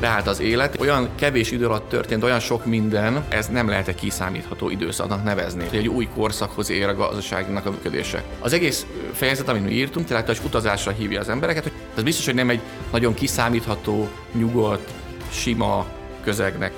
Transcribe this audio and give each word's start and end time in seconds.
beállt 0.00 0.26
az 0.26 0.40
élet. 0.40 0.80
Olyan 0.80 1.08
kevés 1.14 1.50
idő 1.50 1.66
alatt 1.66 1.88
történt 1.88 2.24
olyan 2.24 2.40
sok 2.40 2.64
minden, 2.64 3.24
ez 3.28 3.46
nem 3.46 3.68
lehet 3.68 3.88
egy 3.88 3.94
kiszámítható 3.94 4.70
időszaknak 4.70 5.24
nevezni. 5.24 5.64
Egy 5.70 5.88
új 5.88 6.08
korszakhoz 6.14 6.70
ér 6.70 6.88
a 6.88 6.94
gazdaságnak 6.94 7.66
a 7.66 7.70
működése. 7.70 8.22
Az 8.40 8.52
egész 8.52 8.86
fejezet, 9.12 9.48
amit 9.48 9.64
mi 9.64 9.70
írtunk, 9.70 10.06
tehát 10.06 10.26
hogy 10.26 10.40
utazásra 10.44 10.90
hívja 10.90 11.20
az 11.20 11.28
embereket, 11.28 11.62
hogy 11.62 11.72
ez 11.96 12.02
biztos, 12.02 12.24
hogy 12.24 12.34
nem 12.34 12.50
egy 12.50 12.60
nagyon 12.92 13.14
kiszámítható, 13.14 14.08
nyugodt, 14.32 14.90
sima 15.30 15.86
közegnek 16.24 16.72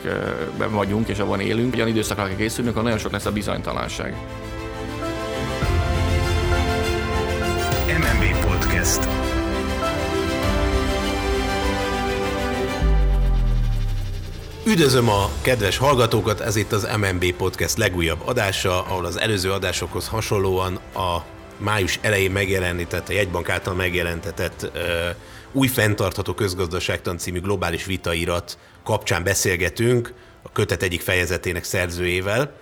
vagyunk, 0.71 1.09
és 1.09 1.19
abban 1.19 1.41
élünk. 1.41 1.75
Olyan 1.75 1.89
időszakra 1.89 2.27
kell 2.27 2.37
készülnünk, 2.37 2.75
ahol 2.75 2.89
nagyon 2.89 3.03
sok 3.03 3.13
lesz 3.13 3.27
a 3.27 3.33
bizonytalanság. 3.33 4.15
MNB 7.87 8.47
Podcast. 8.47 9.09
Üdvözlöm 14.71 15.09
a 15.09 15.31
kedves 15.43 15.77
hallgatókat, 15.77 16.41
ez 16.41 16.57
itt 16.57 16.73
az 16.73 16.89
MNB 16.99 17.33
Podcast 17.33 17.77
legújabb 17.77 18.21
adása, 18.25 18.85
ahol 18.85 19.05
az 19.05 19.19
előző 19.19 19.53
adásokhoz 19.53 20.09
hasonlóan 20.09 20.75
a 20.95 21.25
május 21.57 21.99
elején 22.03 22.31
megjelenített, 22.31 23.09
a 23.09 23.13
jegybank 23.13 23.49
által 23.49 23.75
megjelentetett 23.75 24.71
uh, 24.75 24.81
új 25.53 25.67
fenntartható 25.67 26.35
közgazdaságtan 26.35 27.19
című 27.19 27.41
globális 27.41 27.85
vitairat 27.85 28.59
kapcsán 28.85 29.23
beszélgetünk 29.23 30.13
a 30.43 30.53
kötet 30.53 30.83
egyik 30.83 31.01
fejezetének 31.01 31.65
szerzőjével. 31.65 32.53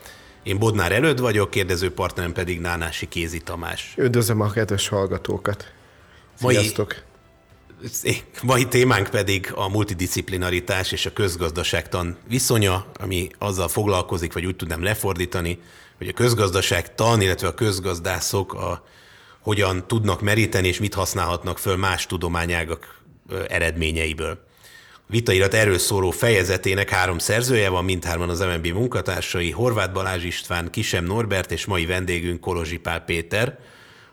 Én 0.43 0.59
Bodnár 0.59 0.93
előtt 0.93 1.19
vagyok, 1.19 1.51
kérdező 1.51 1.93
partnerem 1.93 2.33
pedig 2.33 2.61
Nánási 2.61 3.09
Kézi 3.09 3.39
Tamás. 3.39 3.95
Üdvözlöm 3.97 4.41
a 4.41 4.51
kedves 4.51 4.89
hallgatókat! 4.89 5.73
Sziasztok! 6.39 6.95
Mai, 6.95 7.08
mai 8.43 8.67
témánk 8.67 9.09
pedig 9.09 9.53
a 9.55 9.69
multidisciplinaritás 9.69 10.93
és 10.93 11.07
a 11.07 11.13
közgazdaságtan 11.13 12.17
viszonya, 12.29 12.87
ami 12.95 13.29
azzal 13.39 13.69
foglalkozik, 13.69 14.33
vagy 14.33 14.47
úgy 14.47 14.57
tudnám 14.57 14.83
lefordítani, 14.83 15.59
hogy 15.99 16.09
a 16.09 16.13
közgazdaságtan, 16.13 17.21
illetve 17.21 17.49
a 17.49 17.55
közgazdászok 17.55 18.55
a, 18.55 18.85
hogyan 19.41 19.87
tudnak 19.87 20.21
meríteni, 20.21 20.69
és 20.69 20.79
mit 20.79 20.95
használhatnak 20.95 21.59
föl 21.59 21.77
más 21.77 22.07
tudományágak 22.07 23.03
eredményeiből. 23.49 24.47
Vitairat 25.07 25.55
erről 25.55 25.79
szóló 25.79 26.11
fejezetének 26.11 26.89
három 26.89 27.19
szerzője 27.19 27.69
van, 27.69 27.85
mindhárman 27.85 28.29
az 28.29 28.41
MNB 28.41 28.67
munkatársai, 28.67 29.51
Horváth 29.51 29.93
Balázs 29.93 30.25
István, 30.25 30.71
Kisem 30.71 31.05
Norbert 31.05 31.53
és 31.53 31.65
mai 31.65 31.87
vendégünk 31.87 32.41
Kolozsi 32.41 32.77
Pál 32.77 33.01
Péter, 33.01 33.59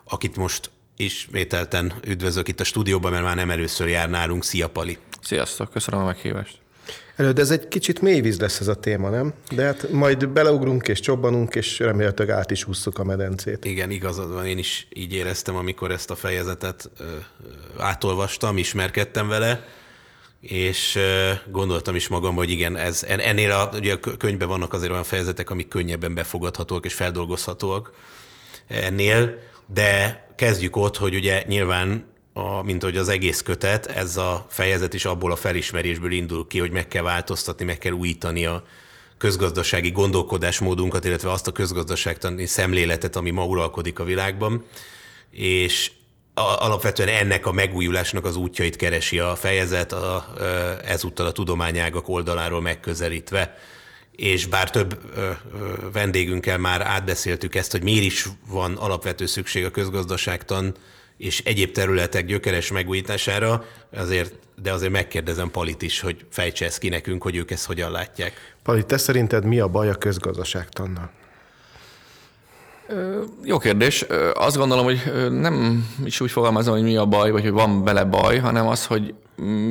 akit 0.03 0.35
most 0.35 0.69
ismételten 0.97 1.93
üdvözlök 2.07 2.47
itt 2.47 2.59
a 2.59 2.63
stúdióban, 2.63 3.11
mert 3.11 3.23
már 3.23 3.35
nem 3.35 3.49
először 3.49 3.87
jár 3.87 4.09
nálunk. 4.09 4.43
Szia, 4.43 4.69
Pali! 4.69 4.97
Sziasztok, 5.21 5.71
köszönöm 5.71 5.99
a 5.99 6.05
meghívást! 6.05 6.57
Előtt 7.15 7.39
ez 7.39 7.51
egy 7.51 7.67
kicsit 7.67 8.01
mély 8.01 8.21
víz 8.21 8.39
lesz 8.39 8.59
ez 8.59 8.67
a 8.67 8.75
téma, 8.75 9.09
nem? 9.09 9.33
De 9.51 9.63
hát 9.63 9.91
majd 9.91 10.27
beleugrunk 10.27 10.87
és 10.87 10.99
csobbanunk, 10.99 11.55
és 11.55 11.79
remélhetőleg 11.79 12.35
át 12.35 12.51
is 12.51 12.63
húzzuk 12.63 12.99
a 12.99 13.03
medencét. 13.03 13.65
Igen, 13.65 13.91
igazad 13.91 14.33
van, 14.33 14.45
én 14.45 14.57
is 14.57 14.87
így 14.93 15.13
éreztem, 15.13 15.55
amikor 15.55 15.91
ezt 15.91 16.11
a 16.11 16.15
fejezetet 16.15 16.89
ö, 16.99 17.03
átolvastam, 17.77 18.57
ismerkedtem 18.57 19.27
vele 19.27 19.65
és 20.47 20.99
gondoltam 21.51 21.95
is 21.95 22.07
magam, 22.07 22.35
hogy 22.35 22.49
igen, 22.49 22.75
ez, 22.75 23.03
ennél 23.03 23.51
a, 23.51 23.69
ugye 23.73 23.93
a 23.93 23.99
könyvben 24.17 24.47
vannak 24.47 24.73
azért 24.73 24.91
olyan 24.91 25.03
fejezetek, 25.03 25.49
amik 25.49 25.67
könnyebben 25.67 26.13
befogadhatóak 26.13 26.85
és 26.85 26.93
feldolgozhatóak 26.93 27.91
ennél, 28.67 29.37
de 29.73 30.24
kezdjük 30.35 30.75
ott, 30.75 30.97
hogy 30.97 31.15
ugye 31.15 31.43
nyilván, 31.47 32.05
a, 32.33 32.63
mint 32.63 32.83
hogy 32.83 32.97
az 32.97 33.09
egész 33.09 33.41
kötet, 33.41 33.85
ez 33.85 34.17
a 34.17 34.45
fejezet 34.49 34.93
is 34.93 35.05
abból 35.05 35.31
a 35.31 35.35
felismerésből 35.35 36.11
indul 36.11 36.47
ki, 36.47 36.59
hogy 36.59 36.71
meg 36.71 36.87
kell 36.87 37.03
változtatni, 37.03 37.65
meg 37.65 37.77
kell 37.77 37.91
újítani 37.91 38.45
a 38.45 38.63
közgazdasági 39.17 39.91
gondolkodásmódunkat, 39.91 41.05
illetve 41.05 41.31
azt 41.31 41.47
a 41.47 41.51
közgazdaságtani 41.51 42.45
szemléletet, 42.45 43.15
ami 43.15 43.29
ma 43.29 43.45
uralkodik 43.45 43.99
a 43.99 44.03
világban, 44.03 44.65
és 45.31 45.91
alapvetően 46.33 47.09
ennek 47.09 47.45
a 47.45 47.51
megújulásnak 47.51 48.25
az 48.25 48.35
útjait 48.35 48.75
keresi 48.75 49.19
a 49.19 49.35
fejezet, 49.35 49.91
a, 49.93 50.33
ezúttal 50.85 51.25
a 51.25 51.31
tudományágak 51.31 52.09
oldaláról 52.09 52.61
megközelítve. 52.61 53.57
És 54.15 54.45
bár 54.45 54.71
több 54.71 54.99
vendégünkkel 55.93 56.57
már 56.57 56.81
átbeszéltük 56.81 57.55
ezt, 57.55 57.71
hogy 57.71 57.83
miért 57.83 58.03
is 58.03 58.25
van 58.47 58.75
alapvető 58.75 59.25
szükség 59.25 59.65
a 59.65 59.71
közgazdaságtan 59.71 60.75
és 61.17 61.41
egyéb 61.45 61.71
területek 61.71 62.25
gyökeres 62.25 62.71
megújítására, 62.71 63.65
azért, 63.93 64.33
de 64.61 64.71
azért 64.71 64.91
megkérdezem 64.91 65.51
Palit 65.51 65.81
is, 65.81 65.99
hogy 65.99 66.25
fejtse 66.29 66.65
ezt 66.65 66.77
ki 66.77 66.89
nekünk, 66.89 67.23
hogy 67.23 67.35
ők 67.35 67.51
ezt 67.51 67.65
hogyan 67.65 67.91
látják. 67.91 68.55
Palit, 68.63 68.85
te 68.85 68.97
szerinted 68.97 69.45
mi 69.45 69.59
a 69.59 69.67
baj 69.67 69.89
a 69.89 69.95
közgazdaságtannal? 69.95 71.11
Jó 73.43 73.57
kérdés. 73.57 74.05
Azt 74.33 74.57
gondolom, 74.57 74.85
hogy 74.85 75.29
nem 75.31 75.85
is 76.03 76.19
úgy 76.21 76.31
fogalmazom, 76.31 76.73
hogy 76.73 76.83
mi 76.83 76.95
a 76.95 77.05
baj, 77.05 77.31
vagy 77.31 77.41
hogy 77.41 77.51
van 77.51 77.83
bele 77.83 78.03
baj, 78.03 78.37
hanem 78.37 78.67
az, 78.67 78.85
hogy 78.85 79.13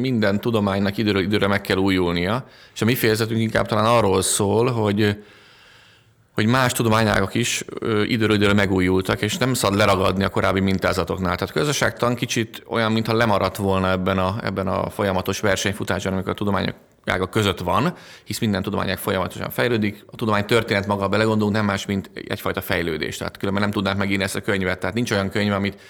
minden 0.01 0.41
tudománynak 0.41 0.97
időről 0.97 1.23
időre 1.23 1.47
meg 1.47 1.61
kell 1.61 1.77
újulnia. 1.77 2.47
És 2.75 2.83
a 2.83 2.85
mi 2.85 2.95
fejezetünk 2.95 3.41
inkább 3.41 3.67
talán 3.67 3.85
arról 3.85 4.23
szól, 4.23 4.71
hogy 4.71 5.17
hogy 6.35 6.47
más 6.47 6.73
tudományágak 6.73 7.35
is 7.35 7.65
időről 8.07 8.37
időre 8.37 8.53
megújultak, 8.53 9.23
és 9.23 9.37
nem 9.37 9.55
szabad 9.55 9.79
leragadni 9.79 10.25
a 10.25 10.29
korábbi 10.29 10.61
mintázatoknál. 10.61 11.37
Tehát 11.37 11.55
közösségtan 11.55 12.15
kicsit 12.15 12.63
olyan, 12.69 12.93
mintha 12.93 13.15
lemaradt 13.15 13.57
volna 13.57 13.91
ebben 13.91 14.19
a, 14.19 14.37
ebben 14.43 14.67
a 14.67 14.91
folyamatos 14.91 15.41
versenyfutásban, 15.41 16.13
amikor 16.13 16.31
a 16.31 16.35
tudományok 16.35 16.75
ágak 17.07 17.31
között 17.31 17.59
van, 17.59 17.95
hisz 18.25 18.39
minden 18.39 18.63
tudományág 18.63 18.99
folyamatosan 18.99 19.51
fejlődik. 19.51 20.05
A 20.07 20.17
tudomány 20.17 20.45
történet 20.45 20.87
maga 20.87 21.09
belegondolunk 21.09 21.55
nem 21.57 21.65
más, 21.65 21.87
mint 21.87 22.11
egyfajta 22.15 22.61
fejlődés. 22.61 23.17
Tehát 23.17 23.37
különben 23.37 23.63
nem 23.63 23.73
tudnánk 23.73 23.99
megírni 23.99 24.25
ezt 24.25 24.37
a 24.37 24.41
könyvet. 24.41 24.79
Tehát 24.79 24.95
nincs 24.95 25.11
olyan 25.11 25.31
könyv, 25.31 25.53
amit 25.53 25.81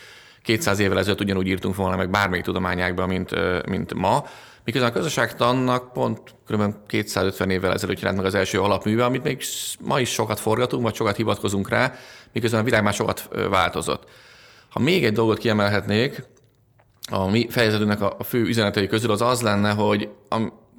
200 0.42 0.78
évvel 0.78 0.98
ezelőtt 0.98 1.20
ugyanúgy 1.20 1.46
írtunk 1.46 1.76
volna 1.76 1.96
meg 1.96 2.10
bármelyik 2.10 2.44
tudományágban, 2.44 3.08
mint, 3.08 3.30
mint 3.66 3.94
ma. 3.94 4.24
Miközben 4.64 4.90
a 4.90 4.94
közösségtannak 4.94 5.92
pont 5.92 6.20
kb. 6.48 6.74
250 6.86 7.50
évvel 7.50 7.72
ezelőtt 7.72 7.98
jelent 8.00 8.16
meg 8.16 8.26
az 8.26 8.34
első 8.34 8.60
alapműve, 8.60 9.04
amit 9.04 9.22
még 9.22 9.42
ma 9.80 10.00
is 10.00 10.10
sokat 10.12 10.40
forgatunk, 10.40 10.82
vagy 10.82 10.94
sokat 10.94 11.16
hivatkozunk 11.16 11.68
rá, 11.68 11.94
miközben 12.32 12.60
a 12.60 12.64
világ 12.64 12.82
már 12.82 12.94
sokat 12.94 13.28
változott. 13.50 14.08
Ha 14.68 14.80
még 14.80 15.04
egy 15.04 15.12
dolgot 15.12 15.38
kiemelhetnék, 15.38 16.24
a 17.10 17.30
mi 17.30 17.46
fejezetünknek 17.50 18.00
a 18.00 18.24
fő 18.24 18.40
üzenetei 18.42 18.86
közül 18.86 19.10
az 19.10 19.20
az 19.20 19.42
lenne, 19.42 19.72
hogy 19.72 20.08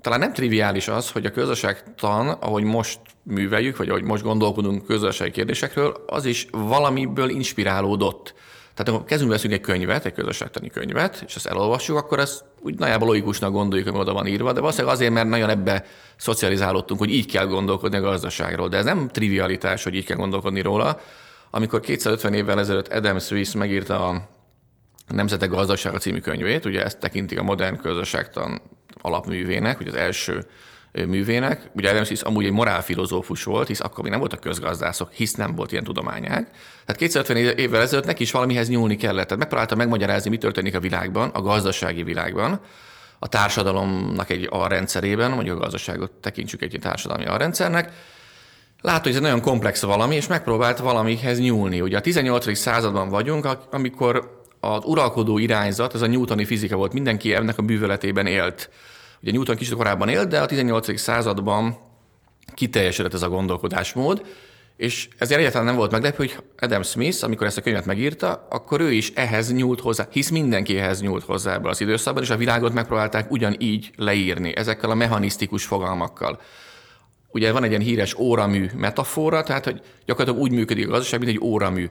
talán 0.05 0.19
nem 0.19 0.33
triviális 0.33 0.87
az, 0.87 1.11
hogy 1.11 1.25
a 1.25 1.31
közösségtan, 1.31 2.29
ahogy 2.29 2.63
most 2.63 2.99
műveljük, 3.23 3.77
vagy 3.77 3.89
ahogy 3.89 4.03
most 4.03 4.23
gondolkodunk 4.23 4.85
közösségi 4.85 5.31
kérdésekről, 5.31 6.03
az 6.07 6.25
is 6.25 6.47
valamiből 6.51 7.29
inspirálódott. 7.29 8.33
Tehát 8.73 8.89
amikor 8.89 9.07
kezünkbe 9.07 9.35
veszünk 9.35 9.53
egy 9.53 9.61
könyvet, 9.61 10.05
egy 10.05 10.13
közösségtani 10.13 10.69
könyvet, 10.69 11.23
és 11.27 11.35
azt 11.35 11.45
elolvassuk, 11.45 11.97
akkor 11.97 12.19
ezt 12.19 12.43
úgy 12.61 12.77
nagyjából 12.77 13.07
logikusnak 13.07 13.51
gondoljuk, 13.51 13.89
hogy 13.89 13.99
oda 13.99 14.13
van 14.13 14.27
írva, 14.27 14.53
de 14.53 14.59
valószínűleg 14.59 14.93
azért, 14.93 15.13
mert 15.13 15.29
nagyon 15.29 15.49
ebbe 15.49 15.85
szocializálódtunk, 16.17 16.99
hogy 16.99 17.13
így 17.13 17.31
kell 17.31 17.45
gondolkodni 17.45 17.97
a 17.97 18.01
gazdaságról. 18.01 18.67
De 18.67 18.77
ez 18.77 18.85
nem 18.85 19.07
trivialitás, 19.07 19.83
hogy 19.83 19.95
így 19.95 20.05
kell 20.05 20.17
gondolkodni 20.17 20.61
róla. 20.61 20.99
Amikor 21.49 21.79
250 21.79 22.33
évvel 22.33 22.59
ezelőtt 22.59 22.87
Adam 22.87 23.19
Smith 23.19 23.55
megírta 23.55 24.07
a 24.07 24.33
Nemzetek 25.07 25.49
gazdasága 25.49 25.97
című 25.97 26.19
könyvét, 26.19 26.65
ugye 26.65 26.83
ezt 26.83 26.99
tekintik 26.99 27.39
a 27.39 27.43
modern 27.43 27.77
közösségtan 27.77 28.61
alapművének, 29.05 29.77
vagy 29.77 29.87
az 29.87 29.93
első 29.93 30.45
művének. 30.91 31.69
Ugye 31.73 31.89
Adam 31.89 32.03
Smith 32.03 32.27
amúgy 32.27 32.45
egy 32.45 32.51
morálfilozófus 32.51 33.43
volt, 33.43 33.67
hisz 33.67 33.79
akkor 33.79 34.01
még 34.01 34.11
nem 34.11 34.19
voltak 34.19 34.39
közgazdászok, 34.39 35.11
hisz 35.11 35.33
nem 35.33 35.55
volt 35.55 35.71
ilyen 35.71 35.83
tudományák. 35.83 36.49
Tehát 36.85 36.95
250 36.97 37.37
évvel 37.37 37.81
ezelőtt 37.81 38.05
neki 38.05 38.23
is 38.23 38.31
valamihez 38.31 38.69
nyúlni 38.69 38.95
kellett. 38.95 39.23
Tehát 39.23 39.39
megpróbálta 39.39 39.75
megmagyarázni, 39.75 40.29
mi 40.29 40.37
történik 40.37 40.75
a 40.75 40.79
világban, 40.79 41.29
a 41.29 41.41
gazdasági 41.41 42.03
világban, 42.03 42.59
a 43.19 43.27
társadalomnak 43.27 44.29
egy 44.29 44.47
alrendszerében, 44.49 45.31
mondjuk 45.31 45.57
a 45.57 45.59
gazdaságot 45.59 46.11
tekintsük 46.11 46.61
egy 46.61 46.77
társadalmi 46.81 47.25
alrendszernek, 47.25 47.91
Látta, 48.81 49.01
hogy 49.01 49.11
ez 49.11 49.15
egy 49.15 49.21
nagyon 49.21 49.41
komplex 49.41 49.81
valami, 49.81 50.15
és 50.15 50.27
megpróbált 50.27 50.79
valamihez 50.79 51.39
nyúlni. 51.39 51.81
Ugye 51.81 51.97
a 51.97 52.01
18. 52.01 52.57
században 52.57 53.09
vagyunk, 53.09 53.47
amikor 53.71 54.43
az 54.59 54.83
uralkodó 54.83 55.37
irányzat, 55.37 55.93
ez 55.93 56.01
a 56.01 56.07
newtoni 56.07 56.45
fizika 56.45 56.75
volt, 56.75 56.93
mindenki 56.93 57.33
ennek 57.33 57.57
a 57.57 57.61
bűvöletében 57.61 58.25
élt. 58.25 58.69
Ugye 59.25 59.33
Newton 59.33 59.55
kicsit 59.55 59.73
korábban 59.73 60.09
élt, 60.09 60.27
de 60.27 60.41
a 60.41 60.45
18. 60.45 60.99
században 60.99 61.77
kiteljesedett 62.53 63.13
ez 63.13 63.21
a 63.21 63.29
gondolkodásmód, 63.29 64.25
és 64.77 65.07
ezért 65.17 65.39
egyáltalán 65.39 65.65
nem 65.65 65.75
volt 65.75 65.91
meglepő, 65.91 66.15
hogy 66.17 66.37
Adam 66.59 66.83
Smith, 66.83 67.23
amikor 67.23 67.47
ezt 67.47 67.57
a 67.57 67.61
könyvet 67.61 67.85
megírta, 67.85 68.47
akkor 68.49 68.81
ő 68.81 68.91
is 68.91 69.11
ehhez 69.15 69.53
nyúlt 69.53 69.79
hozzá, 69.79 70.07
hisz 70.11 70.29
mindenki 70.29 70.77
ehhez 70.77 71.01
nyúlt 71.01 71.23
hozzá 71.23 71.53
ebben 71.53 71.69
az 71.69 71.81
időszakban, 71.81 72.23
és 72.23 72.29
a 72.29 72.37
világot 72.37 72.73
megpróbálták 72.73 73.31
ugyanígy 73.31 73.91
leírni, 73.95 74.55
ezekkel 74.55 74.89
a 74.89 74.95
mechanisztikus 74.95 75.65
fogalmakkal. 75.65 76.41
Ugye 77.27 77.51
van 77.51 77.63
egy 77.63 77.69
ilyen 77.69 77.81
híres 77.81 78.13
óramű 78.17 78.69
metafora, 78.75 79.43
tehát 79.43 79.63
hogy 79.63 79.81
gyakorlatilag 80.05 80.47
úgy 80.47 80.51
működik 80.51 80.87
a 80.87 80.91
gazdaság, 80.91 81.19
mint 81.19 81.31
egy 81.31 81.41
óramű. 81.41 81.89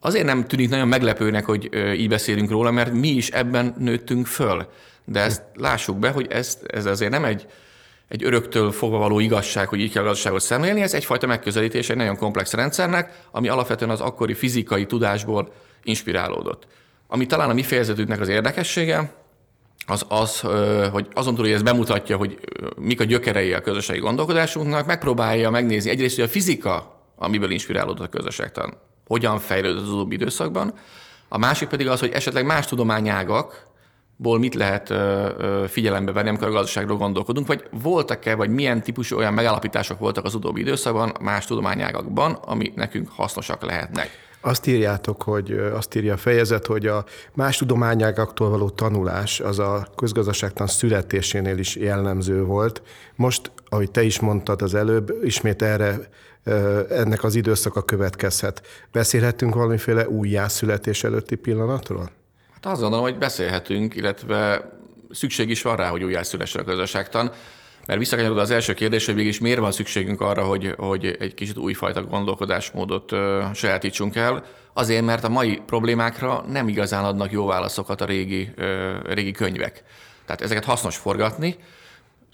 Azért 0.00 0.24
nem 0.24 0.46
tűnik 0.46 0.68
nagyon 0.68 0.88
meglepőnek, 0.88 1.44
hogy 1.44 1.70
így 1.96 2.08
beszélünk 2.08 2.50
róla, 2.50 2.70
mert 2.70 2.92
mi 2.92 3.08
is 3.08 3.28
ebben 3.28 3.74
nőttünk 3.78 4.26
föl. 4.26 4.68
De 5.08 5.20
ezt 5.20 5.42
lássuk 5.54 5.98
be, 5.98 6.10
hogy 6.10 6.26
ez, 6.30 6.58
ez 6.66 6.86
azért 6.86 7.10
nem 7.10 7.24
egy, 7.24 7.46
egy 8.08 8.24
öröktől 8.24 8.72
fogva 8.72 8.98
való 8.98 9.18
igazság, 9.18 9.68
hogy 9.68 9.80
így 9.80 9.92
kell 9.92 10.02
a 10.02 10.06
gazdaságot 10.06 10.40
szemlélni, 10.40 10.82
ez 10.82 10.94
egyfajta 10.94 11.26
megközelítés 11.26 11.90
egy 11.90 11.96
nagyon 11.96 12.16
komplex 12.16 12.52
rendszernek, 12.52 13.22
ami 13.30 13.48
alapvetően 13.48 13.90
az 13.90 14.00
akkori 14.00 14.34
fizikai 14.34 14.86
tudásból 14.86 15.52
inspirálódott. 15.82 16.66
Ami 17.06 17.26
talán 17.26 17.50
a 17.50 17.54
mi 17.54 17.62
fejezetünknek 17.62 18.20
az 18.20 18.28
érdekessége, 18.28 19.12
az 19.86 20.04
az, 20.08 20.40
hogy 20.90 21.08
azon 21.12 21.34
túl, 21.34 21.44
hogy 21.44 21.54
ez 21.54 21.62
bemutatja, 21.62 22.16
hogy 22.16 22.38
mik 22.76 23.00
a 23.00 23.04
gyökerei 23.04 23.52
a 23.52 23.60
közösségi 23.60 23.98
gondolkodásunknak, 23.98 24.86
megpróbálja 24.86 25.50
megnézni 25.50 25.90
egyrészt, 25.90 26.14
hogy 26.14 26.24
a 26.24 26.28
fizika, 26.28 27.00
amiből 27.16 27.50
inspirálódott 27.50 28.06
a 28.06 28.16
közösségtan, 28.16 28.74
hogyan 29.06 29.38
fejlődött 29.38 29.82
az 29.82 29.88
utóbbi 29.88 30.14
időszakban, 30.14 30.74
a 31.28 31.38
másik 31.38 31.68
pedig 31.68 31.88
az, 31.88 32.00
hogy 32.00 32.10
esetleg 32.10 32.44
más 32.44 32.66
tudományágakból 34.16 34.38
mit 34.38 34.54
lehet 34.54 34.92
figyelembe 35.70 36.12
venni, 36.12 36.28
amikor 36.28 36.48
a 36.48 36.50
gazdaságról 36.50 36.96
gondolkodunk, 36.96 37.46
vagy 37.46 37.64
voltak-e, 37.82 38.34
vagy 38.34 38.50
milyen 38.50 38.82
típusú 38.82 39.16
olyan 39.16 39.34
megállapítások 39.34 39.98
voltak 39.98 40.24
az 40.24 40.34
utóbbi 40.34 40.60
időszakban 40.60 41.12
más 41.20 41.44
tudományágakban, 41.44 42.32
ami 42.32 42.72
nekünk 42.76 43.08
hasznosak 43.08 43.62
lehetnek. 43.62 44.10
Azt 44.40 44.66
írjátok, 44.66 45.22
hogy 45.22 45.50
azt 45.52 45.94
írja 45.94 46.12
a 46.12 46.16
fejezet, 46.16 46.66
hogy 46.66 46.86
a 46.86 47.04
más 47.34 47.56
tudományágaktól 47.56 48.50
való 48.50 48.68
tanulás 48.68 49.40
az 49.40 49.58
a 49.58 49.86
közgazdaságtan 49.96 50.66
születésénél 50.66 51.58
is 51.58 51.76
jellemző 51.76 52.44
volt. 52.44 52.82
Most, 53.16 53.50
ahogy 53.68 53.90
te 53.90 54.02
is 54.02 54.20
mondtad 54.20 54.62
az 54.62 54.74
előbb, 54.74 55.14
ismét 55.22 55.62
erre 55.62 55.98
ennek 56.90 57.24
az 57.24 57.34
időszaka 57.34 57.82
következhet. 57.82 58.62
Beszélhetünk 58.92 59.54
valamiféle 59.54 60.08
újjászületés 60.08 61.04
előtti 61.04 61.34
pillanatról? 61.34 62.10
Hát 62.66 62.74
azt 62.74 62.84
gondolom, 62.84 63.06
hogy 63.06 63.18
beszélhetünk, 63.18 63.94
illetve 63.94 64.70
szükség 65.10 65.50
is 65.50 65.62
van 65.62 65.76
rá, 65.76 65.88
hogy 65.88 66.02
újjászülessen 66.02 66.62
a 66.62 66.64
közösségtan. 66.64 67.30
Mert 67.86 67.98
visszakanyarodva 67.98 68.42
az 68.42 68.50
első 68.50 68.74
kérdés, 68.74 69.06
hogy 69.06 69.14
mégis 69.14 69.40
miért 69.40 69.58
van 69.58 69.72
szükségünk 69.72 70.20
arra, 70.20 70.44
hogy, 70.44 70.74
hogy 70.76 71.16
egy 71.18 71.34
kicsit 71.34 71.56
újfajta 71.56 72.02
gondolkodásmódot 72.02 73.12
ö, 73.12 73.44
sajátítsunk 73.54 74.16
el, 74.16 74.44
azért, 74.72 75.04
mert 75.04 75.24
a 75.24 75.28
mai 75.28 75.62
problémákra 75.66 76.44
nem 76.48 76.68
igazán 76.68 77.04
adnak 77.04 77.32
jó 77.32 77.46
válaszokat 77.46 78.00
a 78.00 78.04
régi, 78.04 78.50
ö, 78.56 78.94
régi 79.04 79.32
könyvek. 79.32 79.82
Tehát 80.24 80.42
ezeket 80.42 80.64
hasznos 80.64 80.96
forgatni, 80.96 81.56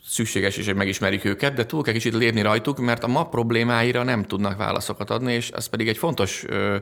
szükséges 0.06 0.56
is, 0.56 0.66
hogy 0.66 0.74
megismerjük 0.74 1.24
őket, 1.24 1.54
de 1.54 1.66
túl 1.66 1.82
kell 1.82 1.92
kicsit 1.92 2.14
lépni 2.14 2.42
rajtuk, 2.42 2.78
mert 2.78 3.04
a 3.04 3.08
ma 3.08 3.28
problémáira 3.28 4.02
nem 4.02 4.24
tudnak 4.24 4.56
válaszokat 4.56 5.10
adni, 5.10 5.32
és 5.32 5.50
ez 5.50 5.66
pedig 5.66 5.88
egy 5.88 5.98
fontos 5.98 6.44
ö, 6.46 6.76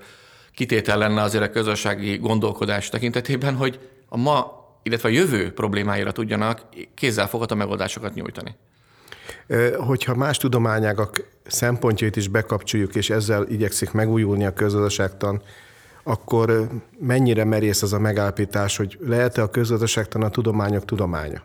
kitétel 0.55 0.99
lenne 0.99 1.23
azért 1.23 1.45
a 1.45 1.51
közösségi 1.51 2.17
gondolkodás 2.17 2.89
tekintetében, 2.89 3.55
hogy 3.55 3.79
a 4.09 4.17
ma 4.17 4.59
illetve 4.83 5.09
a 5.09 5.13
jövő 5.13 5.53
problémáira 5.53 6.13
tudjanak 6.13 6.61
kézzelfogható 6.95 7.55
megoldásokat 7.55 8.15
nyújtani. 8.15 8.57
Hogyha 9.77 10.15
más 10.15 10.37
tudományágak 10.37 11.23
szempontjait 11.47 12.17
is 12.17 12.29
bekapcsoljuk, 12.29 12.95
és 12.95 13.11
ezzel 13.11 13.47
igyekszik 13.49 13.93
megújulni 13.93 14.47
a 14.47 14.53
közgazdaságtan, 14.53 15.43
akkor 16.03 16.69
mennyire 16.99 17.45
merész 17.45 17.83
az 17.83 17.93
a 17.93 17.99
megállapítás, 17.99 18.77
hogy 18.77 18.99
lehet-e 19.01 19.43
a 19.43 19.51
közgazdaságtan 19.51 20.23
a 20.23 20.29
tudományok 20.29 20.85
tudománya? 20.85 21.43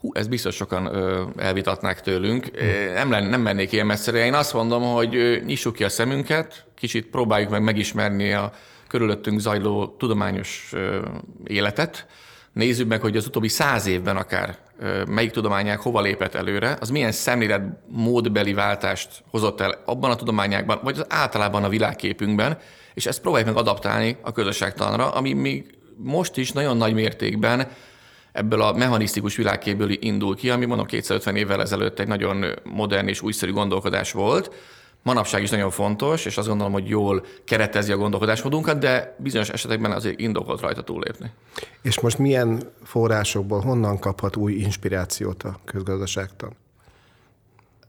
Hú, 0.00 0.10
ez 0.12 0.28
biztos 0.28 0.54
sokan 0.54 0.86
ö, 0.86 1.24
elvitatnák 1.36 2.00
tőlünk. 2.00 2.50
Nem, 2.94 3.10
len, 3.10 3.24
nem 3.24 3.40
mennék 3.40 3.72
ilyen 3.72 3.86
messzire. 3.86 4.24
Én 4.24 4.34
azt 4.34 4.52
mondom, 4.52 4.82
hogy 4.82 5.42
nyissuk 5.46 5.74
ki 5.74 5.84
a 5.84 5.88
szemünket, 5.88 6.64
kicsit 6.74 7.06
próbáljuk 7.06 7.50
meg 7.50 7.62
megismerni 7.62 8.32
a 8.32 8.52
körülöttünk 8.88 9.40
zajló 9.40 9.86
tudományos 9.86 10.70
ö, 10.72 10.98
életet, 11.44 12.06
nézzük 12.52 12.88
meg, 12.88 13.00
hogy 13.00 13.16
az 13.16 13.26
utóbbi 13.26 13.48
száz 13.48 13.86
évben 13.86 14.16
akár 14.16 14.58
melyik 15.08 15.30
tudományák 15.30 15.80
hova 15.80 16.00
lépett 16.00 16.34
előre, 16.34 16.76
az 16.80 16.90
milyen 16.90 17.12
szemlélet 17.12 17.62
módbeli 17.86 18.52
váltást 18.52 19.22
hozott 19.30 19.60
el 19.60 19.82
abban 19.84 20.10
a 20.10 20.16
tudományákban, 20.16 20.80
vagy 20.82 20.98
az 20.98 21.06
általában 21.08 21.64
a 21.64 21.68
világképünkben, 21.68 22.58
és 22.94 23.06
ezt 23.06 23.20
próbáljuk 23.20 23.48
meg 23.48 23.58
adaptálni 23.58 24.16
a 24.22 24.32
közösségtanra, 24.32 25.10
ami 25.10 25.32
még 25.32 25.78
most 25.96 26.36
is 26.36 26.52
nagyon 26.52 26.76
nagy 26.76 26.94
mértékben 26.94 27.68
ebből 28.32 28.62
a 28.62 28.72
mechanisztikus 28.72 29.36
világképből 29.36 29.90
indul 29.90 30.36
ki, 30.36 30.50
ami 30.50 30.64
mondom 30.64 30.86
250 30.86 31.36
évvel 31.36 31.60
ezelőtt 31.60 31.98
egy 31.98 32.08
nagyon 32.08 32.44
modern 32.64 33.08
és 33.08 33.22
újszerű 33.22 33.52
gondolkodás 33.52 34.12
volt, 34.12 34.50
manapság 35.02 35.42
is 35.42 35.50
nagyon 35.50 35.70
fontos, 35.70 36.24
és 36.24 36.36
azt 36.36 36.48
gondolom, 36.48 36.72
hogy 36.72 36.88
jól 36.88 37.24
keretezi 37.44 37.92
a 37.92 37.96
gondolkodásmódunkat, 37.96 38.78
de 38.78 39.16
bizonyos 39.18 39.48
esetekben 39.48 39.92
azért 39.92 40.20
indokolt 40.20 40.60
rajta 40.60 40.82
túllépni. 40.82 41.30
És 41.82 42.00
most 42.00 42.18
milyen 42.18 42.72
forrásokból, 42.82 43.60
honnan 43.60 43.98
kaphat 43.98 44.36
új 44.36 44.52
inspirációt 44.52 45.42
a 45.42 45.58
közgazdaságtan? 45.64 46.52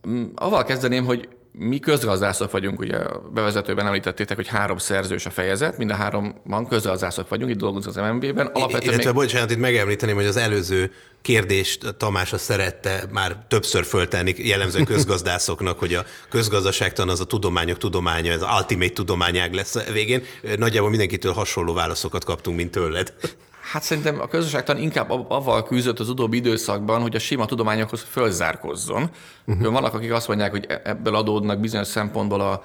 Mm, 0.08 0.24
avval 0.34 0.64
kezdeném, 0.64 1.04
hogy 1.04 1.28
mi 1.52 1.78
közgazdászok 1.78 2.50
vagyunk, 2.50 2.80
ugye 2.80 2.96
a 2.96 3.22
bevezetőben 3.34 3.86
említettétek, 3.86 4.36
hogy 4.36 4.48
három 4.48 4.78
szerzős 4.78 5.26
a 5.26 5.30
fejezet, 5.30 5.78
mind 5.78 5.90
a 5.90 5.94
háromban 5.94 6.66
közgazdászok 6.68 7.28
vagyunk, 7.28 7.50
itt 7.50 7.58
dolgozunk 7.58 7.96
az 7.96 8.02
MNB-ben. 8.02 8.46
Alapvetően 8.46 8.92
Illetve, 8.92 9.12
még... 9.12 9.20
bocsánat, 9.20 9.50
itt 9.50 9.58
megemlíteném, 9.58 10.14
hogy 10.14 10.26
az 10.26 10.36
előző 10.36 10.92
kérdést 11.22 11.94
Tamás 11.96 12.34
szerette 12.36 13.04
már 13.10 13.36
többször 13.48 13.84
föltenni 13.84 14.34
jellemző 14.36 14.82
közgazdászoknak, 14.92 15.78
hogy 15.78 15.94
a 15.94 16.04
közgazdaságtan 16.28 17.08
az 17.08 17.20
a 17.20 17.24
tudományok 17.24 17.78
tudománya, 17.78 18.32
az 18.32 18.46
ultimate 18.58 18.92
tudományág 18.92 19.52
lesz 19.52 19.74
a 19.74 19.82
végén. 19.92 20.22
Nagyjából 20.56 20.90
mindenkitől 20.90 21.32
hasonló 21.32 21.72
válaszokat 21.72 22.24
kaptunk, 22.24 22.56
mint 22.56 22.70
tőled. 22.70 23.14
Hát 23.62 23.82
szerintem 23.82 24.20
a 24.20 24.28
közösségtan 24.28 24.78
inkább 24.78 25.10
avval 25.10 25.62
küzdött 25.62 25.98
az 25.98 26.08
utóbbi 26.08 26.36
időszakban, 26.36 27.00
hogy 27.00 27.14
a 27.14 27.18
sima 27.18 27.46
tudományokhoz 27.46 28.06
fölzárkozzon. 28.10 29.10
Uh-huh. 29.46 29.72
Vannak, 29.72 29.94
akik 29.94 30.12
azt 30.12 30.28
mondják, 30.28 30.50
hogy 30.50 30.64
e- 30.68 30.80
ebből 30.84 31.14
adódnak 31.14 31.60
bizonyos 31.60 31.86
szempontból 31.86 32.40
a, 32.40 32.64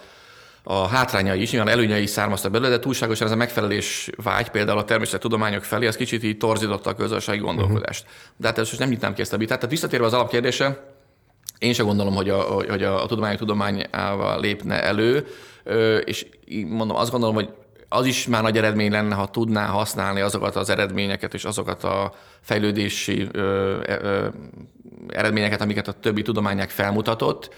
a 0.63 0.87
hátrányai 0.87 1.41
is, 1.41 1.51
nyilván 1.51 1.73
előnyei 1.73 2.05
származtak 2.05 2.51
belőle, 2.51 2.69
de 2.69 2.79
túlságosan 2.79 3.27
ez 3.27 3.33
a 3.33 3.35
megfelelés 3.35 4.09
vágy 4.23 4.49
például 4.49 4.77
a 4.77 4.85
természettudományok 4.85 5.63
felé, 5.63 5.87
az 5.87 5.95
kicsit 5.95 6.23
így 6.23 6.37
torzította 6.37 6.89
a 6.89 6.95
közösségi 6.95 7.39
gondolkodást. 7.39 8.03
Uh-huh. 8.03 8.17
De 8.37 8.47
hát 8.47 8.57
ezt 8.57 8.67
most 8.67 8.79
nem 8.79 8.89
nyitnám 8.89 9.13
ki 9.13 9.21
ezt 9.21 9.33
a 9.33 9.37
vitát. 9.37 9.57
Tehát 9.57 9.71
visszatérve 9.71 10.05
az 10.05 10.13
alapkérdése, 10.13 10.95
én 11.59 11.73
sem 11.73 11.85
gondolom, 11.85 12.15
hogy 12.15 12.29
a, 12.29 12.41
hogy 12.41 12.83
a, 12.83 13.03
a 13.03 13.05
tudományok 13.05 13.39
tudományával 13.39 14.39
lépne 14.39 14.83
elő, 14.83 15.27
és 16.05 16.25
mondom, 16.67 16.97
azt 16.97 17.11
gondolom, 17.11 17.35
hogy 17.35 17.49
az 17.89 18.05
is 18.05 18.27
már 18.27 18.41
nagy 18.41 18.57
eredmény 18.57 18.91
lenne, 18.91 19.15
ha 19.15 19.27
tudná 19.27 19.65
használni 19.65 20.21
azokat 20.21 20.55
az 20.55 20.69
eredményeket 20.69 21.33
és 21.33 21.45
azokat 21.45 21.83
a 21.83 22.13
fejlődési 22.41 23.27
ö, 23.31 23.77
ö, 23.85 24.27
eredményeket, 25.07 25.61
amiket 25.61 25.87
a 25.87 25.91
többi 25.91 26.21
tudományák 26.21 26.69
felmutatott. 26.69 27.53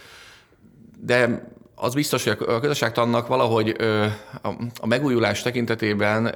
De 1.00 1.48
az 1.75 1.93
biztos, 1.93 2.24
hogy 2.24 2.38
a 2.48 2.59
közösségtannak 2.59 3.27
valahogy 3.27 3.75
ö, 3.77 4.05
a, 4.41 4.50
a 4.79 4.88
megújulás 4.88 5.41
tekintetében 5.41 6.36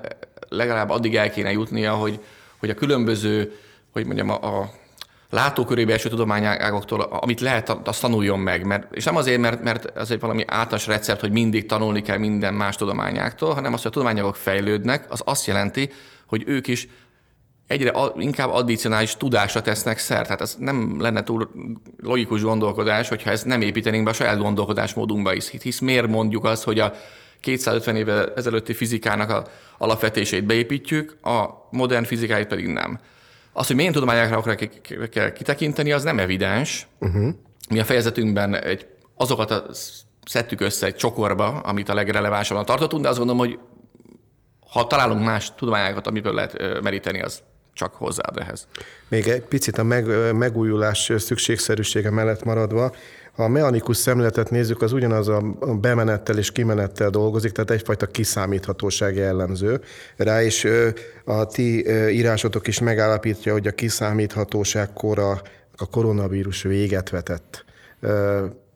legalább 0.50 0.90
addig 0.90 1.16
el 1.16 1.32
kéne 1.32 1.52
jutnia, 1.52 1.94
hogy, 1.94 2.20
hogy 2.60 2.70
a 2.70 2.74
különböző, 2.74 3.58
hogy 3.92 4.06
mondjam, 4.06 4.30
a, 4.30 4.60
a 4.60 4.72
látókörébe 5.34 5.94
eső 5.94 6.10
tudományágoktól, 6.10 7.02
amit 7.02 7.42
lehet, 7.42 7.70
azt 7.84 8.02
tanuljon 8.02 8.40
meg. 8.40 8.66
Mert, 8.66 8.96
és 8.96 9.04
nem 9.04 9.16
azért, 9.16 9.42
mert, 9.42 9.64
mert 9.64 9.98
ez 9.98 10.12
egy 10.12 10.20
valami 10.20 10.44
általános 10.48 10.88
recept, 10.88 11.20
hogy 11.20 11.32
mindig 11.32 11.66
tanulni 11.66 12.02
kell 12.02 12.18
minden 12.18 12.54
más 12.54 12.76
tudományáktól, 12.76 13.54
hanem 13.54 13.74
az, 13.74 13.82
hogy 13.82 13.92
a 13.92 13.94
tudományok 13.94 14.36
fejlődnek, 14.36 15.06
az 15.10 15.22
azt 15.26 15.46
jelenti, 15.46 15.90
hogy 16.26 16.44
ők 16.46 16.68
is 16.68 16.88
egyre 17.68 17.94
inkább 18.18 18.50
addicionális 18.50 19.18
tudásra 19.18 19.62
tesznek 19.62 19.98
szert. 19.98 20.24
Tehát 20.24 20.42
ez 20.42 20.56
nem 20.60 21.02
lenne 21.02 21.24
túl 21.24 21.52
logikus 22.02 22.42
gondolkodás, 22.42 23.10
hogyha 23.10 23.32
ezt 23.32 23.46
nem 23.46 23.62
építenénk 23.62 24.04
be 24.04 24.10
a 24.10 24.14
saját 24.14 24.38
gondolkodásmódunkba 24.38 25.34
is. 25.34 25.50
Hisz 25.62 25.80
miért 25.80 26.08
mondjuk 26.08 26.46
azt, 26.46 26.64
hogy 26.64 26.80
a 26.80 26.94
250 27.40 27.96
évvel 27.96 28.34
ezelőtti 28.36 28.74
fizikának 28.74 29.30
a 29.30 29.46
alapvetését 29.78 30.46
beépítjük, 30.46 31.18
a 31.22 31.68
modern 31.70 32.04
fizikáit 32.04 32.48
pedig 32.48 32.68
nem. 32.68 33.00
Az, 33.54 33.68
hogy 33.68 33.76
milyen 33.76 33.94
tudományokra 33.94 34.56
kell 35.10 35.32
kitekinteni, 35.32 35.92
az 35.92 36.04
nem 36.04 36.20
evidens. 36.20 36.88
Uh-huh. 37.00 37.34
Mi 37.70 37.80
a 37.80 37.84
fejezetünkben 37.84 38.56
egy, 38.56 38.88
azokat 39.16 39.52
a, 39.52 39.66
szedtük 40.26 40.62
össze 40.62 40.86
egy 40.86 40.96
csokorba, 40.96 41.48
amit 41.48 41.90
a 41.90 41.94
legrelevánsabban 41.94 42.66
tartottunk, 42.66 43.04
de 43.04 43.10
azt 43.10 43.18
gondolom, 43.18 43.42
hogy 43.42 43.60
ha 44.70 44.88
találunk 44.88 45.26
más 45.26 45.56
tudományokat, 45.56 46.08
amiből 46.08 46.34
lehet 46.34 46.82
meríteni, 46.82 47.22
az 47.22 47.42
csak 47.74 47.94
hozzáad 47.94 48.38
ehhez. 48.38 48.68
Még 49.08 49.28
egy 49.28 49.42
picit 49.42 49.78
a 49.78 49.84
meg, 49.84 50.34
megújulás 50.36 51.12
szükségszerűsége 51.18 52.10
mellett 52.10 52.44
maradva, 52.44 52.96
ha 53.36 53.44
a 53.44 53.48
mechanikus 53.48 53.98
szemléletet 53.98 54.50
nézzük, 54.50 54.82
az 54.82 54.92
ugyanaz 54.92 55.28
a 55.28 55.42
bemenettel 55.82 56.38
és 56.38 56.52
kimenettel 56.52 57.10
dolgozik, 57.10 57.52
tehát 57.52 57.72
egyfajta 57.72 58.06
kiszámíthatóság 58.06 59.16
jellemző 59.16 59.82
rá, 60.16 60.44
és 60.44 60.68
a 61.26 61.46
ti 61.46 61.90
írásotok 62.10 62.68
is 62.68 62.80
megállapítja, 62.80 63.52
hogy 63.52 63.68
a 63.68 63.72
kiszámíthatóság 63.72 64.94
kora 64.94 65.42
a 65.78 65.90
koronavírus 65.90 66.62
véget 66.62 67.10
vetett. 67.10 67.66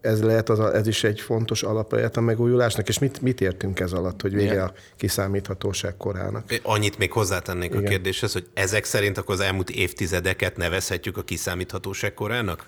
ez 0.02 0.24
lehet 0.24 0.50
az, 0.50 0.60
ez 0.60 0.88
is 0.88 1.04
egy 1.04 1.20
fontos 1.20 1.64
alap 1.64 1.92
lehet 1.92 2.18
a 2.18 2.22
megújulásnak, 2.22 2.88
és 2.88 3.00
mit, 3.00 3.22
mit 3.22 3.42
értünk 3.42 3.80
ez 3.80 3.92
alatt, 3.92 4.22
hogy 4.22 4.34
vége 4.34 4.52
Igen. 4.52 4.66
a 4.66 4.74
kiszámíthatóság 4.96 5.98
korának? 5.98 6.60
Annyit 6.64 6.98
még 6.98 7.12
hozzátennék 7.12 7.70
Igen. 7.70 7.86
a 7.86 7.88
kérdéshez, 7.88 8.34
hogy 8.34 8.48
ezek 8.54 8.84
szerint 8.84 9.18
akkor 9.18 9.36
az 9.36 9.42
elmúlt 9.42 9.70
évtizedeket 9.70 10.58
nevezhetjük 10.58 11.18
a 11.18 11.24
kiszámíthatóság 11.24 12.14
korának? 12.14 12.66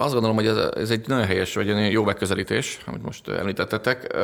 Azt 0.00 0.12
gondolom, 0.12 0.36
hogy 0.36 0.46
ez, 0.46 0.56
ez 0.56 0.90
egy 0.90 1.08
nagyon 1.08 1.26
helyes, 1.26 1.54
vagy 1.54 1.68
egy 1.68 1.92
jó 1.92 2.04
megközelítés, 2.04 2.78
amit 2.86 3.02
most 3.02 3.28
említettetek. 3.28 4.16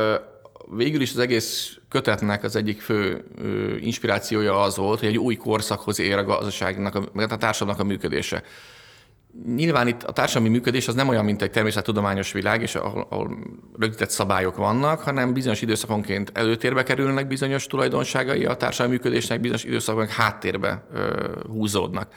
Végül 0.77 1.01
is 1.01 1.11
az 1.11 1.19
egész 1.19 1.79
kötetnek 1.89 2.45
az 2.45 2.57
egyik 2.57 2.81
fő 2.81 3.25
inspirációja 3.81 4.61
az 4.61 4.77
volt, 4.77 4.99
hogy 4.99 5.09
egy 5.09 5.19
új 5.19 5.35
korszakhoz 5.35 6.01
ér 6.01 6.17
a 6.17 6.25
gazdaságnak, 6.25 6.95
a 7.15 7.37
társadalomnak 7.37 7.85
a 7.85 7.89
működése. 7.89 8.43
Nyilván 9.55 9.89
itt 9.89 10.03
a 10.03 10.13
társadalmi 10.13 10.49
működés 10.49 10.89
az 10.89 10.95
nem 10.95 11.09
olyan, 11.09 11.25
mint 11.25 11.43
egy 11.43 11.51
természettudományos 11.51 12.33
világ, 12.33 12.63
és 12.63 12.75
ahol, 12.75 13.07
ahol 13.11 13.39
rögzített 13.79 14.11
szabályok 14.11 14.57
vannak, 14.57 15.01
hanem 15.01 15.33
bizonyos 15.33 15.63
időszakonként 15.63 16.31
előtérbe 16.35 16.83
kerülnek 16.83 17.27
bizonyos 17.27 17.67
tulajdonságai 17.67 18.45
a 18.45 18.55
társadalmi 18.55 18.97
működésnek, 18.97 19.41
bizonyos 19.41 19.65
időszakonként 19.65 20.17
háttérbe 20.17 20.87
ö, 20.93 21.31
húzódnak. 21.49 22.09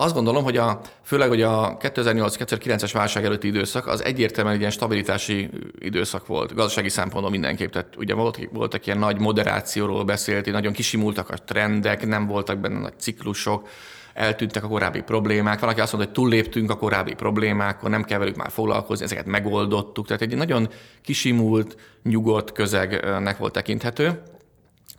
Azt 0.00 0.14
gondolom, 0.14 0.44
hogy 0.44 0.56
a, 0.56 0.80
főleg 1.02 1.28
hogy 1.28 1.42
a 1.42 1.76
2008-2009-es 1.76 2.90
válság 2.92 3.24
előtti 3.24 3.46
időszak 3.46 3.86
az 3.86 4.04
egyértelműen 4.04 4.54
egy 4.54 4.60
ilyen 4.60 4.72
stabilitási 4.72 5.50
időszak 5.78 6.26
volt, 6.26 6.54
gazdasági 6.54 6.88
szempontból 6.88 7.30
mindenképp. 7.30 7.70
Tehát 7.70 7.96
ugye 7.96 8.14
volt, 8.14 8.48
voltak 8.52 8.86
ilyen 8.86 8.98
nagy 8.98 9.18
moderációról 9.20 10.04
beszélt, 10.04 10.50
nagyon 10.50 10.72
kisimultak 10.72 11.30
a 11.30 11.36
trendek, 11.36 12.06
nem 12.06 12.26
voltak 12.26 12.58
benne 12.58 12.78
nagy 12.78 12.98
ciklusok, 12.98 13.68
eltűntek 14.14 14.64
a 14.64 14.68
korábbi 14.68 15.00
problémák. 15.00 15.60
Valaki 15.60 15.80
azt 15.80 15.92
mondta, 15.92 16.10
hogy 16.10 16.22
túlléptünk 16.22 16.70
a 16.70 16.76
korábbi 16.76 17.14
problémákon, 17.14 17.90
nem 17.90 18.04
kell 18.04 18.18
velük 18.18 18.36
már 18.36 18.50
foglalkozni, 18.50 19.04
ezeket 19.04 19.26
megoldottuk. 19.26 20.06
Tehát 20.06 20.22
egy 20.22 20.36
nagyon 20.36 20.68
kisimult, 21.02 21.76
nyugodt 22.02 22.52
közegnek 22.52 23.38
volt 23.38 23.52
tekinthető 23.52 24.22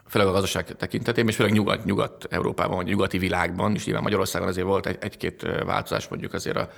főleg 0.10 0.28
a 0.28 0.32
gazdaság 0.32 0.76
tekintetében, 0.78 1.30
és 1.30 1.36
főleg 1.36 1.54
nyugat, 1.54 1.86
Nyugat-Európában, 1.86 2.76
vagy 2.76 2.86
nyugati 2.86 3.18
világban, 3.18 3.76
és 3.76 3.86
nyilván 3.86 4.04
Magyarországon 4.04 4.48
azért 4.48 4.68
volt 4.68 4.86
egy, 4.86 4.98
egy-két 5.00 5.48
változás 5.66 6.08
mondjuk 6.08 6.34
azért 6.34 6.58
a 6.58 6.70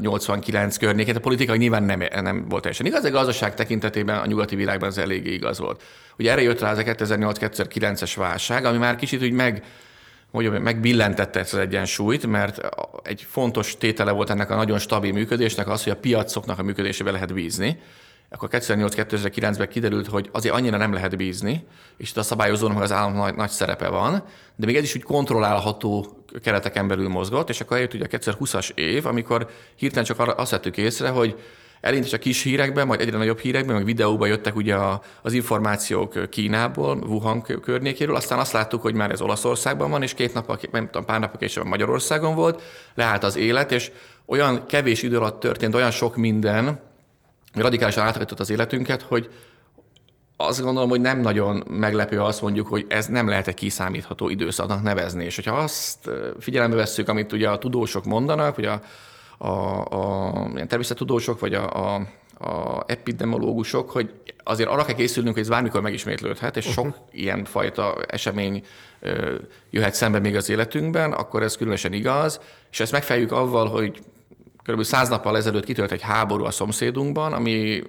89 0.00 0.76
környékén. 0.76 1.16
A 1.16 1.20
politika 1.20 1.56
nyilván 1.56 1.82
nem, 1.82 2.02
nem 2.22 2.48
volt 2.48 2.62
teljesen 2.62 2.86
igaz, 2.86 3.02
de 3.02 3.08
gazdaság 3.08 3.54
tekintetében 3.54 4.18
a 4.18 4.26
nyugati 4.26 4.56
világban 4.56 4.88
ez 4.88 4.98
eléggé 4.98 5.32
igaz 5.32 5.58
volt. 5.58 5.82
Ugye 6.18 6.30
erre 6.30 6.42
jött 6.42 6.60
rá 6.60 6.70
az 6.70 6.78
a 6.78 6.82
2008-2009-es 6.82 8.12
válság, 8.16 8.64
ami 8.64 8.78
már 8.78 8.96
kicsit 8.96 9.22
úgy 9.22 9.32
meg, 9.32 9.64
mondjam, 10.30 10.62
megbillentette 10.62 11.40
ezt 11.40 11.52
az 11.52 11.58
egyensúlyt, 11.58 12.26
mert 12.26 12.60
egy 13.02 13.26
fontos 13.28 13.76
tétele 13.76 14.10
volt 14.10 14.30
ennek 14.30 14.50
a 14.50 14.56
nagyon 14.56 14.78
stabil 14.78 15.12
működésnek 15.12 15.68
az, 15.68 15.82
hogy 15.82 15.92
a 15.92 15.96
piacoknak 15.96 16.58
a 16.58 16.62
működésébe 16.62 17.10
lehet 17.10 17.34
bízni 17.34 17.80
akkor 18.30 18.48
2008-2009-ben 18.52 19.68
kiderült, 19.68 20.06
hogy 20.06 20.28
azért 20.32 20.54
annyira 20.54 20.76
nem 20.76 20.92
lehet 20.92 21.16
bízni, 21.16 21.66
és 21.96 22.10
itt 22.10 22.16
a 22.16 22.22
szabályozónak 22.22 22.82
az 22.82 22.92
állam 22.92 23.14
nagy, 23.14 23.34
nagy 23.34 23.50
szerepe 23.50 23.88
van, 23.88 24.24
de 24.56 24.66
még 24.66 24.76
ez 24.76 24.82
is 24.82 24.94
úgy 24.94 25.02
kontrollálható 25.02 26.22
kereteken 26.42 26.88
belül 26.88 27.08
mozgott, 27.08 27.48
és 27.48 27.60
akkor 27.60 27.76
eljött 27.76 27.94
ugye 27.94 28.04
a 28.04 28.18
2020-as 28.18 28.70
év, 28.74 29.06
amikor 29.06 29.48
hirtelen 29.76 30.04
csak 30.04 30.18
arra 30.18 30.32
azt 30.32 30.50
vettük 30.50 30.76
észre, 30.76 31.08
hogy 31.08 31.38
elindít 31.80 32.12
a 32.12 32.18
kis 32.18 32.42
hírekben, 32.42 32.86
majd 32.86 33.00
egyre 33.00 33.16
nagyobb 33.16 33.38
hírekben, 33.38 33.74
meg 33.74 33.84
videóban 33.84 34.28
jöttek 34.28 34.56
ugye 34.56 34.76
az 35.22 35.32
információk 35.32 36.30
Kínából, 36.30 36.96
Wuhan 36.96 37.42
környékéről, 37.42 38.16
aztán 38.16 38.38
azt 38.38 38.52
láttuk, 38.52 38.82
hogy 38.82 38.94
már 38.94 39.10
ez 39.10 39.20
Olaszországban 39.20 39.90
van, 39.90 40.02
és 40.02 40.14
két 40.14 40.34
nap, 40.34 40.70
nem 40.70 40.84
tudom, 40.84 41.04
pár 41.04 41.20
napok 41.20 41.40
később 41.40 41.64
Magyarországon 41.64 42.34
volt, 42.34 42.62
leállt 42.94 43.24
az 43.24 43.36
élet, 43.36 43.72
és 43.72 43.90
olyan 44.26 44.66
kevés 44.66 45.02
idő 45.02 45.16
alatt 45.16 45.40
történt 45.40 45.74
olyan 45.74 45.90
sok 45.90 46.16
minden, 46.16 46.87
radikálisan 47.60 48.04
átalakított 48.04 48.40
az 48.40 48.50
életünket, 48.50 49.02
hogy 49.02 49.30
azt 50.36 50.62
gondolom, 50.62 50.88
hogy 50.88 51.00
nem 51.00 51.20
nagyon 51.20 51.64
meglepő 51.68 52.20
azt 52.20 52.42
mondjuk, 52.42 52.66
hogy 52.66 52.86
ez 52.88 53.06
nem 53.06 53.28
lehet 53.28 53.48
egy 53.48 53.54
kiszámítható 53.54 54.28
időszaknak 54.28 54.82
nevezni. 54.82 55.24
És 55.24 55.34
hogyha 55.34 55.56
azt 55.56 56.10
figyelembe 56.40 56.76
vesszük, 56.76 57.08
amit 57.08 57.32
ugye 57.32 57.48
a 57.48 57.58
tudósok 57.58 58.04
mondanak, 58.04 58.54
hogy 58.54 58.64
a, 58.64 58.80
a, 59.38 59.84
a 59.84 60.50
természettudósok, 60.66 61.40
vagy 61.40 61.54
a, 61.54 61.94
a, 61.94 62.06
a 62.38 62.84
epidemiológusok, 62.86 63.90
hogy 63.90 64.12
azért 64.44 64.68
arra 64.68 64.84
kell 64.84 64.94
készülnünk, 64.94 65.34
hogy 65.34 65.44
ez 65.44 65.50
bármikor 65.50 65.80
megismétlődhet, 65.80 66.56
és 66.56 66.64
sok 66.64 66.84
uh-huh. 66.84 67.02
ilyen 67.10 67.44
fajta 67.44 67.94
esemény 68.06 68.64
jöhet 69.70 69.94
szembe 69.94 70.18
még 70.18 70.36
az 70.36 70.48
életünkben, 70.48 71.12
akkor 71.12 71.42
ez 71.42 71.56
különösen 71.56 71.92
igaz, 71.92 72.40
és 72.70 72.80
ezt 72.80 72.92
megfejjük 72.92 73.32
avval, 73.32 73.68
hogy 73.68 73.98
Kb. 74.68 74.82
száz 74.82 75.08
nappal 75.08 75.36
ezelőtt 75.36 75.64
kitölt 75.64 75.92
egy 75.92 76.02
háború 76.02 76.44
a 76.44 76.50
szomszédunkban, 76.50 77.32
ami 77.32 77.82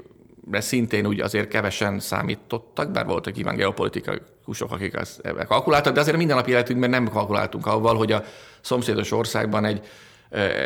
szintén 0.52 1.06
úgy 1.06 1.20
azért 1.20 1.48
kevesen 1.48 2.00
számítottak, 2.00 2.92
bár 2.92 3.06
voltak 3.06 3.34
nyilván 3.34 3.56
geopolitikusok, 3.56 4.72
akik 4.72 4.94
ezt 4.94 5.20
ebben 5.24 5.48
kalkuláltak, 5.48 5.94
de 5.94 6.00
azért 6.00 6.18
minden 6.18 6.36
nap 6.36 6.48
életünkben 6.48 6.90
nem 6.90 7.08
kalkuláltunk 7.08 7.66
avval, 7.66 7.96
hogy 7.96 8.12
a 8.12 8.24
szomszédos 8.62 9.12
országban 9.12 9.66
egy, 9.66 9.88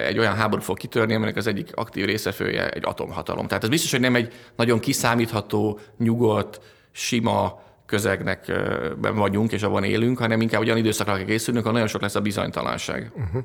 egy 0.05 0.19
olyan 0.19 0.35
háború 0.35 0.61
fog 0.61 0.77
kitörni, 0.77 1.13
aminek 1.13 1.35
az 1.35 1.47
egyik 1.47 1.69
aktív 1.75 2.05
részefője 2.05 2.69
egy 2.69 2.85
atomhatalom. 2.85 3.47
Tehát 3.47 3.63
ez 3.63 3.69
biztos, 3.69 3.91
hogy 3.91 3.99
nem 3.99 4.15
egy 4.15 4.33
nagyon 4.55 4.79
kiszámítható, 4.79 5.79
nyugodt, 5.97 6.61
sima 6.91 7.61
közegnek 7.85 8.51
vagyunk, 9.15 9.51
és 9.51 9.63
abban 9.63 9.83
élünk, 9.83 10.17
hanem 10.17 10.41
inkább 10.41 10.61
olyan 10.61 10.77
időszakra 10.77 11.15
kell 11.15 11.25
készülnünk, 11.25 11.65
ahol 11.65 11.77
nagyon 11.77 11.91
sok 11.91 12.01
lesz 12.01 12.15
a 12.15 12.21
bizonytalanság. 12.21 13.11
Uh-huh. 13.15 13.43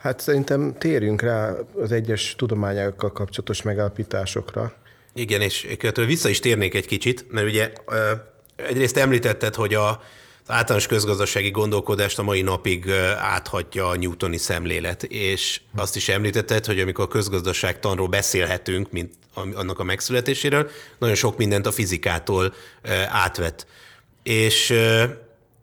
Hát 0.00 0.20
szerintem 0.20 0.74
térjünk 0.78 1.22
rá 1.22 1.54
az 1.82 1.92
egyes 1.92 2.34
tudományákkal 2.36 3.12
kapcsolatos 3.12 3.62
megállapításokra. 3.62 4.72
Igen, 5.14 5.40
és 5.40 5.76
vissza 6.06 6.28
is 6.28 6.38
térnék 6.38 6.74
egy 6.74 6.86
kicsit, 6.86 7.24
mert 7.30 7.46
ugye 7.46 7.72
egyrészt 8.56 8.96
említetted, 8.96 9.54
hogy 9.54 9.74
a, 9.74 10.02
általános 10.46 10.86
közgazdasági 10.86 11.50
gondolkodást 11.50 12.18
a 12.18 12.22
mai 12.22 12.42
napig 12.42 12.90
áthatja 13.18 13.88
a 13.88 13.96
newtoni 13.96 14.36
szemlélet, 14.36 15.02
és 15.02 15.60
azt 15.76 15.96
is 15.96 16.08
említetted, 16.08 16.66
hogy 16.66 16.80
amikor 16.80 17.04
a 17.04 17.08
közgazdaságtanról 17.08 18.08
beszélhetünk, 18.08 18.90
mint 18.90 19.14
annak 19.34 19.78
a 19.78 19.84
megszületéséről, 19.84 20.70
nagyon 20.98 21.14
sok 21.14 21.36
mindent 21.36 21.66
a 21.66 21.72
fizikától 21.72 22.54
átvet. 23.08 23.66
És 24.22 24.74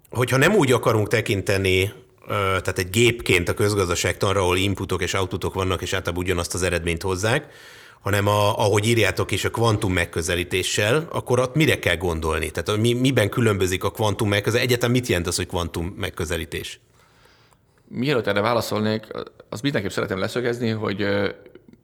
hogyha 0.09 0.37
nem 0.37 0.55
úgy 0.55 0.71
akarunk 0.71 1.07
tekinteni 1.07 1.93
tehát 2.27 2.77
egy 2.77 2.89
gépként 2.89 3.49
a 3.49 3.53
közgazdaságtanra, 3.53 4.39
ahol 4.39 4.57
inputok 4.57 5.01
és 5.01 5.13
outputok 5.13 5.53
vannak, 5.53 5.81
és 5.81 5.93
általában 5.93 6.23
ugyanazt 6.23 6.53
az 6.53 6.63
eredményt 6.63 7.01
hozzák, 7.01 7.53
hanem 7.99 8.27
a, 8.27 8.57
ahogy 8.59 8.87
írjátok 8.87 9.31
is 9.31 9.45
a 9.45 9.49
kvantum 9.49 9.93
megközelítéssel, 9.93 11.07
akkor 11.11 11.39
ott 11.39 11.55
mire 11.55 11.79
kell 11.79 11.95
gondolni? 11.97 12.51
Tehát 12.51 12.81
mi, 12.81 12.93
miben 12.93 13.29
különbözik 13.29 13.83
a 13.83 13.91
kvantum 13.91 14.29
megközelítés? 14.29 14.69
Egyetem 14.69 14.91
mit 14.91 15.07
jelent 15.07 15.27
az, 15.27 15.35
hogy 15.35 15.47
kvantum 15.47 15.93
megközelítés? 15.97 16.79
Mielőtt 17.87 18.27
erre 18.27 18.41
válaszolnék, 18.41 19.05
azt 19.49 19.61
mindenképp 19.61 19.91
szeretem 19.91 20.19
leszögezni, 20.19 20.69
hogy 20.69 20.99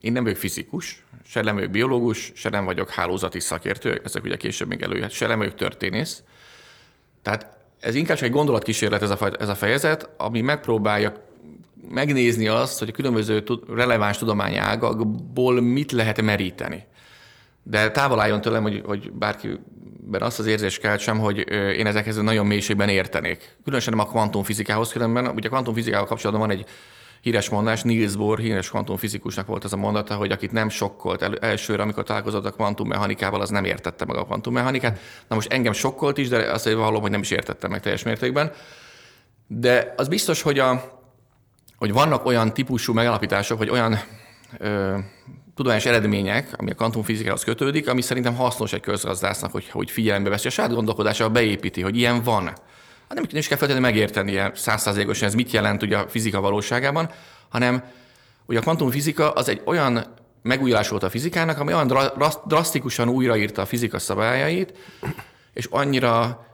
én 0.00 0.12
nem 0.12 0.22
vagyok 0.22 0.38
fizikus, 0.38 1.04
se 1.26 1.40
nem 1.40 1.54
vagyok 1.54 1.70
biológus, 1.70 2.32
se 2.34 2.48
nem 2.48 2.64
vagyok 2.64 2.90
hálózati 2.90 3.40
szakértő, 3.40 4.00
ezek 4.04 4.24
ugye 4.24 4.36
később 4.36 4.68
még 4.68 4.82
előjött, 4.82 5.10
se 5.10 5.26
nem 5.26 5.38
vagyok 5.38 5.54
történész. 5.54 6.22
Tehát 7.22 7.56
ez 7.84 7.94
inkább 7.94 8.16
csak 8.16 8.26
egy 8.26 8.32
gondolatkísérlet 8.32 9.02
ez 9.02 9.10
a, 9.10 9.30
ez 9.38 9.48
a 9.48 9.54
fejezet, 9.54 10.10
ami 10.16 10.40
megpróbálja 10.40 11.12
megnézni 11.88 12.48
azt, 12.48 12.78
hogy 12.78 12.88
a 12.88 12.92
különböző 12.92 13.44
releváns 13.74 14.18
tudományágakból 14.18 15.60
mit 15.60 15.92
lehet 15.92 16.22
meríteni. 16.22 16.84
De 17.62 17.90
távol 17.90 18.20
álljon 18.20 18.40
tőlem, 18.40 18.62
hogy, 18.62 18.82
hogy 18.84 19.12
bárkiben 19.12 20.22
azt 20.22 20.38
az 20.38 20.46
érzést 20.46 20.80
keltsem, 20.80 21.18
hogy 21.18 21.38
én 21.50 21.86
ezekhez 21.86 22.16
nagyon 22.16 22.46
mélységben 22.46 22.88
értenék. 22.88 23.56
Különösen 23.64 23.96
nem 23.96 24.06
a 24.06 24.10
kvantumfizikához, 24.10 24.92
különben 24.92 25.26
ugye 25.26 25.46
a 25.46 25.50
kvantumfizikával 25.50 26.06
kapcsolatban 26.06 26.48
van 26.48 26.56
egy 26.56 26.66
híres 27.24 27.48
mondás, 27.48 27.82
Niels 27.82 28.16
Bohr, 28.16 28.38
híres 28.38 28.68
kvantumfizikusnak 28.68 29.46
volt 29.46 29.64
az 29.64 29.72
a 29.72 29.76
mondata, 29.76 30.14
hogy 30.14 30.30
akit 30.30 30.52
nem 30.52 30.68
sokkolt 30.68 31.22
el, 31.22 31.36
elsőre, 31.36 31.82
amikor 31.82 32.04
találkozott 32.04 32.44
a 32.44 32.50
kvantummechanikával, 32.50 33.40
az 33.40 33.50
nem 33.50 33.64
értette 33.64 34.04
meg 34.04 34.16
a 34.16 34.24
kvantummechanikát. 34.24 34.98
Na 35.28 35.34
most 35.34 35.52
engem 35.52 35.72
sokkolt 35.72 36.18
is, 36.18 36.28
de 36.28 36.36
azt 36.52 36.72
vallom, 36.72 37.00
hogy 37.00 37.10
nem 37.10 37.20
is 37.20 37.30
értettem 37.30 37.70
meg 37.70 37.80
teljes 37.80 38.02
mértékben. 38.02 38.52
De 39.46 39.94
az 39.96 40.08
biztos, 40.08 40.42
hogy, 40.42 40.58
a, 40.58 41.00
hogy 41.76 41.92
vannak 41.92 42.24
olyan 42.24 42.54
típusú 42.54 42.92
megalapítások, 42.92 43.58
vagy 43.58 43.70
olyan 43.70 43.98
ö, 44.58 44.98
tudományos 45.54 45.86
eredmények, 45.86 46.48
ami 46.56 46.70
a 46.70 46.74
kvantumfizikához 46.74 47.44
kötődik, 47.44 47.88
ami 47.88 48.00
szerintem 48.00 48.34
hasznos 48.34 48.72
egy 48.72 48.80
közgazdásznak, 48.80 49.52
hogy, 49.52 49.68
hogy 49.68 49.90
figyelembe 49.90 50.30
veszi, 50.30 50.46
a 50.46 50.50
saját 50.50 50.74
gondolkodásába 50.74 51.30
beépíti, 51.30 51.80
hogy 51.80 51.96
ilyen 51.96 52.22
van. 52.22 52.52
Hát 53.08 53.14
nem, 53.14 53.24
nem 53.30 53.38
is 53.38 53.48
kell 53.48 53.58
feltétlenül 53.58 53.90
megérteni 53.90 54.50
százszázalékosan 54.54 55.28
ez 55.28 55.34
mit 55.34 55.50
jelent 55.50 55.82
ugye 55.82 55.96
a 55.96 56.08
fizika 56.08 56.40
valóságában, 56.40 57.10
hanem 57.48 57.84
ugye 58.46 58.58
a 58.58 58.62
kvantumfizika 58.62 59.30
az 59.30 59.48
egy 59.48 59.62
olyan 59.64 60.04
megújulás 60.42 60.88
volt 60.88 61.02
a 61.02 61.10
fizikának, 61.10 61.58
ami 61.58 61.72
olyan 61.72 62.12
drasztikusan 62.46 63.08
újraírta 63.08 63.62
a 63.62 63.66
fizika 63.66 63.98
szabályait, 63.98 64.72
és 65.52 65.66
annyira 65.70 66.46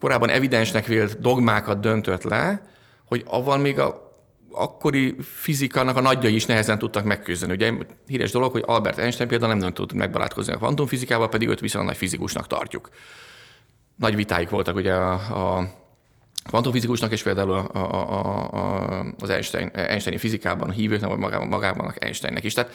korábban 0.00 0.28
evidensnek 0.28 0.86
vélt 0.86 1.20
dogmákat 1.20 1.80
döntött 1.80 2.22
le, 2.22 2.62
hogy 3.04 3.22
avval 3.26 3.58
még 3.58 3.78
a 3.78 4.06
akkori 4.50 5.16
fizikának 5.20 5.96
a 5.96 6.00
nagyjai 6.00 6.34
is 6.34 6.46
nehezen 6.46 6.78
tudtak 6.78 7.04
megküzdeni. 7.04 7.52
Ugye 7.52 7.72
híres 8.06 8.30
dolog, 8.30 8.52
hogy 8.52 8.62
Albert 8.66 8.98
Einstein 8.98 9.28
például 9.28 9.54
nem, 9.54 9.72
tud 9.72 9.92
megbarátkozni 9.92 10.52
a 10.52 10.56
kvantumfizikával, 10.56 11.28
pedig 11.28 11.48
őt 11.48 11.60
viszonylag 11.60 11.90
nagy 11.90 11.98
fizikusnak 11.98 12.46
tartjuk. 12.46 12.88
Nagy 13.96 14.16
vitáik 14.16 14.48
voltak 14.48 14.76
ugye 14.76 14.94
a, 14.94 15.12
a 15.56 15.70
kvantumfizikusnak, 16.48 17.12
és 17.12 17.22
például 17.22 17.52
a, 17.52 17.68
a, 17.72 17.78
a, 17.78 18.52
a, 18.52 19.14
az 19.18 19.30
Einstein, 19.30 19.68
Einsteini 19.68 20.18
fizikában 20.18 20.70
hívőknek, 20.70 21.10
vagy 21.10 21.18
magában, 21.18 21.48
magában 21.48 21.94
Einsteinnek 21.98 22.44
is. 22.44 22.52
Tehát 22.52 22.72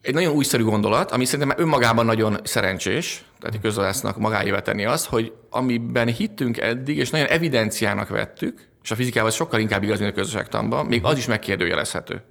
egy 0.00 0.14
nagyon 0.14 0.34
újszerű 0.34 0.62
gondolat, 0.62 1.10
ami 1.10 1.24
szerintem 1.24 1.58
önmagában 1.58 2.06
nagyon 2.06 2.40
szerencsés, 2.42 3.24
tehát 3.38 3.54
egy 3.54 3.60
közölásznak 3.60 4.18
magáévá 4.18 4.60
tenni 4.60 4.84
azt, 4.84 5.06
hogy 5.06 5.32
amiben 5.50 6.08
hittünk 6.08 6.58
eddig, 6.58 6.96
és 6.98 7.10
nagyon 7.10 7.26
evidenciának 7.26 8.08
vettük, 8.08 8.68
és 8.82 8.90
a 8.90 8.94
fizikában 8.94 9.30
sokkal 9.30 9.60
inkább 9.60 9.82
igaz, 9.82 9.98
mint 9.98 10.10
a 10.10 10.14
közösségtanban, 10.14 10.86
még 10.86 11.04
az 11.04 11.18
is 11.18 11.26
megkérdőjelezhető. 11.26 12.22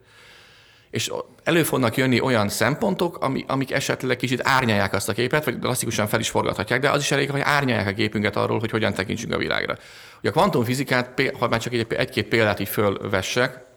És 0.90 1.12
elő 1.44 1.64
fognak 1.64 1.98
jönni 1.98 2.20
olyan 2.20 2.50
szempontok, 2.50 3.18
ami, 3.18 3.46
amik 3.48 3.72
esetleg 3.72 4.18
kicsit 4.18 4.42
árnyalják 4.44 4.94
azt 4.94 5.10
a 5.10 5.14
képet, 5.14 5.46
vagy 5.46 5.60
klasszikusan 5.60 6.08
fel 6.08 6.20
is 6.20 6.30
forgathatják, 6.30 6.80
de 6.80 6.90
az 6.90 7.02
is 7.02 7.12
elég, 7.12 7.32
hogy 7.32 7.42
árnyalják 7.44 7.88
a 7.88 7.94
képünket 7.94 8.36
arról, 8.36 8.60
hogy 8.60 8.72
hogyan 8.72 8.94
tekintsünk 8.94 9.34
a 9.34 9.38
világra. 9.38 9.78
Ugye 10.20 10.30
a 10.30 10.32
kvantumfizikát, 10.32 11.22
ha 11.40 11.48
már 11.48 11.60
csak 11.60 11.74
egy-két 11.74 12.28
példát 12.28 12.60
így 12.60 12.70
fölvessek, 12.70 13.68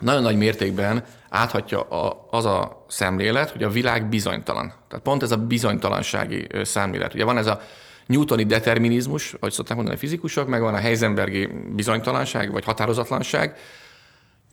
nagyon 0.00 0.22
nagy 0.22 0.36
mértékben 0.36 1.04
áthatja 1.28 1.80
a, 1.80 2.26
az 2.30 2.44
a 2.44 2.84
szemlélet, 2.88 3.50
hogy 3.50 3.62
a 3.62 3.68
világ 3.68 4.08
bizonytalan. 4.08 4.72
Tehát 4.88 5.04
pont 5.04 5.22
ez 5.22 5.30
a 5.30 5.36
bizonytalansági 5.36 6.46
szemlélet. 6.62 7.14
Ugye 7.14 7.24
van 7.24 7.38
ez 7.38 7.46
a 7.46 7.60
newtoni 8.06 8.44
determinizmus, 8.44 9.34
ahogy 9.34 9.52
szokták 9.52 9.76
mondani 9.76 9.96
a 9.96 10.00
fizikusok, 10.00 10.48
meg 10.48 10.60
van 10.60 10.74
a 10.74 10.78
Heisenbergi 10.78 11.48
bizonytalanság, 11.74 12.52
vagy 12.52 12.64
határozatlanság. 12.64 13.56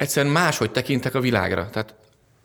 Egyszerűen 0.03 0.33
máshogy 0.33 0.71
tekintek 0.71 1.15
a 1.15 1.19
világra. 1.19 1.69
Tehát 1.69 1.95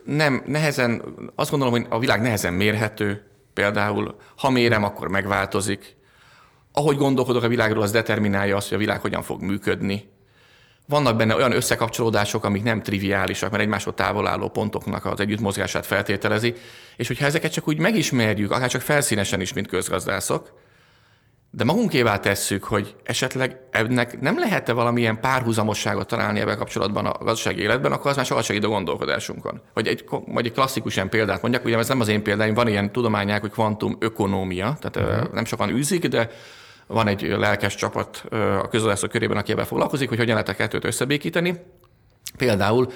nem, 0.05 0.43
nehezen, 0.47 1.03
azt 1.35 1.50
gondolom, 1.50 1.75
hogy 1.75 1.87
a 1.88 1.99
világ 1.99 2.21
nehezen 2.21 2.53
mérhető, 2.53 3.27
például, 3.53 4.17
ha 4.37 4.50
mérem, 4.50 4.85
akkor 4.85 5.09
megváltozik. 5.09 5.97
Ahogy 6.73 6.97
gondolkodok 6.97 7.43
a 7.43 7.49
világról, 7.49 7.83
az 7.83 7.91
determinálja 7.91 8.57
azt, 8.57 8.69
hogy 8.69 8.77
a 8.77 8.81
világ 8.81 9.00
hogyan 9.00 9.23
fog 9.23 9.43
működni 9.43 10.09
vannak 10.87 11.17
benne 11.17 11.35
olyan 11.35 11.53
összekapcsolódások, 11.53 12.45
amik 12.45 12.62
nem 12.62 12.83
triviálisak, 12.83 13.50
mert 13.50 13.62
egymáshoz 13.62 13.95
távol 13.97 14.27
álló 14.27 14.49
pontoknak 14.49 15.05
az 15.05 15.21
együttmozgását 15.21 15.87
feltételezi, 15.87 16.55
és 16.97 17.07
hogyha 17.07 17.27
ezeket 17.27 17.53
csak 17.53 17.69
úgy 17.69 17.79
megismerjük, 17.79 18.50
akár 18.50 18.69
csak 18.69 18.81
felszínesen 18.81 19.41
is, 19.41 19.53
mint 19.53 19.69
közgazdászok, 19.69 20.53
de 21.50 21.64
magunkévá 21.64 22.19
tesszük, 22.19 22.64
hogy 22.64 22.97
esetleg 23.05 23.61
ennek 23.71 24.21
nem 24.21 24.38
lehet-e 24.38 24.73
valamilyen 24.73 25.21
párhuzamosságot 25.21 26.07
találni 26.07 26.40
ebben 26.40 26.57
kapcsolatban 26.57 27.07
a 27.07 27.25
gazdasági 27.25 27.61
életben, 27.61 27.93
akkor 27.93 28.11
az 28.11 28.17
már 28.17 28.26
sokat 28.26 28.45
segít 28.45 28.64
a 28.64 28.69
gondolkodásunkon. 28.69 29.61
Vagy 29.75 29.87
egy, 29.87 30.05
vagy 30.26 30.47
egy 30.47 30.52
klasszikus 30.52 30.95
ilyen 30.95 31.09
példát 31.09 31.43
mondjak, 31.43 31.64
ugye 31.64 31.78
ez 31.78 31.88
nem 31.88 32.00
az 32.00 32.09
én 32.09 32.23
példáim, 32.23 32.55
van 32.55 32.69
ilyen 32.69 32.93
tudományák, 32.93 33.40
hogy 33.40 33.50
kvantum 33.50 33.97
ökonómia, 33.99 34.76
tehát 34.81 35.11
uh-huh. 35.11 35.33
nem 35.33 35.45
sokan 35.45 35.69
űzik, 35.71 36.07
de 36.07 36.31
van 36.87 37.07
egy 37.07 37.23
lelkes 37.23 37.75
csapat 37.75 38.25
a 38.62 38.69
közölászok 38.69 39.11
körében, 39.11 39.37
aki 39.37 39.52
ebben 39.52 39.64
foglalkozik, 39.64 40.09
hogy 40.09 40.19
hogyan 40.19 40.33
lehet 40.33 40.49
a 40.49 40.55
kettőt 40.55 40.85
összebékíteni. 40.85 41.61
Például, 42.37 42.93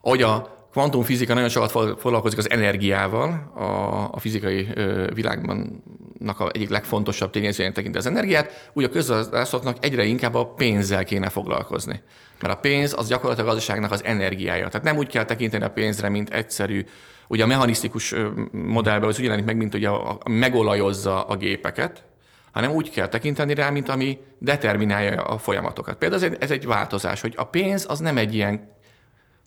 hogy 0.00 0.22
a 0.22 0.56
kvantumfizika 0.70 1.34
nagyon 1.34 1.48
sokat 1.48 1.98
foglalkozik 2.00 2.38
az 2.38 2.50
energiával, 2.50 3.52
a, 3.54 3.64
a 4.12 4.18
fizikai 4.18 4.68
világban 5.14 5.82
a 6.26 6.50
egyik 6.52 6.68
legfontosabb 6.68 7.30
tényezőjén 7.30 7.72
tekint 7.72 7.96
az 7.96 8.06
energiát, 8.06 8.70
úgy 8.72 8.84
a 8.84 8.88
közgazdászoknak 8.88 9.76
egyre 9.80 10.04
inkább 10.04 10.34
a 10.34 10.46
pénzzel 10.46 11.04
kéne 11.04 11.28
foglalkozni. 11.28 12.02
Mert 12.40 12.54
a 12.54 12.56
pénz 12.56 12.94
az 12.96 13.08
gyakorlatilag 13.08 13.48
a 13.48 13.52
gazdaságnak 13.52 13.92
az 13.92 14.04
energiája. 14.04 14.68
Tehát 14.68 14.86
nem 14.86 14.96
úgy 14.96 15.08
kell 15.08 15.24
tekinteni 15.24 15.64
a 15.64 15.70
pénzre, 15.70 16.08
mint 16.08 16.30
egyszerű, 16.30 16.84
ugye 17.28 17.42
a 17.42 17.46
mechanisztikus 17.46 18.14
modellben 18.52 19.08
az 19.08 19.20
jelenik 19.20 19.44
meg, 19.44 19.56
mint 19.56 19.72
hogy 19.72 19.84
a, 19.84 20.10
a 20.10 20.28
megolajozza 20.28 21.24
a 21.24 21.36
gépeket, 21.36 22.04
hanem 22.52 22.70
úgy 22.70 22.90
kell 22.90 23.08
tekinteni 23.08 23.54
rá, 23.54 23.70
mint 23.70 23.88
ami 23.88 24.18
determinálja 24.38 25.22
a 25.22 25.38
folyamatokat. 25.38 25.96
Például 25.96 26.22
ez 26.22 26.30
egy, 26.30 26.36
ez 26.40 26.50
egy 26.50 26.66
változás, 26.66 27.20
hogy 27.20 27.34
a 27.36 27.44
pénz 27.44 27.86
az 27.88 27.98
nem 27.98 28.16
egy 28.16 28.34
ilyen 28.34 28.76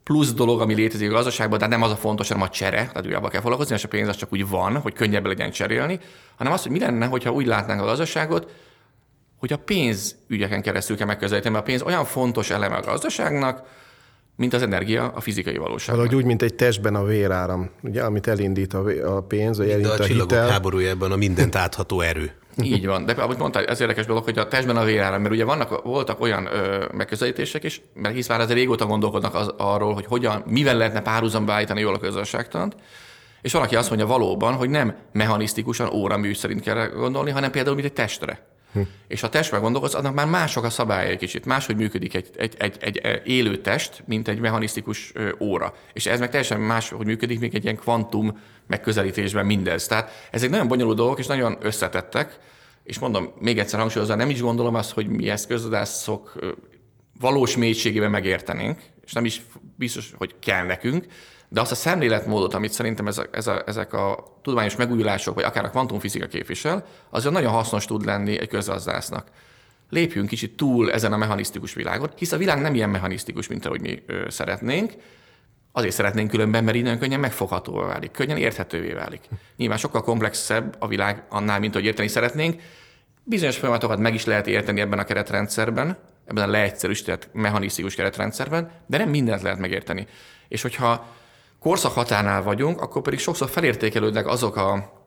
plusz 0.03 0.33
dolog, 0.33 0.61
ami 0.61 0.73
létezik 0.73 1.09
a 1.09 1.13
gazdaságban, 1.13 1.59
de 1.59 1.67
nem 1.67 1.81
az 1.81 1.91
a 1.91 1.95
fontos, 1.95 2.27
hanem 2.27 2.43
a 2.43 2.49
csere, 2.49 2.77
tehát 2.77 3.05
ugye 3.05 3.19
kell 3.19 3.41
foglalkozni, 3.41 3.75
és 3.75 3.83
a 3.83 3.87
pénz 3.87 4.07
az 4.07 4.15
csak 4.15 4.33
úgy 4.33 4.47
van, 4.47 4.77
hogy 4.77 4.93
könnyebb 4.93 5.25
legyen 5.25 5.51
cserélni, 5.51 5.99
hanem 6.35 6.53
az, 6.53 6.61
hogy 6.61 6.71
mi 6.71 6.79
lenne, 6.79 7.05
hogyha 7.05 7.31
úgy 7.31 7.45
látnánk 7.45 7.81
a 7.81 7.85
gazdaságot, 7.85 8.51
hogy 9.37 9.53
a 9.53 9.57
pénzügyeken 9.57 10.61
keresztül 10.61 10.97
kell 10.97 11.07
megközelíteni, 11.07 11.53
mert 11.53 11.65
a 11.65 11.69
pénz 11.69 11.81
olyan 11.81 12.05
fontos 12.05 12.49
eleme 12.49 12.75
a 12.75 12.81
gazdaságnak, 12.81 13.63
mint 14.35 14.53
az 14.53 14.61
energia 14.61 15.11
a 15.15 15.19
fizikai 15.19 15.57
valóság. 15.57 15.95
Valahogy 15.95 16.15
úgy, 16.15 16.25
mint 16.25 16.41
egy 16.41 16.53
testben 16.53 16.95
a 16.95 17.03
véráram, 17.03 17.69
ugye, 17.81 18.03
amit 18.03 18.27
elindít 18.27 18.73
a, 18.73 19.15
a 19.15 19.21
pénz, 19.21 19.57
vagy 19.57 19.69
elindít 19.69 19.91
a, 19.91 20.03
a 20.03 20.05
csillagok 20.05 20.31
hitel. 20.31 20.49
háborújában 20.49 21.11
a 21.11 21.15
mindent 21.15 21.55
átható 21.55 22.01
erő. 22.01 22.31
Így 22.63 22.85
van, 22.85 23.05
de 23.05 23.13
ahogy 23.13 23.37
mondtál, 23.37 23.65
ez 23.65 23.81
érdekes 23.81 24.05
dolog, 24.05 24.23
hogy 24.23 24.37
a 24.37 24.47
testben 24.47 24.77
a 24.77 24.83
véráram, 24.83 25.21
mert 25.21 25.33
ugye 25.33 25.45
vannak, 25.45 25.83
voltak 25.83 26.21
olyan 26.21 26.45
ö, 26.45 26.85
megközelítések 26.93 27.63
is, 27.63 27.81
mert 27.93 28.15
hisz 28.15 28.27
már 28.27 28.39
azért 28.39 28.57
régóta 28.57 28.85
gondolkodnak 28.85 29.35
az, 29.35 29.53
arról, 29.57 29.93
hogy 29.93 30.05
hogyan, 30.05 30.43
mivel 30.47 30.77
lehetne 30.77 31.01
párhuzamba 31.01 31.53
állítani 31.53 31.79
jól 31.79 31.93
a 31.93 31.99
közösségtant, 31.99 32.75
és 33.41 33.51
van, 33.51 33.61
aki 33.61 33.75
azt 33.75 33.89
mondja 33.89 34.07
valóban, 34.07 34.53
hogy 34.53 34.69
nem 34.69 34.95
mechanisztikusan 35.11 35.89
óramű 35.89 36.33
szerint 36.33 36.61
kell 36.61 36.87
gondolni, 36.87 37.31
hanem 37.31 37.51
például 37.51 37.75
mint 37.75 37.87
egy 37.87 37.93
testre. 37.93 38.50
Hm. 38.73 38.81
És 39.07 39.21
ha 39.21 39.29
testben 39.29 39.61
gondolkodsz, 39.61 39.93
annak 39.93 40.13
már 40.13 40.27
mások 40.27 40.63
a 40.63 40.69
szabályai 40.69 41.17
kicsit. 41.17 41.45
Máshogy 41.45 41.75
működik 41.75 42.13
egy, 42.13 42.29
egy, 42.37 42.55
egy, 42.57 42.77
egy 42.97 43.21
élő 43.25 43.61
test, 43.61 44.03
mint 44.05 44.27
egy 44.27 44.39
mechanisztikus 44.39 45.13
óra. 45.39 45.73
És 45.93 46.05
ez 46.05 46.19
meg 46.19 46.29
teljesen 46.29 46.59
más, 46.59 46.89
hogy 46.89 47.05
működik, 47.05 47.39
még 47.39 47.55
egy 47.55 47.63
ilyen 47.63 47.75
kvantum 47.75 48.39
megközelítésben 48.67 49.45
mindez. 49.45 49.87
Tehát 49.87 50.27
ezek 50.31 50.49
nagyon 50.49 50.67
bonyolult 50.67 50.97
dolgok, 50.97 51.19
és 51.19 51.27
nagyon 51.27 51.57
összetettek. 51.61 52.39
És 52.83 52.99
mondom, 52.99 53.33
még 53.39 53.59
egyszer 53.59 53.79
hangsúlyozva, 53.79 54.15
nem 54.15 54.29
is 54.29 54.41
gondolom 54.41 54.75
azt, 54.75 54.91
hogy 54.91 55.07
mi 55.07 55.29
ezt 55.29 55.47
közgadászok 55.47 56.39
valós 57.19 57.57
mélységében 57.57 58.11
megértenénk, 58.11 58.79
és 59.11 59.17
nem 59.17 59.25
is 59.25 59.41
biztos, 59.75 60.13
hogy 60.17 60.35
kell 60.39 60.65
nekünk, 60.65 61.05
de 61.49 61.61
azt 61.61 61.71
a 61.71 61.75
szemléletmódot, 61.75 62.53
amit 62.53 62.71
szerintem 62.71 63.07
ez 63.07 63.17
a, 63.17 63.25
ez 63.31 63.47
a, 63.47 63.63
ezek 63.65 63.93
a 63.93 64.37
tudományos 64.41 64.75
megújulások, 64.75 65.35
vagy 65.35 65.43
akár 65.43 65.65
a 65.65 65.69
kvantumfizika 65.69 66.27
képvisel, 66.27 66.85
az 67.09 67.23
nagyon 67.23 67.51
hasznos 67.51 67.85
tud 67.85 68.05
lenni 68.05 68.39
egy 68.39 68.47
közgazdásznak. 68.47 69.27
Lépjünk 69.89 70.27
kicsit 70.27 70.55
túl 70.55 70.91
ezen 70.91 71.13
a 71.13 71.17
mechanisztikus 71.17 71.73
világon, 71.73 72.09
hisz 72.15 72.31
a 72.31 72.37
világ 72.37 72.61
nem 72.61 72.75
ilyen 72.75 72.89
mechanisztikus, 72.89 73.47
mint 73.47 73.65
ahogy 73.65 73.81
mi 73.81 74.03
ö, 74.05 74.25
szeretnénk. 74.29 74.93
Azért 75.71 75.93
szeretnénk 75.93 76.29
különben, 76.29 76.63
mert 76.63 76.77
innen 76.77 76.99
könnyen 76.99 77.19
megfoghatóvá 77.19 77.85
válik, 77.85 78.11
könnyen 78.11 78.37
érthetővé 78.37 78.93
válik. 78.93 79.29
Nyilván 79.55 79.77
sokkal 79.77 80.01
komplexebb 80.01 80.75
a 80.79 80.87
világ 80.87 81.23
annál, 81.29 81.59
mint 81.59 81.73
hogy 81.73 81.85
érteni 81.85 82.07
szeretnénk. 82.07 82.61
Bizonyos 83.23 83.57
folyamatokat 83.57 83.99
meg 83.99 84.13
is 84.13 84.25
lehet 84.25 84.47
érteni 84.47 84.81
ebben 84.81 84.99
a 84.99 85.03
keretrendszerben, 85.03 85.97
ebben 86.25 86.43
a 86.43 86.51
leegyszerűsített 86.51 87.29
mechanisztikus 87.33 87.95
keretrendszerben, 87.95 88.71
de 88.87 88.97
nem 88.97 89.09
mindent 89.09 89.41
lehet 89.41 89.59
megérteni. 89.59 90.07
És 90.47 90.61
hogyha 90.61 91.05
korszak 91.59 91.93
határnál 91.93 92.43
vagyunk, 92.43 92.81
akkor 92.81 93.01
pedig 93.01 93.19
sokszor 93.19 93.49
felértékelődnek 93.49 94.27
azok 94.27 94.55
a 94.55 94.99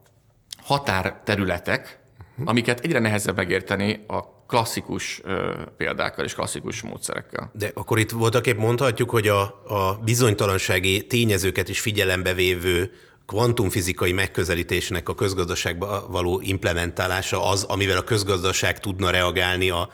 határterületek, 0.63 1.99
amiket 2.45 2.81
egyre 2.81 2.99
nehezebb 2.99 3.37
megérteni 3.37 4.05
a 4.07 4.35
klasszikus 4.47 5.21
ö, 5.25 5.53
példákkal 5.77 6.25
és 6.25 6.35
klasszikus 6.35 6.83
módszerekkel. 6.83 7.51
De 7.53 7.71
akkor 7.75 7.99
itt 7.99 8.11
voltak 8.11 8.47
épp 8.47 8.59
mondhatjuk, 8.59 9.11
hogy 9.11 9.29
a, 9.29 9.41
a 9.67 10.01
bizonytalansági 10.05 11.07
tényezőket 11.07 11.69
is 11.69 11.81
figyelembe 11.81 12.33
vévő 12.33 12.93
kvantumfizikai 13.27 14.13
megközelítésnek 14.13 15.09
a 15.09 15.15
közgazdaságba 15.15 16.07
való 16.09 16.41
implementálása 16.41 17.49
az, 17.49 17.63
amivel 17.63 17.97
a 17.97 18.03
közgazdaság 18.03 18.81
tudna 18.81 19.11
reagálni 19.11 19.71
a 19.71 19.89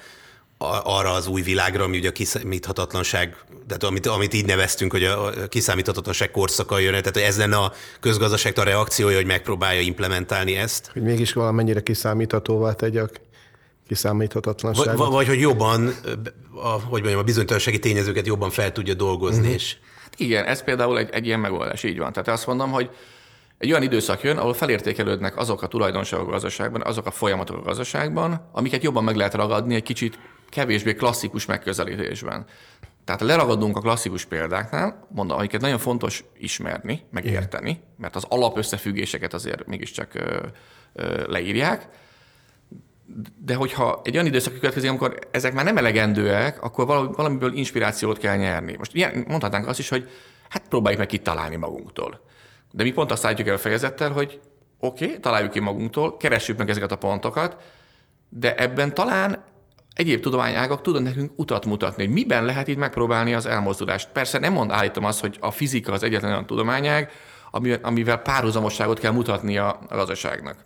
arra 0.84 1.12
az 1.12 1.26
új 1.26 1.42
világra, 1.42 1.84
ami 1.84 1.98
ugye 1.98 2.08
a 2.08 2.12
kiszámíthatatlanság, 2.12 3.36
tehát 3.66 3.82
amit, 3.82 4.06
amit 4.06 4.34
így 4.34 4.44
neveztünk, 4.44 4.92
hogy 4.92 5.04
a 5.04 5.48
kiszámíthatatlanság 5.48 6.30
korszaka 6.30 6.78
jön, 6.78 6.90
tehát 6.90 7.16
ez 7.16 7.38
lenne 7.38 7.56
a 7.56 7.72
közgazdaságtan 8.00 8.64
reakciója, 8.64 9.16
hogy 9.16 9.26
megpróbálja 9.26 9.80
implementálni 9.80 10.56
ezt. 10.56 10.90
Hogy 10.92 11.02
mégis 11.02 11.32
valamennyire 11.32 11.80
kiszámíthatóvá 11.80 12.72
tegye 12.72 13.02
a 13.02 13.08
kiszámíthatatlanságot. 13.88 14.96
Vagy, 14.96 15.10
vagy 15.10 15.26
hogy 15.26 15.40
jobban, 15.40 15.94
a, 16.54 16.68
hogy 16.68 17.00
mondjam, 17.00 17.20
a 17.20 17.24
bizonytalansági 17.24 17.78
tényezőket 17.78 18.26
jobban 18.26 18.50
fel 18.50 18.72
tudja 18.72 18.94
dolgozni. 18.94 19.38
Uh-huh. 19.38 19.54
És... 19.54 19.76
Hát 20.02 20.14
igen, 20.16 20.44
ez 20.44 20.62
például 20.64 20.98
egy, 20.98 21.08
egy 21.10 21.26
ilyen 21.26 21.40
megoldás, 21.40 21.82
így 21.82 21.98
van. 21.98 22.12
Tehát 22.12 22.28
azt 22.28 22.46
mondom, 22.46 22.70
hogy 22.70 22.90
egy 23.58 23.70
olyan 23.70 23.82
időszak 23.82 24.22
jön, 24.22 24.36
ahol 24.36 24.54
felértékelődnek 24.54 25.36
azok 25.36 25.62
a 25.62 25.66
tulajdonságok 25.66 26.28
a 26.28 26.30
gazdaságban, 26.30 26.82
azok 26.82 27.06
a 27.06 27.10
folyamatok 27.10 27.56
a 27.56 27.62
gazdaságban, 27.62 28.48
amiket 28.52 28.82
jobban 28.82 29.04
meg 29.04 29.16
lehet 29.16 29.34
ragadni 29.34 29.74
egy 29.74 29.82
kicsit 29.82 30.18
kevésbé 30.50 30.94
klasszikus 30.94 31.46
megközelítésben. 31.46 32.44
Tehát 33.04 33.20
leragadunk 33.20 33.76
a 33.76 33.80
klasszikus 33.80 34.24
példáknál, 34.24 35.06
mondom, 35.08 35.38
amiket 35.38 35.60
nagyon 35.60 35.78
fontos 35.78 36.24
ismerni, 36.38 37.02
megérteni, 37.10 37.80
mert 37.96 38.16
az 38.16 38.24
alapösszefüggéseket 38.28 39.34
azért 39.34 39.66
mégiscsak 39.66 40.14
ö, 40.14 40.46
ö, 40.92 41.24
leírják, 41.26 41.88
de 43.44 43.54
hogyha 43.54 44.00
egy 44.04 44.14
olyan 44.14 44.26
időszak 44.26 44.54
következik, 44.54 44.88
amikor 44.88 45.18
ezek 45.30 45.52
már 45.52 45.64
nem 45.64 45.76
elegendőek, 45.76 46.62
akkor 46.62 46.86
valamiből 46.86 47.56
inspirációt 47.56 48.18
kell 48.18 48.36
nyerni. 48.36 48.76
Most 48.76 48.94
ilyen, 48.94 49.24
mondhatnánk 49.28 49.66
azt 49.66 49.78
is, 49.78 49.88
hogy 49.88 50.10
hát 50.48 50.68
próbáljuk 50.68 51.00
meg 51.00 51.08
kitalálni 51.08 51.56
magunktól. 51.56 52.20
De 52.70 52.82
mi 52.82 52.92
pont 52.92 53.10
azt 53.10 53.24
állítjuk 53.24 53.48
el 53.48 53.54
a 53.54 53.58
fejezettel, 53.58 54.10
hogy 54.10 54.40
oké, 54.78 55.04
okay, 55.04 55.18
találjuk 55.18 55.50
ki 55.50 55.60
magunktól, 55.60 56.16
keressük 56.16 56.58
meg 56.58 56.70
ezeket 56.70 56.92
a 56.92 56.96
pontokat, 56.96 57.56
de 58.28 58.56
ebben 58.56 58.94
talán 58.94 59.44
egyéb 60.00 60.20
tudományágak 60.20 60.80
tudnak 60.80 61.02
nekünk 61.02 61.32
utat 61.36 61.66
mutatni, 61.66 62.04
hogy 62.04 62.12
miben 62.12 62.44
lehet 62.44 62.68
itt 62.68 62.78
megpróbálni 62.78 63.34
az 63.34 63.46
elmozdulást. 63.46 64.08
Persze 64.12 64.38
nem 64.38 64.52
mond 64.52 64.70
állítom 64.70 65.04
azt, 65.04 65.20
hogy 65.20 65.36
a 65.40 65.50
fizika 65.50 65.92
az 65.92 66.02
egyetlen 66.02 66.30
olyan 66.30 66.46
tudományág, 66.46 67.10
amivel 67.82 68.18
párhuzamosságot 68.18 68.98
kell 68.98 69.12
mutatni 69.12 69.58
a 69.58 69.78
gazdaságnak. 69.88 70.56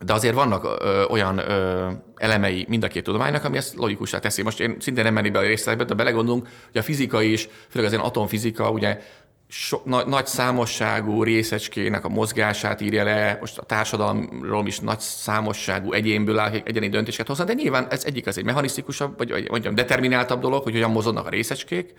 De 0.00 0.12
azért 0.12 0.34
vannak 0.34 0.64
ö, 0.64 1.04
olyan 1.04 1.38
ö, 1.38 1.90
elemei 2.14 2.64
mind 2.68 2.84
a 2.84 2.88
két 2.88 3.04
tudománynak, 3.04 3.44
ami 3.44 3.56
ezt 3.56 3.74
logikusá 3.74 4.18
teszi. 4.18 4.42
Most 4.42 4.60
én 4.60 4.76
szintén 4.80 5.04
nem 5.04 5.14
menni 5.14 5.30
be 5.30 5.38
a 5.38 5.42
részletekbe, 5.42 5.84
de 5.84 5.94
belegondolunk, 5.94 6.48
hogy 6.72 6.80
a 6.80 6.82
fizika 6.82 7.22
is, 7.22 7.48
főleg 7.68 7.86
az 7.86 7.92
ilyen 7.94 8.04
atomfizika, 8.04 8.70
ugye 8.70 9.00
so, 9.48 9.80
na, 9.84 10.06
nagy 10.06 10.26
számosságú 10.26 11.22
részecskének 11.22 12.04
a 12.04 12.08
mozgását 12.08 12.80
írja 12.80 13.04
le, 13.04 13.36
most 13.40 13.58
a 13.58 13.62
társadalomról 13.62 14.66
is 14.66 14.78
nagy 14.78 15.00
számosságú 15.00 15.92
egyénből 15.92 16.38
áll, 16.38 16.52
egyéni 16.64 16.88
döntéseket 16.88 17.26
hoznak, 17.26 17.46
de 17.46 17.52
nyilván 17.52 17.86
ez 17.90 18.04
egyik 18.04 18.26
az 18.26 18.38
egy 18.38 18.44
mechanisztikusabb, 18.44 19.18
vagy, 19.18 19.48
mondjam, 19.50 19.74
determináltabb 19.74 20.40
dolog, 20.40 20.62
hogy 20.62 20.72
hogyan 20.72 20.90
mozognak 20.90 21.26
a 21.26 21.30
részecskék, 21.30 21.94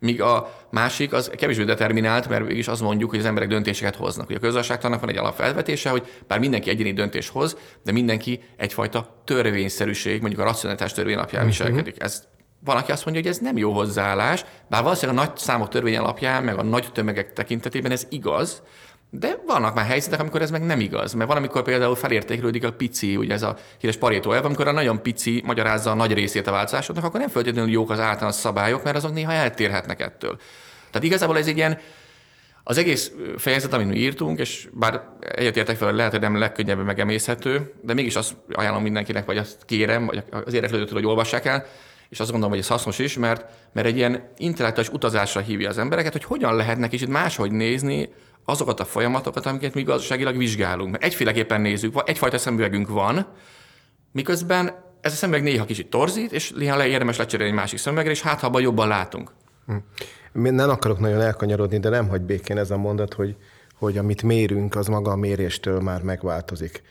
míg 0.00 0.22
a 0.22 0.66
másik 0.70 1.12
az 1.12 1.30
kevésbé 1.36 1.64
determinált, 1.64 2.28
mert 2.28 2.46
mégis 2.46 2.68
azt 2.68 2.80
mondjuk, 2.80 3.10
hogy 3.10 3.18
az 3.18 3.24
emberek 3.24 3.48
döntéseket 3.48 3.96
hoznak. 3.96 4.28
Ugye 4.28 4.36
a 4.36 4.40
közösségtannak 4.40 5.00
van 5.00 5.08
egy 5.08 5.16
alapfelvetése, 5.16 5.90
hogy 5.90 6.06
bár 6.26 6.38
mindenki 6.38 6.70
egyéni 6.70 6.92
döntés 6.92 7.28
hoz, 7.28 7.56
de 7.84 7.92
mindenki 7.92 8.40
egyfajta 8.56 9.22
törvényszerűség, 9.24 10.20
mondjuk 10.20 10.40
a 10.40 10.44
racionalitás 10.44 10.92
törvény 10.92 11.14
alapján 11.14 11.46
uh-huh. 11.46 11.58
viselkedik. 11.58 12.02
Ez 12.02 12.22
van, 12.64 12.76
aki 12.76 12.92
azt 12.92 13.04
mondja, 13.04 13.22
hogy 13.22 13.32
ez 13.32 13.38
nem 13.38 13.56
jó 13.56 13.72
hozzáállás, 13.72 14.44
bár 14.68 14.82
valószínűleg 14.82 15.20
a 15.20 15.24
nagy 15.24 15.36
számok 15.36 15.68
törvény 15.68 15.96
alapján, 15.96 16.44
meg 16.44 16.58
a 16.58 16.62
nagy 16.62 16.92
tömegek 16.92 17.32
tekintetében 17.32 17.90
ez 17.90 18.06
igaz, 18.08 18.62
de 19.10 19.42
vannak 19.46 19.74
már 19.74 19.86
helyzetek, 19.86 20.20
amikor 20.20 20.42
ez 20.42 20.50
meg 20.50 20.62
nem 20.62 20.80
igaz, 20.80 21.12
mert 21.12 21.28
van, 21.28 21.36
amikor 21.36 21.62
például 21.62 21.94
felértékelődik 21.94 22.64
a 22.64 22.72
pici, 22.72 23.16
ugye 23.16 23.34
ez 23.34 23.42
a 23.42 23.56
híres 23.78 23.96
Pareto 23.96 24.32
elv, 24.32 24.44
amikor 24.44 24.68
a 24.68 24.72
nagyon 24.72 25.02
pici 25.02 25.42
magyarázza 25.46 25.90
a 25.90 25.94
nagy 25.94 26.12
részét 26.12 26.46
a 26.46 26.50
változásoknak, 26.50 27.04
akkor 27.04 27.20
nem 27.20 27.28
feltétlenül 27.28 27.70
jók 27.70 27.90
az 27.90 28.00
általános 28.00 28.34
szabályok, 28.34 28.84
mert 28.84 28.96
azok 28.96 29.12
néha 29.12 29.32
eltérhetnek 29.32 30.00
ettől. 30.00 30.38
Tehát 30.90 31.06
igazából 31.06 31.38
ez 31.38 31.46
egy 31.46 31.56
ilyen, 31.56 31.78
az 32.62 32.78
egész 32.78 33.12
fejezet, 33.36 33.72
amit 33.72 33.88
mi 33.88 33.96
írtunk, 33.96 34.38
és 34.38 34.68
bár 34.72 35.02
egyetértek 35.20 35.76
fel, 35.76 35.92
lehet, 35.92 36.12
hogy 36.12 36.20
nem 36.20 36.38
legkönnyebben 36.38 36.84
megemészhető, 36.84 37.74
de 37.82 37.94
mégis 37.94 38.16
azt 38.16 38.36
ajánlom 38.52 38.82
mindenkinek, 38.82 39.24
vagy 39.24 39.38
azt 39.38 39.64
kérem, 39.64 40.06
vagy 40.06 40.22
az 40.44 40.52
érdeklődőtől, 40.52 40.94
hogy 40.94 41.06
olvassák 41.06 41.44
el, 41.44 41.66
és 42.08 42.20
azt 42.20 42.30
gondolom, 42.30 42.54
hogy 42.54 42.62
ez 42.64 42.68
hasznos 42.68 42.98
is, 42.98 43.16
mert, 43.16 43.44
mert 43.72 43.86
egy 43.86 43.96
ilyen 43.96 44.28
intellektuális 44.36 44.92
utazásra 44.92 45.40
hívja 45.40 45.68
az 45.68 45.78
embereket, 45.78 46.12
hogy 46.12 46.24
hogyan 46.24 46.56
lehetnek 46.56 46.90
kicsit 46.90 47.08
máshogy 47.08 47.52
nézni 47.52 48.08
azokat 48.44 48.80
a 48.80 48.84
folyamatokat, 48.84 49.46
amiket 49.46 49.74
mi 49.74 49.82
gazdaságilag 49.82 50.36
vizsgálunk. 50.36 50.90
Mert 50.90 51.04
egyféleképpen 51.04 51.60
nézzük, 51.60 52.02
egyfajta 52.04 52.38
szemüvegünk 52.38 52.88
van, 52.88 53.26
miközben 54.12 54.86
ez 55.00 55.12
a 55.12 55.16
szemüveg 55.16 55.42
néha 55.42 55.64
kicsit 55.64 55.90
torzít, 55.90 56.32
és 56.32 56.50
néha 56.50 56.86
érdemes 56.86 57.16
lecserélni 57.16 57.52
egy 57.52 57.58
másik 57.58 57.78
szemüvegre, 57.78 58.10
és 58.10 58.22
hát 58.22 58.40
ha 58.40 58.60
jobban 58.60 58.88
látunk. 58.88 59.30
Hm. 59.66 59.74
Nem 60.32 60.70
akarok 60.70 60.98
nagyon 60.98 61.20
elkanyarodni, 61.20 61.78
de 61.78 61.88
nem 61.88 62.08
hagy 62.08 62.22
békén 62.22 62.58
ez 62.58 62.70
a 62.70 62.76
mondat, 62.76 63.14
hogy, 63.14 63.36
hogy 63.78 63.98
amit 63.98 64.22
mérünk, 64.22 64.74
az 64.74 64.86
maga 64.86 65.10
a 65.10 65.16
méréstől 65.16 65.80
már 65.80 66.02
megváltozik. 66.02 66.82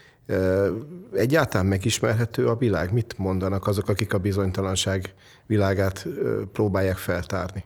Egyáltalán 1.13 1.65
megismerhető 1.65 2.47
a 2.47 2.55
világ? 2.55 2.93
Mit 2.93 3.17
mondanak 3.17 3.67
azok, 3.67 3.89
akik 3.89 4.13
a 4.13 4.17
bizonytalanság 4.17 5.13
világát 5.45 6.07
próbálják 6.53 6.97
feltárni? 6.97 7.63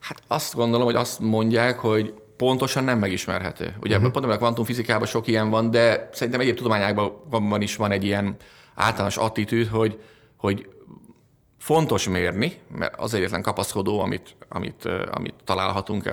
Hát 0.00 0.22
azt 0.26 0.54
gondolom, 0.54 0.86
hogy 0.86 0.94
azt 0.94 1.20
mondják, 1.20 1.78
hogy 1.78 2.14
pontosan 2.36 2.84
nem 2.84 2.98
megismerhető. 2.98 3.74
Ugye 3.80 3.96
uh-huh. 3.96 4.12
pont 4.12 4.26
a 4.26 4.36
kvantumfizikában 4.36 5.06
sok 5.06 5.26
ilyen 5.26 5.50
van, 5.50 5.70
de 5.70 6.08
szerintem 6.12 6.40
egyéb 6.40 6.56
tudományákban 6.56 7.62
is 7.62 7.76
van 7.76 7.90
egy 7.90 8.04
ilyen 8.04 8.36
általános 8.74 9.16
attitűd, 9.16 9.68
hogy, 9.68 10.00
hogy 10.36 10.68
fontos 11.64 12.08
mérni, 12.08 12.52
mert 12.76 12.94
az 12.96 13.14
egyetlen 13.14 13.42
kapaszkodó, 13.42 14.00
amit, 14.00 14.36
amit, 14.48 14.88
amit 15.10 15.34
találhatunk, 15.44 16.06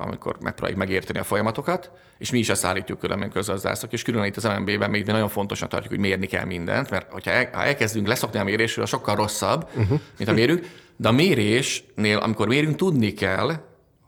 amikor 0.00 0.36
megpróbáljuk 0.40 0.78
megérteni 0.78 1.18
a 1.18 1.24
folyamatokat, 1.24 1.90
és 2.18 2.30
mi 2.30 2.38
is 2.38 2.48
ezt 2.48 2.64
állítjuk 2.64 2.98
különben 2.98 3.30
közgazdászok, 3.30 3.92
és 3.92 4.02
külön 4.02 4.24
itt 4.24 4.36
az 4.36 4.44
MNB-ben 4.44 4.90
még 4.90 5.06
nagyon 5.06 5.28
fontosan 5.28 5.68
tartjuk, 5.68 5.92
hogy 5.92 6.02
mérni 6.02 6.26
kell 6.26 6.44
mindent, 6.44 6.90
mert 6.90 7.12
hogyha 7.12 7.30
el, 7.30 7.48
ha 7.52 7.64
elkezdünk 7.64 8.06
leszokni 8.06 8.38
a 8.38 8.44
mérésről, 8.44 8.84
az 8.84 8.90
sokkal 8.90 9.14
rosszabb, 9.14 9.68
uh-huh. 9.68 10.00
mint 10.18 10.30
a 10.30 10.32
mérünk, 10.32 10.70
de 10.96 11.08
a 11.08 11.12
mérésnél, 11.12 12.18
amikor 12.18 12.48
mérünk, 12.48 12.76
tudni 12.76 13.12
kell, 13.12 13.52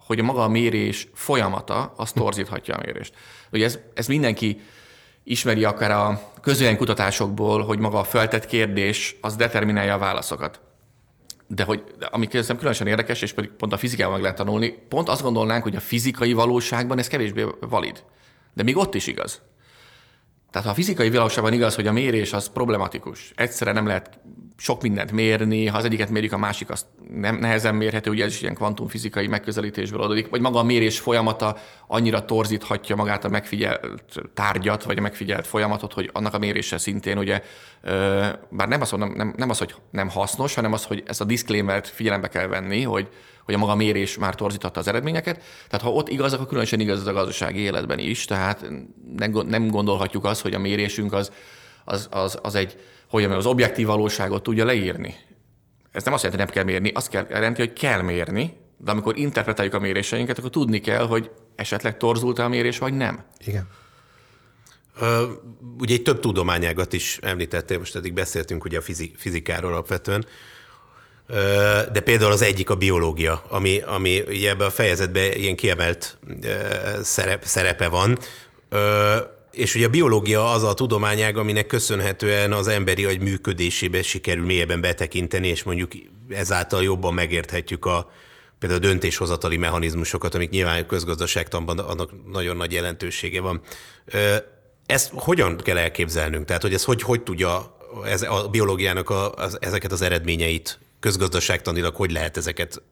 hogy 0.06 0.18
a 0.18 0.22
maga 0.22 0.42
a 0.42 0.48
mérés 0.48 1.08
folyamata, 1.14 1.92
az 1.96 2.12
torzíthatja 2.12 2.74
a 2.74 2.80
mérést. 2.84 3.14
Ugye 3.52 3.64
ez, 3.64 3.78
ez 3.94 4.06
mindenki 4.06 4.60
ismeri 5.24 5.64
akár 5.64 5.90
a 5.90 6.20
közöljén 6.40 6.76
kutatásokból, 6.76 7.64
hogy 7.64 7.78
maga 7.78 7.98
a 7.98 8.04
feltett 8.04 8.46
kérdés 8.46 9.16
az 9.20 9.36
determinálja 9.36 9.94
a 9.94 9.98
válaszokat. 9.98 10.60
De 11.48 11.64
hogy 11.64 11.84
ami 12.10 12.26
szerintem 12.30 12.56
különösen 12.56 12.86
érdekes, 12.86 13.22
és 13.22 13.32
pedig 13.32 13.50
pont 13.50 13.72
a 13.72 13.76
fizikával 13.76 14.12
meg 14.12 14.22
lehet 14.22 14.36
tanulni, 14.36 14.70
pont 14.88 15.08
azt 15.08 15.22
gondolnánk, 15.22 15.62
hogy 15.62 15.76
a 15.76 15.80
fizikai 15.80 16.32
valóságban 16.32 16.98
ez 16.98 17.08
kevésbé 17.08 17.46
valid. 17.60 18.02
De 18.54 18.62
még 18.62 18.76
ott 18.76 18.94
is 18.94 19.06
igaz. 19.06 19.40
Tehát 20.50 20.66
ha 20.66 20.72
a 20.72 20.76
fizikai 20.76 21.10
valóságban 21.10 21.52
igaz, 21.52 21.74
hogy 21.74 21.86
a 21.86 21.92
mérés 21.92 22.32
az 22.32 22.48
problematikus, 22.48 23.32
egyszerre 23.36 23.72
nem 23.72 23.86
lehet 23.86 24.18
sok 24.60 24.82
mindent 24.82 25.12
mérni, 25.12 25.66
ha 25.66 25.76
az 25.76 25.84
egyiket 25.84 26.10
mérjük, 26.10 26.32
a 26.32 26.38
másik 26.38 26.70
az 26.70 26.86
nem 27.14 27.36
nehezen 27.36 27.74
mérhető, 27.74 28.10
ugye 28.10 28.24
ez 28.24 28.32
is 28.32 28.42
ilyen 28.42 28.54
kvantumfizikai 28.54 29.26
megközelítésből 29.26 30.02
adódik, 30.02 30.28
vagy 30.28 30.40
maga 30.40 30.58
a 30.58 30.62
mérés 30.62 30.98
folyamata 30.98 31.56
annyira 31.86 32.24
torzíthatja 32.24 32.96
magát 32.96 33.24
a 33.24 33.28
megfigyelt 33.28 33.86
tárgyat, 34.34 34.82
vagy 34.82 34.98
a 34.98 35.00
megfigyelt 35.00 35.46
folyamatot, 35.46 35.92
hogy 35.92 36.10
annak 36.12 36.34
a 36.34 36.38
mérése 36.38 36.78
szintén 36.78 37.18
ugye, 37.18 37.42
bár 38.48 38.68
nem 38.68 38.80
az, 38.80 38.90
nem, 38.90 39.12
nem, 39.16 39.34
nem 39.36 39.50
az, 39.50 39.58
hogy 39.58 39.74
nem 39.90 40.08
hasznos, 40.08 40.54
hanem 40.54 40.72
az, 40.72 40.84
hogy 40.84 41.02
ezt 41.06 41.20
a 41.20 41.24
disclaimer 41.24 41.86
figyelembe 41.86 42.28
kell 42.28 42.46
venni, 42.46 42.82
hogy, 42.82 43.08
hogy 43.44 43.54
a 43.54 43.58
maga 43.58 43.74
mérés 43.74 44.18
már 44.18 44.34
torzította 44.34 44.80
az 44.80 44.88
eredményeket. 44.88 45.42
Tehát 45.68 45.86
ha 45.86 45.92
ott 45.92 46.08
igaz, 46.08 46.32
akkor 46.32 46.46
különösen 46.46 46.80
igaz 46.80 47.00
az 47.00 47.06
a 47.06 47.12
gazdasági 47.12 47.58
életben 47.58 47.98
is, 47.98 48.24
tehát 48.24 48.68
nem 49.46 49.68
gondolhatjuk 49.68 50.24
azt, 50.24 50.40
hogy 50.40 50.54
a 50.54 50.58
mérésünk 50.58 51.12
az, 51.12 51.32
az, 51.84 52.08
az, 52.10 52.38
az 52.42 52.54
egy 52.54 52.76
hogy 53.08 53.24
az 53.24 53.46
objektív 53.46 53.86
valóságot 53.86 54.42
tudja 54.42 54.64
leírni. 54.64 55.14
Ez 55.90 56.04
nem 56.04 56.12
azt 56.12 56.22
jelenti, 56.22 56.42
hogy 56.42 56.54
nem 56.54 56.64
kell 56.64 56.72
mérni, 56.72 56.90
azt 56.94 57.08
kell 57.08 57.26
jelenti, 57.30 57.60
hogy 57.60 57.72
kell 57.72 58.02
mérni, 58.02 58.56
de 58.76 58.90
amikor 58.90 59.18
interpretáljuk 59.18 59.74
a 59.74 59.78
méréseinket, 59.78 60.38
akkor 60.38 60.50
tudni 60.50 60.80
kell, 60.80 61.06
hogy 61.06 61.30
esetleg 61.56 61.96
torzult 61.96 62.38
a 62.38 62.48
mérés, 62.48 62.78
vagy 62.78 62.94
nem. 62.94 63.24
Igen. 63.46 63.68
Uh, 65.00 65.22
ugye 65.78 65.94
egy 65.94 66.02
több 66.02 66.20
tudományágat 66.20 66.92
is 66.92 67.18
említettél, 67.22 67.78
most 67.78 67.96
eddig 67.96 68.12
beszéltünk 68.12 68.64
ugye 68.64 68.78
a 68.78 68.82
fizikáról 69.16 69.72
alapvetően, 69.72 70.26
de 71.92 72.00
például 72.04 72.32
az 72.32 72.42
egyik 72.42 72.70
a 72.70 72.74
biológia, 72.74 73.44
ami, 73.48 73.80
ami 73.80 74.22
ugye 74.28 74.50
ebben 74.50 74.66
a 74.66 74.70
fejezetben 74.70 75.32
ilyen 75.32 75.56
kiemelt 75.56 76.18
szerep, 77.02 77.44
szerepe 77.44 77.88
van. 77.88 78.18
És 79.58 79.74
ugye 79.74 79.86
a 79.86 79.90
biológia 79.90 80.50
az 80.50 80.62
a 80.62 80.74
tudományág, 80.74 81.36
aminek 81.36 81.66
köszönhetően 81.66 82.52
az 82.52 82.68
emberi 82.68 83.04
agy 83.04 83.20
működésébe 83.20 84.02
sikerül 84.02 84.44
mélyebben 84.44 84.80
betekinteni, 84.80 85.48
és 85.48 85.62
mondjuk 85.62 85.92
ezáltal 86.28 86.82
jobban 86.82 87.14
megérthetjük 87.14 87.84
a 87.84 88.10
például 88.58 88.80
a 88.80 88.86
döntéshozatali 88.86 89.56
mechanizmusokat, 89.56 90.34
amik 90.34 90.50
nyilván 90.50 90.86
közgazdaságtanban 90.86 91.78
annak 91.78 92.10
nagyon 92.32 92.56
nagy 92.56 92.72
jelentősége 92.72 93.40
van. 93.40 93.60
Ezt 94.86 95.10
hogyan 95.14 95.56
kell 95.56 95.78
elképzelnünk? 95.78 96.44
Tehát, 96.44 96.62
hogy 96.62 96.74
ez 96.74 96.84
hogy, 96.84 97.02
hogy 97.02 97.22
tudja 97.22 97.76
ez, 98.04 98.22
a 98.22 98.48
biológiának 98.50 99.10
a, 99.10 99.32
az, 99.32 99.58
ezeket 99.60 99.92
az 99.92 100.02
eredményeit 100.02 100.78
közgazdaságtanilag, 101.00 101.94
hogy 101.94 102.10
lehet 102.10 102.36
ezeket 102.36 102.82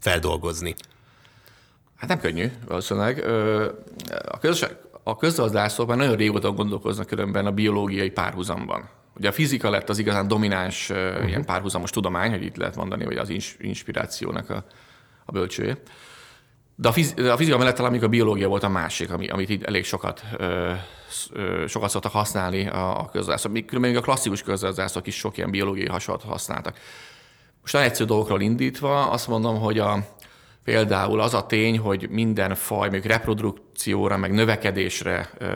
feldolgozni? 0.00 0.74
Hát 1.96 2.08
nem 2.08 2.20
könnyű, 2.20 2.50
valószínűleg. 2.66 3.24
A 4.28 4.38
közösség, 4.38 4.68
a 5.04 5.16
közgazdászok 5.16 5.88
már 5.88 5.96
nagyon 5.96 6.16
régóta 6.16 6.52
gondolkoznak 6.52 7.06
különben 7.06 7.46
a 7.46 7.52
biológiai 7.52 8.10
párhuzamban. 8.10 8.88
Ugye 9.16 9.28
a 9.28 9.32
fizika 9.32 9.70
lett 9.70 9.88
az 9.88 9.98
igazán 9.98 10.28
domináns 10.28 10.90
uh-huh. 10.90 11.28
ilyen 11.28 11.44
párhuzamos 11.44 11.90
tudomány, 11.90 12.30
hogy 12.30 12.42
itt 12.42 12.56
lehet 12.56 12.76
mondani, 12.76 13.04
hogy 13.04 13.16
az 13.16 13.54
inspirációnak 13.58 14.50
a, 14.50 14.64
a 15.24 15.32
bölcsője. 15.32 15.78
De 16.76 16.88
a, 16.88 16.92
fiz, 16.92 17.14
a 17.18 17.36
fizika 17.36 17.58
mellett 17.58 17.76
talán 17.76 18.02
a 18.02 18.08
biológia 18.08 18.48
volt 18.48 18.62
a 18.62 18.68
másik, 18.68 19.10
ami, 19.10 19.28
amit 19.28 19.48
itt 19.48 19.62
elég 19.62 19.84
sokat, 19.84 20.24
ö, 20.36 20.72
ö, 21.32 21.64
sokat 21.68 21.90
szoktak 21.90 22.12
használni 22.12 22.68
a, 22.68 23.00
a 23.00 23.04
közgazdászok. 23.04 23.52
Még 23.52 23.64
különben 23.64 23.90
még 23.90 24.00
a 24.00 24.02
klasszikus 24.02 24.42
közgazdászok 24.42 25.06
is 25.06 25.16
sok 25.16 25.36
ilyen 25.36 25.50
biológiai 25.50 25.88
hasonlót 25.88 26.24
használtak. 26.24 26.78
Most 27.60 27.72
nagyon 27.72 27.88
egyszerű 27.88 28.08
dolgokról 28.08 28.40
indítva 28.40 29.10
azt 29.10 29.28
mondom, 29.28 29.60
hogy 29.60 29.78
a, 29.78 29.98
Például 30.64 31.20
az 31.20 31.34
a 31.34 31.46
tény, 31.46 31.78
hogy 31.78 32.08
minden 32.10 32.54
faj, 32.54 32.88
még 32.88 33.04
reprodukcióra, 33.04 34.16
meg 34.16 34.32
növekedésre 34.32 35.30
ö, 35.38 35.46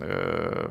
ö, 0.00 0.06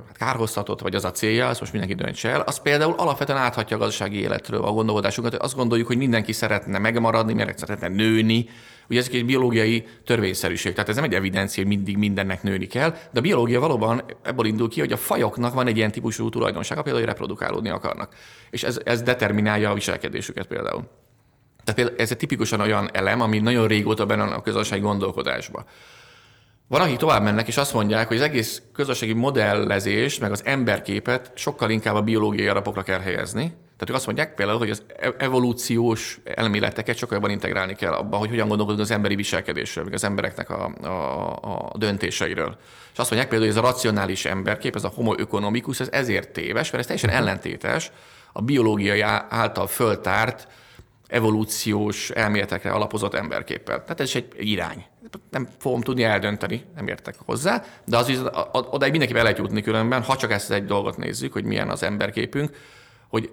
hát 0.08 0.18
kárhoztatott, 0.18 0.82
vagy 0.82 0.96
az 0.96 1.06
a 1.06 1.12
célja, 1.12 1.48
az 1.48 1.60
most 1.60 1.72
mindenki 1.72 2.04
döntse 2.04 2.30
el, 2.30 2.42
az 2.42 2.62
például 2.62 2.94
alapvetően 2.98 3.40
áthatja 3.40 3.76
a 3.76 3.80
gazdasági 3.80 4.20
életről 4.20 4.64
a 4.64 4.72
gondolkodásunkat. 4.72 5.36
Azt 5.36 5.56
gondoljuk, 5.56 5.88
hogy 5.88 5.98
mindenki 5.98 6.32
szeretne 6.32 6.78
megmaradni, 6.78 7.34
mert 7.34 7.58
szeretne 7.58 7.88
nőni. 7.88 8.50
Ugye 8.90 9.00
ez 9.00 9.10
egy 9.12 9.26
biológiai 9.26 9.86
törvényszerűség, 10.06 10.74
tehát 10.74 10.90
ez 10.90 10.96
nem 10.96 11.04
egy 11.04 11.14
evidencia, 11.14 11.64
hogy 11.64 11.76
mindig 11.76 11.98
mindennek 11.98 12.44
nőni 12.44 12.68
kell, 12.68 12.90
de 12.90 13.20
a 13.20 13.22
biológia 13.22 13.60
valóban 13.60 14.02
ebből 14.24 14.46
indul 14.46 14.70
ki, 14.70 14.80
hogy 14.80 14.92
a 14.92 14.98
fajoknak 14.98 15.54
van 15.54 15.68
egy 15.68 15.78
ilyen 15.78 15.92
típusú 15.92 16.30
tulajdonsága, 16.30 16.82
például, 16.82 17.06
hogy 17.06 17.14
reprodukálódni 17.14 17.70
akarnak. 17.70 18.16
És 18.50 18.64
ez, 18.64 18.80
ez 18.84 19.02
determinálja 19.02 19.70
a 19.70 19.74
viselkedésüket 19.74 20.48
például. 20.48 20.84
Tehát 21.70 21.84
például 21.84 22.04
ez 22.04 22.12
egy 22.12 22.18
tipikusan 22.18 22.60
olyan 22.60 22.90
elem, 22.94 23.22
ami 23.22 23.40
nagyon 23.40 23.68
régóta 23.68 24.06
benne 24.06 24.24
a 24.24 24.42
közösségi 24.42 24.82
gondolkodásban. 24.82 25.66
Van, 26.68 26.82
akik 26.82 26.98
tovább 26.98 27.24
mennek, 27.24 27.48
és 27.48 27.58
azt 27.58 27.74
mondják, 27.74 28.08
hogy 28.08 28.18
az 28.18 28.24
egész 28.24 28.62
közösségi 28.74 29.14
modellezés, 29.14 30.20
meg 30.20 30.32
az 30.32 30.42
emberképet 30.46 31.32
sokkal 31.36 31.70
inkább 31.70 31.96
a 31.96 32.02
biológiai 32.02 32.48
alapokra 32.48 32.84
kell 32.84 33.00
helyezni. 33.00 33.42
Tehát 33.44 33.90
ők 33.90 33.96
azt 33.96 34.06
mondják 34.06 34.36
például, 34.36 34.58
hogy 34.58 34.70
az 34.70 34.84
e- 35.00 35.16
evolúciós 35.18 36.20
elméleteket 36.24 36.98
sokkal 36.98 37.16
jobban 37.18 37.32
integrálni 37.32 37.76
kell 37.76 37.94
abba, 37.94 38.18
hogy 38.18 38.30
hogyan 38.30 38.48
gondolkodunk 38.48 38.84
az 38.84 38.92
emberi 38.92 39.16
viselkedésről, 39.16 39.84
meg 39.84 39.94
az 39.94 40.04
embereknek 40.04 40.50
a, 40.50 40.72
a, 40.82 41.70
a 41.72 41.78
döntéseiről. 41.78 42.58
És 42.94 43.00
azt 43.00 43.10
mondják 43.10 43.30
például, 43.30 43.52
hogy 43.52 43.60
ez 43.60 43.64
a 43.64 43.68
racionális 43.72 44.26
emberkép, 44.26 44.76
ez 44.76 44.84
a 44.84 44.92
homo 44.96 45.14
economicus, 45.14 45.80
ez 45.80 45.90
ezért 45.92 46.30
téves, 46.30 46.72
mert 46.72 46.84
ez 46.84 46.86
teljesen 46.86 47.10
ellentétes 47.10 47.92
a 48.34 48.42
biológiai 48.42 49.02
által 49.30 49.68
föltárt 49.68 50.48
evolúciós 51.10 52.10
elméletekre 52.10 52.72
alapozott 52.72 53.14
emberképpel. 53.14 53.82
Tehát 53.82 54.00
ez 54.00 54.08
is 54.08 54.16
egy, 54.16 54.28
irány. 54.38 54.86
Nem 55.32 55.48
fogom 55.58 55.82
tudni 55.82 56.04
eldönteni, 56.04 56.66
nem 56.76 56.88
értek 56.88 57.16
hozzá, 57.26 57.64
de 57.86 57.98
az 57.98 58.30
odáig 58.52 58.92
mindenki 58.92 59.16
el 59.16 59.24
lehet 59.24 59.38
jutni 59.38 59.62
különben, 59.62 60.04
ha 60.04 60.16
csak 60.16 60.32
ezt 60.32 60.52
egy 60.52 60.66
dolgot 60.66 60.98
nézzük, 60.98 61.34
hogy 61.34 61.44
milyen 61.44 61.70
az 61.70 61.84
emberképünk, 61.84 62.58
hogy 63.08 63.32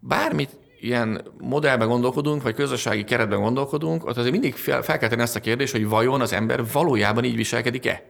bármit 0.00 0.50
ilyen 0.80 1.22
modellben 1.40 1.88
gondolkodunk, 1.88 2.42
vagy 2.42 2.54
közösségi 2.54 3.04
keretben 3.04 3.40
gondolkodunk, 3.40 4.06
ott 4.06 4.16
azért 4.16 4.32
mindig 4.32 4.54
fel, 4.54 4.82
fel 4.82 4.98
kell 4.98 5.08
tenni 5.08 5.22
ezt 5.22 5.36
a 5.36 5.40
kérdést, 5.40 5.72
hogy 5.72 5.88
vajon 5.88 6.20
az 6.20 6.32
ember 6.32 6.70
valójában 6.72 7.24
így 7.24 7.36
viselkedik-e? 7.36 8.02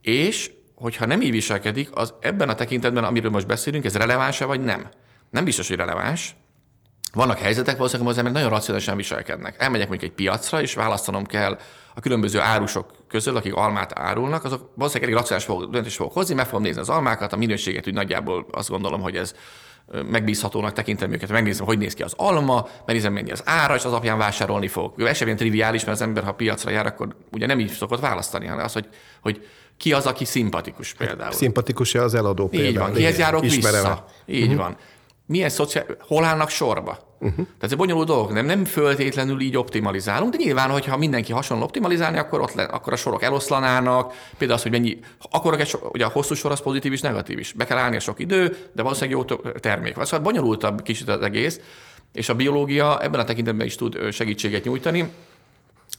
És 0.00 0.50
hogyha 0.74 1.06
nem 1.06 1.22
így 1.22 1.30
viselkedik, 1.30 1.88
az 1.96 2.14
ebben 2.20 2.48
a 2.48 2.54
tekintetben, 2.54 3.04
amiről 3.04 3.30
most 3.30 3.46
beszélünk, 3.46 3.84
ez 3.84 3.96
releváns-e 3.96 4.44
vagy 4.44 4.60
nem? 4.60 4.88
Nem 5.30 5.44
biztos, 5.44 5.68
hogy 5.68 5.76
releváns, 5.76 6.36
vannak 7.14 7.38
helyzetek, 7.38 7.76
valószínűleg 7.76 8.10
az 8.10 8.18
emberek 8.18 8.38
nagyon 8.38 8.54
racionálisan 8.54 8.96
viselkednek. 8.96 9.54
Elmegyek 9.58 9.88
mondjuk 9.88 10.10
egy 10.10 10.16
piacra, 10.16 10.60
és 10.60 10.74
választanom 10.74 11.26
kell 11.26 11.58
a 11.94 12.00
különböző 12.00 12.40
árusok 12.40 12.90
közül, 13.08 13.36
akik 13.36 13.54
almát 13.54 13.98
árulnak, 13.98 14.44
azok 14.44 14.70
valószínűleg 14.74 15.02
elég 15.02 15.14
racionális 15.14 15.46
fog, 15.46 15.70
döntést 15.70 15.96
fogok 15.96 16.12
hozni, 16.12 16.34
meg 16.34 16.46
fogom 16.46 16.62
nézni 16.62 16.80
az 16.80 16.88
almákat, 16.88 17.32
a 17.32 17.36
minőséget, 17.36 17.86
úgy 17.86 17.94
nagyjából 17.94 18.46
azt 18.52 18.68
gondolom, 18.68 19.00
hogy 19.00 19.16
ez 19.16 19.34
megbízhatónak 20.10 20.72
tekintem 20.72 21.12
őket, 21.12 21.28
megnézem, 21.30 21.66
hogy 21.66 21.78
néz 21.78 21.94
ki 21.94 22.02
az 22.02 22.14
alma, 22.16 22.68
megnézem, 22.86 23.12
mennyi 23.12 23.30
az 23.30 23.42
ára, 23.44 23.74
és 23.74 23.84
az 23.84 23.90
alapján 23.90 24.18
vásárolni 24.18 24.68
fogok. 24.68 25.08
Sem 25.14 25.26
ilyen 25.26 25.38
triviális, 25.38 25.84
mert 25.84 25.96
az 25.96 26.02
ember, 26.02 26.24
ha 26.24 26.32
piacra 26.32 26.70
jár, 26.70 26.86
akkor 26.86 27.16
ugye 27.32 27.46
nem 27.46 27.60
így 27.60 27.70
szokott 27.70 28.00
választani, 28.00 28.46
hanem 28.46 28.64
az, 28.64 28.72
hogy, 28.72 28.88
hogy 29.22 29.46
ki 29.76 29.92
az, 29.92 30.06
aki 30.06 30.24
szimpatikus 30.24 30.94
például. 30.94 31.32
Szimpatikus-e 31.32 32.02
az 32.02 32.14
eladó 32.14 32.48
például? 32.48 32.70
Így 32.70 32.78
van, 32.78 32.92
kihez 32.92 33.18
járok 33.18 33.44
Ismerem. 33.44 33.80
vissza. 33.80 34.04
Így 34.26 34.42
uh-huh. 34.42 34.56
van 34.56 34.76
milyen 35.26 35.48
szociál, 35.48 35.86
hol 36.00 36.24
állnak 36.24 36.48
sorba. 36.48 36.98
Uh-huh. 37.20 37.36
Tehát 37.36 37.62
ez 37.62 37.74
bonyolult 37.74 38.06
dolog, 38.06 38.32
nem, 38.32 38.46
nem 38.46 38.64
föltétlenül 38.64 39.40
így 39.40 39.56
optimalizálunk, 39.56 40.30
de 40.30 40.36
nyilván, 40.44 40.70
hogyha 40.70 40.96
mindenki 40.96 41.32
hasonló 41.32 41.64
optimalizálni, 41.64 42.18
akkor, 42.18 42.40
ott 42.40 42.52
le, 42.52 42.62
akkor 42.62 42.92
a 42.92 42.96
sorok 42.96 43.22
eloszlanának, 43.22 44.12
például 44.38 44.58
az, 44.58 44.62
hogy 44.62 44.72
mennyi, 44.72 44.98
akkor 45.30 45.60
egy, 45.60 45.78
ugye 45.92 46.04
a 46.04 46.08
hosszú 46.08 46.34
sor 46.34 46.50
az 46.50 46.60
pozitív 46.60 46.92
és 46.92 47.00
negatív 47.00 47.38
is. 47.38 47.52
Be 47.52 47.64
kell 47.64 47.78
állni 47.78 47.96
a 47.96 48.00
sok 48.00 48.20
idő, 48.20 48.56
de 48.72 48.82
valószínűleg 48.82 49.26
jó 49.28 49.36
termék. 49.60 49.94
Szóval 49.94 50.18
bonyolultabb 50.18 50.82
kicsit 50.82 51.08
az 51.08 51.20
egész, 51.20 51.60
és 52.12 52.28
a 52.28 52.34
biológia 52.34 53.02
ebben 53.02 53.20
a 53.20 53.24
tekintetben 53.24 53.66
is 53.66 53.76
tud 53.76 54.12
segítséget 54.12 54.64
nyújtani 54.64 55.12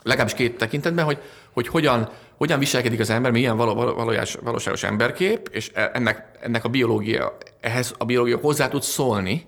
legalábbis 0.06 0.34
két 0.34 0.58
tekintetben, 0.58 1.06
hogy, 1.06 1.18
hogy 1.56 1.68
hogyan, 1.68 2.10
hogyan 2.38 2.60
viselkedik 2.60 3.00
az 3.00 3.10
ember, 3.10 3.32
milyen 3.32 3.58
való, 3.58 3.74
valójás, 3.74 4.38
valóságos 4.44 4.84
emberkép, 4.84 5.50
és 5.52 5.72
e, 5.74 5.92
ennek, 5.94 6.32
ennek 6.42 6.66
a 6.66 6.70
biológia, 6.70 7.38
ehhez 7.60 7.94
a 7.98 8.06
biológia 8.06 8.38
hozzá 8.38 8.68
tud 8.68 8.82
szólni, 8.82 9.46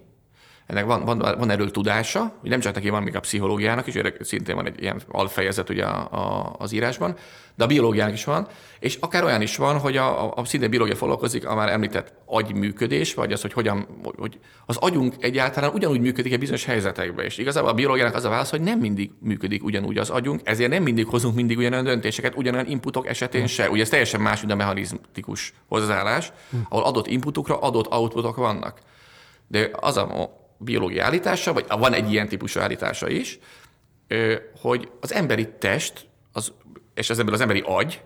ennek 0.67 0.85
van, 0.85 1.05
van, 1.05 1.17
van 1.17 1.49
erről 1.49 1.71
tudása, 1.71 2.33
hogy 2.39 2.49
nem 2.49 2.59
csak 2.59 2.73
neki 2.73 2.89
van, 2.89 3.03
még 3.03 3.15
a 3.15 3.19
pszichológiának 3.19 3.87
is, 3.87 3.95
szintén 4.19 4.55
van 4.55 4.65
egy 4.65 4.81
ilyen 4.81 5.01
alfejezet 5.07 5.69
ugye 5.69 5.83
a, 5.83 6.07
a, 6.11 6.55
az 6.57 6.71
írásban, 6.71 7.15
de 7.55 7.63
a 7.63 7.67
biológiának 7.67 8.13
is 8.13 8.23
van, 8.23 8.47
és 8.79 8.97
akár 8.99 9.23
olyan 9.23 9.41
is 9.41 9.57
van, 9.57 9.79
hogy 9.79 9.97
a, 9.97 10.23
a, 10.25 10.33
a 10.35 10.45
szintén 10.45 10.69
biológia 10.69 10.95
foglalkozik 10.95 11.47
a 11.47 11.55
már 11.55 11.69
említett 11.69 12.13
agyműködés, 12.25 13.13
vagy 13.13 13.31
az, 13.31 13.41
hogy 13.41 13.53
hogyan, 13.53 13.87
hogy 14.17 14.39
az 14.65 14.77
agyunk 14.77 15.13
egyáltalán 15.19 15.71
ugyanúgy 15.73 15.99
működik 15.99 16.33
egy 16.33 16.39
bizonyos 16.39 16.65
helyzetekben, 16.65 17.25
és 17.25 17.37
igazából 17.37 17.69
a 17.69 17.73
biológiának 17.73 18.15
az 18.15 18.25
a 18.25 18.29
válasz, 18.29 18.49
hogy 18.49 18.61
nem 18.61 18.79
mindig 18.79 19.11
működik 19.19 19.63
ugyanúgy 19.63 19.97
az 19.97 20.09
agyunk, 20.09 20.41
ezért 20.43 20.69
nem 20.69 20.83
mindig 20.83 21.05
hozunk 21.07 21.35
mindig 21.35 21.57
ugyanolyan 21.57 21.85
döntéseket, 21.85 22.35
ugyanolyan 22.35 22.67
inputok 22.67 23.07
esetén 23.07 23.47
se. 23.47 23.69
Ugye 23.69 23.81
ez 23.81 23.89
teljesen 23.89 24.21
más, 24.21 24.39
mint 24.39 24.51
a 24.51 24.55
mechanizmatikus 24.55 25.53
hozzáállás, 25.67 26.31
ahol 26.69 26.83
adott 26.83 27.07
inputokra 27.07 27.59
adott 27.59 27.91
outputok 27.91 28.35
vannak. 28.35 28.79
De 29.47 29.69
az 29.73 29.97
a 29.97 30.45
biológiai 30.57 30.99
állítása, 30.99 31.53
vagy 31.53 31.65
van 31.67 31.93
egy 31.93 32.11
ilyen 32.11 32.27
típusú 32.27 32.59
állítása 32.59 33.09
is, 33.09 33.39
hogy 34.61 34.89
az 34.99 35.13
emberi 35.13 35.49
test, 35.59 36.07
az, 36.31 36.53
és 36.93 37.09
az, 37.09 37.23
az 37.25 37.41
emberi 37.41 37.63
agy 37.65 38.01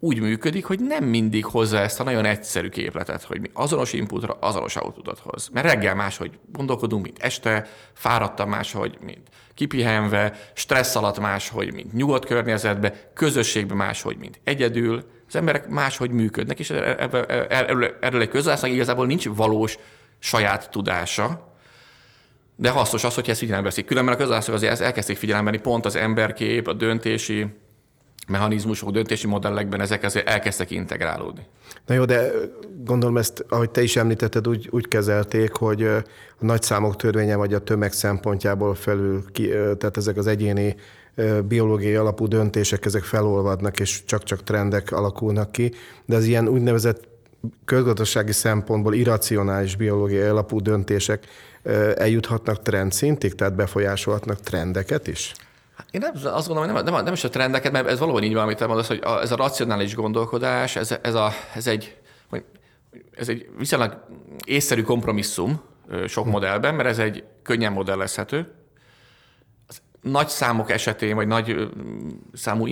úgy 0.00 0.20
működik, 0.20 0.64
hogy 0.64 0.80
nem 0.80 1.04
mindig 1.04 1.44
hozza 1.44 1.78
ezt 1.78 2.00
a 2.00 2.04
nagyon 2.04 2.24
egyszerű 2.24 2.68
képletet, 2.68 3.22
hogy 3.22 3.40
mi 3.40 3.50
azonos 3.52 3.92
inputra 3.92 4.36
azonos 4.40 4.76
outputot 4.76 5.18
hoz. 5.18 5.48
Mert 5.52 5.66
reggel 5.66 5.94
máshogy 5.94 6.38
gondolkodunk, 6.52 7.02
mint 7.02 7.18
este, 7.18 7.66
fáradtam 7.92 8.48
máshogy, 8.48 8.98
mint 9.00 9.28
kipihenve, 9.54 10.38
stressz 10.54 10.96
alatt 10.96 11.20
máshogy, 11.20 11.72
mint 11.72 11.92
nyugodt 11.92 12.26
környezetbe, 12.26 13.10
közösségben 13.14 13.76
máshogy, 13.76 14.16
mint 14.16 14.40
egyedül. 14.44 15.04
Az 15.28 15.36
emberek 15.36 15.68
máshogy 15.68 16.10
működnek, 16.10 16.58
és 16.58 16.70
erről, 16.70 18.20
egy 18.20 18.28
közösségnek 18.28 18.72
igazából 18.72 19.06
nincs 19.06 19.28
valós 19.28 19.78
saját 20.18 20.70
tudása, 20.70 21.45
de 22.56 22.70
hasznos 22.70 23.04
az, 23.04 23.14
hogy 23.14 23.28
ezt 23.28 23.38
figyelembe 23.38 23.68
veszik. 23.68 23.86
Különben 23.86 24.14
a 24.14 24.16
közösségek 24.16 24.54
azért 24.54 24.80
elkezdték 24.80 25.16
figyelembe 25.16 25.58
pont 25.58 25.84
az 25.86 25.96
emberkép, 25.96 26.68
a 26.68 26.72
döntési 26.72 27.46
mechanizmusok, 28.28 28.90
döntési 28.90 29.26
modellekben 29.26 29.80
ezek 29.80 30.02
azért 30.02 30.28
elkezdtek 30.28 30.70
integrálódni. 30.70 31.46
Na 31.86 31.94
jó, 31.94 32.04
de 32.04 32.30
gondolom 32.84 33.16
ezt, 33.16 33.44
ahogy 33.48 33.70
te 33.70 33.82
is 33.82 33.96
említetted, 33.96 34.48
úgy, 34.48 34.68
úgy 34.70 34.88
kezelték, 34.88 35.52
hogy 35.52 35.82
a 35.82 36.02
nagy 36.38 36.62
számok 36.62 36.96
törvénye 36.96 37.36
vagy 37.36 37.54
a 37.54 37.58
tömeg 37.58 37.92
szempontjából 37.92 38.74
felül, 38.74 39.24
ki, 39.32 39.48
tehát 39.48 39.96
ezek 39.96 40.16
az 40.16 40.26
egyéni 40.26 40.76
biológiai 41.48 41.94
alapú 41.94 42.26
döntések, 42.26 42.84
ezek 42.84 43.02
felolvadnak, 43.02 43.80
és 43.80 44.04
csak-csak 44.04 44.42
trendek 44.42 44.92
alakulnak 44.92 45.52
ki, 45.52 45.72
de 46.04 46.16
az 46.16 46.24
ilyen 46.24 46.48
úgynevezett 46.48 47.08
közgazdasági 47.64 48.32
szempontból 48.32 48.94
irracionális 48.94 49.76
biológiai 49.76 50.28
alapú 50.28 50.60
döntések 50.60 51.26
eljuthatnak 51.96 52.62
trendszintig, 52.62 53.34
tehát 53.34 53.54
befolyásolhatnak 53.54 54.40
trendeket 54.40 55.06
is? 55.06 55.32
Hát 55.76 55.86
én 55.90 56.00
nem, 56.00 56.34
azt 56.34 56.46
gondolom, 56.46 56.74
hogy 56.74 56.82
nem, 56.84 56.94
nem, 56.94 57.04
nem 57.04 57.12
is 57.12 57.24
a 57.24 57.28
trendeket, 57.28 57.72
mert 57.72 57.88
ez 57.88 57.98
valóban 57.98 58.22
így 58.22 58.34
van, 58.34 58.42
amit 58.42 58.56
te 58.56 58.66
mondasz, 58.66 58.86
hogy 58.86 59.00
a, 59.04 59.20
ez 59.20 59.32
a 59.32 59.36
racionális 59.36 59.94
gondolkodás, 59.94 60.76
ez, 60.76 60.98
ez, 61.02 61.14
a, 61.14 61.32
ez, 61.54 61.66
egy, 61.66 61.96
ez 63.16 63.28
egy 63.28 63.48
viszonylag 63.58 64.04
észszerű 64.44 64.82
kompromisszum 64.82 65.60
sok 66.06 66.24
hm. 66.24 66.30
modellben, 66.30 66.74
mert 66.74 66.88
ez 66.88 66.98
egy 66.98 67.24
könnyen 67.42 67.72
modellezhető. 67.72 68.52
Az 69.66 69.80
nagy 70.00 70.28
számok 70.28 70.70
esetén, 70.70 71.14
vagy 71.14 71.26
nagy 71.26 71.68
számú 72.32 72.64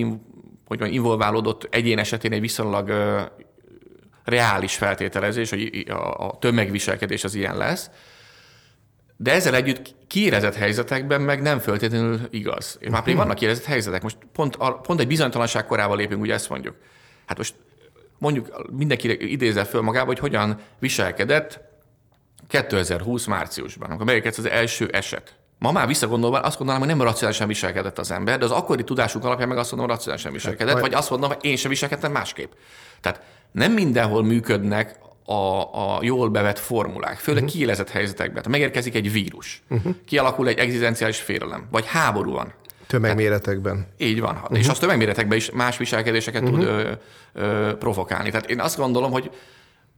hogy 0.66 0.78
mondjam, 0.78 1.02
involválódott 1.02 1.66
egyén 1.70 1.98
esetén 1.98 2.32
egy 2.32 2.40
viszonylag 2.40 2.92
reális 4.24 4.76
feltételezés, 4.76 5.50
hogy 5.50 5.84
a, 5.88 6.26
a 6.26 6.36
tömegviselkedés 6.38 7.24
az 7.24 7.34
ilyen 7.34 7.56
lesz, 7.56 7.90
de 9.16 9.32
ezzel 9.32 9.54
együtt 9.54 9.94
kiérezett 10.06 10.54
helyzetekben 10.54 11.20
meg 11.20 11.42
nem 11.42 11.58
feltétlenül 11.58 12.20
igaz. 12.30 12.78
Már 12.90 13.02
pedig 13.02 13.16
vannak 13.16 13.36
kiérezett 13.36 13.64
helyzetek. 13.64 14.02
Most 14.02 14.16
pont, 14.32 14.56
pont 14.82 15.00
egy 15.00 15.06
bizonytalanság 15.06 15.66
korával 15.66 15.96
lépünk, 15.96 16.22
ugye 16.22 16.34
ezt 16.34 16.48
mondjuk. 16.48 16.76
Hát 17.26 17.36
most 17.36 17.54
mondjuk 18.18 18.70
mindenki 18.76 19.32
idézze 19.32 19.64
föl 19.64 19.80
magába, 19.80 20.06
hogy 20.06 20.18
hogyan 20.18 20.58
viselkedett 20.78 21.60
2020 22.48 23.26
márciusban, 23.26 23.88
amikor 23.88 24.06
megérkezett 24.06 24.44
az 24.44 24.50
első 24.50 24.88
eset. 24.92 25.34
Ma 25.58 25.72
már 25.72 25.86
visszagondolva 25.86 26.40
azt 26.40 26.58
gondolom, 26.58 26.80
hogy 26.80 26.90
nem 26.90 27.02
racionálisan 27.02 27.48
viselkedett 27.48 27.98
az 27.98 28.10
ember, 28.10 28.38
de 28.38 28.44
az 28.44 28.50
akkori 28.50 28.84
tudásunk 28.84 29.24
alapján 29.24 29.48
meg 29.48 29.58
azt 29.58 29.70
mondom, 29.70 29.88
hogy 29.88 29.96
racionálisan 29.96 30.32
viselkedett, 30.32 30.80
vagy 30.80 30.94
azt 30.94 31.10
mondom, 31.10 31.28
hogy 31.28 31.44
én 31.44 31.56
sem 31.56 31.70
viselkedtem 31.70 32.12
másképp. 32.12 32.52
Tehát 33.00 33.22
nem 33.52 33.72
mindenhol 33.72 34.24
működnek 34.24 34.98
a, 35.24 35.60
a 35.62 35.98
jól 36.02 36.28
bevett 36.28 36.58
formulák, 36.58 37.18
főleg 37.18 37.42
uh-huh. 37.42 37.56
kiélezett 37.56 37.90
helyzetekben. 37.90 38.42
Ha 38.42 38.50
megérkezik 38.50 38.94
egy 38.94 39.12
vírus, 39.12 39.62
uh-huh. 39.70 39.94
kialakul 40.04 40.48
egy 40.48 40.58
egzisztenciális 40.58 41.20
félelem, 41.20 41.68
vagy 41.70 41.86
háború 41.86 42.32
van, 42.32 42.54
Tömegméretekben. 42.86 43.86
Így 43.98 44.20
van. 44.20 44.34
Uh-huh. 44.34 44.58
És 44.58 44.68
az 44.68 44.78
tömegméretekben 44.78 45.38
is 45.38 45.50
más 45.50 45.76
viselkedéseket 45.76 46.42
uh-huh. 46.42 46.58
tud 46.58 46.68
ö, 46.68 46.92
ö, 47.32 47.76
provokálni. 47.78 48.30
Tehát 48.30 48.50
én 48.50 48.60
azt 48.60 48.76
gondolom, 48.76 49.10
hogy 49.10 49.30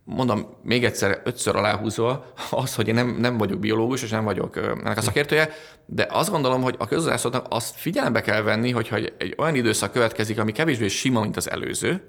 mondom 0.04 0.46
még 0.62 0.84
egyszer, 0.84 1.20
ötször 1.24 1.56
aláhúzva, 1.56 2.32
az, 2.50 2.74
hogy 2.74 2.88
én 2.88 2.94
nem, 2.94 3.16
nem 3.20 3.36
vagyok 3.36 3.58
biológus, 3.58 4.02
és 4.02 4.10
nem 4.10 4.24
vagyok 4.24 4.56
ennek 4.56 4.96
a 4.96 5.00
szakértője, 5.00 5.50
de 5.86 6.06
azt 6.10 6.30
gondolom, 6.30 6.62
hogy 6.62 6.74
a 6.78 6.86
közgazdászoknak 6.86 7.46
azt 7.48 7.74
figyelembe 7.76 8.20
kell 8.20 8.42
venni, 8.42 8.70
hogyha 8.70 8.96
egy, 8.96 9.12
egy 9.18 9.34
olyan 9.38 9.54
időszak 9.54 9.92
következik, 9.92 10.38
ami 10.38 10.52
kevésbé 10.52 10.88
sima, 10.88 11.20
mint 11.20 11.36
az 11.36 11.50
előző, 11.50 12.02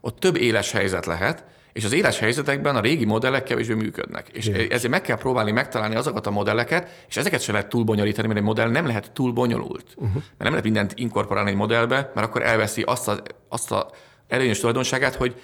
ott 0.00 0.18
több 0.18 0.36
éles 0.36 0.72
helyzet 0.72 1.06
lehet, 1.06 1.44
és 1.74 1.84
az 1.84 1.92
éles 1.92 2.18
helyzetekben 2.18 2.76
a 2.76 2.80
régi 2.80 3.04
modellek 3.04 3.42
kevésbé 3.42 3.74
működnek. 3.74 4.28
És 4.32 4.46
Igen. 4.46 4.70
ezért 4.70 4.90
meg 4.90 5.02
kell 5.02 5.16
próbálni 5.16 5.50
megtalálni 5.50 5.94
azokat 5.94 6.26
a 6.26 6.30
modelleket, 6.30 7.04
és 7.08 7.16
ezeket 7.16 7.40
sem 7.40 7.54
lehet 7.54 7.68
túl 7.68 7.84
bonyolítani, 7.84 8.26
mert 8.26 8.38
egy 8.38 8.44
modell 8.44 8.68
nem 8.68 8.86
lehet 8.86 9.12
túl 9.12 9.32
bonyolult. 9.32 9.84
Uh-huh. 9.96 10.14
Mert 10.14 10.38
nem 10.38 10.48
lehet 10.48 10.64
mindent 10.64 10.92
inkorporálni 10.96 11.50
egy 11.50 11.56
modellbe, 11.56 12.10
mert 12.14 12.26
akkor 12.26 12.42
elveszi 12.42 12.82
azt 12.82 13.08
a, 13.08 13.22
azt 13.48 13.72
a 13.72 13.90
előnyös 14.28 14.58
tulajdonságát, 14.58 15.14
hogy 15.14 15.40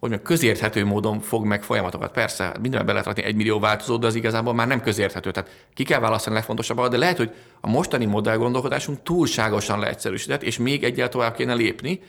hogy 0.00 0.10
meg 0.10 0.22
közérthető 0.22 0.84
módon 0.84 1.20
fog 1.20 1.44
meg 1.44 1.62
folyamatokat. 1.62 2.12
Persze, 2.12 2.44
mindenben 2.60 2.86
be 2.86 2.92
lehet 2.92 3.06
rakni 3.06 3.22
egy 3.22 3.34
millió 3.34 3.58
változót, 3.58 4.00
de 4.00 4.06
az 4.06 4.14
igazából 4.14 4.54
már 4.54 4.66
nem 4.66 4.80
közérthető. 4.80 5.30
Tehát 5.30 5.50
ki 5.74 5.84
kell 5.84 6.00
választani 6.00 6.34
a 6.34 6.38
legfontosabbat, 6.38 6.90
de 6.90 6.96
lehet, 6.96 7.16
hogy 7.16 7.34
a 7.60 7.68
mostani 7.68 8.04
modell 8.04 8.36
gondolkodásunk 8.36 9.02
túlságosan 9.02 9.78
leegyszerűsített, 9.78 10.42
és 10.42 10.58
még 10.58 10.84
egyel 10.84 11.08
tovább 11.08 11.34
kéne 11.34 11.54
lépni, 11.54 12.00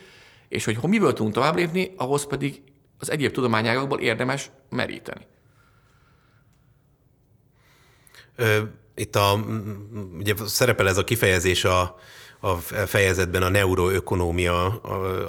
és 0.47 0.65
hogy 0.65 0.77
miből 0.81 1.13
tudunk 1.13 1.33
tovább 1.33 1.55
lépni, 1.55 1.93
ahhoz 1.97 2.27
pedig 2.27 2.61
az 2.99 3.11
egyéb 3.11 3.31
tudományágokból 3.31 3.99
érdemes 3.99 4.49
meríteni. 4.69 5.25
Itt 8.95 9.15
a, 9.15 9.45
ugye 10.17 10.33
szerepel 10.45 10.87
ez 10.87 10.97
a 10.97 11.03
kifejezés 11.03 11.63
a, 11.63 11.99
a 12.39 12.55
fejezetben 12.85 13.43
a 13.43 13.49
neuroökonómia, 13.49 14.65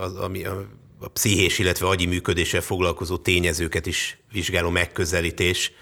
az, 0.01 0.17
ami 0.17 0.45
a, 0.45 0.67
a 1.01 1.09
pszichés, 1.09 1.59
illetve 1.59 1.87
agyi 1.87 2.07
működéssel 2.07 2.61
foglalkozó 2.61 3.17
tényezőket 3.17 3.87
is 3.87 4.19
vizsgáló 4.33 4.71
megközelítés, 4.71 5.73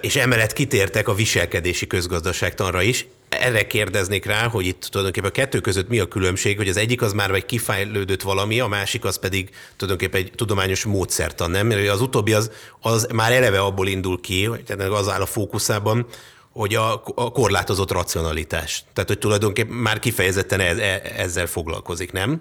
és 0.00 0.16
emellett 0.16 0.52
kitértek 0.52 1.08
a 1.08 1.14
viselkedési 1.14 1.86
közgazdaságtanra 1.86 2.82
is 2.82 3.06
erre 3.28 3.66
kérdeznék 3.66 4.24
rá, 4.24 4.48
hogy 4.48 4.66
itt 4.66 4.82
tulajdonképpen 4.82 5.30
a 5.30 5.32
kettő 5.32 5.60
között 5.60 5.88
mi 5.88 5.98
a 5.98 6.08
különbség, 6.08 6.56
hogy 6.56 6.68
az 6.68 6.76
egyik 6.76 7.02
az 7.02 7.12
már 7.12 7.30
egy 7.30 7.46
kifejlődött 7.46 8.22
valami, 8.22 8.60
a 8.60 8.66
másik 8.66 9.04
az 9.04 9.18
pedig 9.18 9.50
tulajdonképpen 9.76 10.20
egy 10.20 10.32
tudományos 10.34 10.84
módszertan, 10.84 11.50
nem? 11.50 11.66
Mert 11.66 11.88
az 11.88 12.00
utóbbi 12.00 12.32
az, 12.32 12.50
az 12.80 13.08
már 13.14 13.32
eleve 13.32 13.60
abból 13.60 13.86
indul 13.86 14.20
ki, 14.20 14.44
hogy 14.44 14.62
az 14.90 15.08
áll 15.08 15.20
a 15.20 15.26
fókuszában, 15.26 16.06
hogy 16.52 16.74
a, 16.74 17.02
a 17.14 17.32
korlátozott 17.32 17.92
racionalitás. 17.92 18.84
Tehát, 18.92 19.08
hogy 19.08 19.18
tulajdonképpen 19.18 19.74
már 19.74 19.98
kifejezetten 19.98 20.60
ez, 20.60 20.78
e, 20.78 21.02
ezzel 21.16 21.46
foglalkozik, 21.46 22.12
nem? 22.12 22.40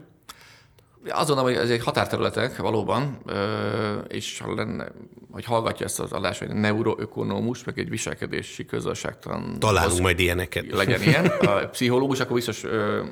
Azt 1.09 1.27
gondolom, 1.27 1.53
hogy 1.53 1.63
ezek 1.63 1.81
határterületek 1.81 2.57
valóban, 2.57 3.17
és 4.07 4.39
ha 4.39 4.53
lenne, 4.53 4.87
hogy 5.31 5.45
hallgatja 5.45 5.85
ezt 5.85 5.99
az 5.99 6.11
adást, 6.11 6.39
hogy 6.39 6.47
neuroökonómus, 6.47 7.63
meg 7.63 7.79
egy 7.79 7.89
viselkedési 7.89 8.65
közösségtan. 8.65 9.59
Találunk 9.59 10.01
majd 10.01 10.19
ilyeneket. 10.19 10.71
Legyen 10.71 11.01
ilyen. 11.01 11.25
A 11.25 11.67
pszichológus, 11.67 12.19
akkor 12.19 12.35
biztos 12.35 12.63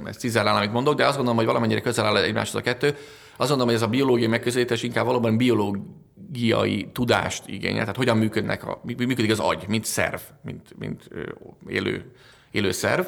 ezt 0.06 0.20
cizellálna, 0.20 0.60
amit 0.60 0.72
mondok, 0.72 0.96
de 0.96 1.04
azt 1.04 1.16
gondolom, 1.16 1.38
hogy 1.38 1.46
valamennyire 1.46 1.82
közel 1.82 2.06
áll 2.06 2.18
egymáshoz 2.18 2.62
a 2.62 2.64
kettő. 2.64 2.88
Azt 3.38 3.50
gondolom, 3.50 3.66
hogy 3.66 3.76
ez 3.76 3.82
a 3.82 3.88
biológiai 3.88 4.30
megközelítés 4.30 4.84
inkább 4.84 5.06
valóban 5.06 5.38
biológiai 5.38 6.90
tudást 6.94 7.44
igényel, 7.48 7.80
tehát 7.80 7.96
hogyan 7.96 8.18
működnek 8.18 8.68
a, 8.68 8.82
működik 8.84 9.32
az 9.32 9.40
agy, 9.40 9.64
mint 9.68 9.86
szerv, 9.86 10.20
mint, 10.44 10.76
mint 10.80 11.10
élő, 11.68 12.12
élő 12.52 12.72
szerv, 12.72 13.06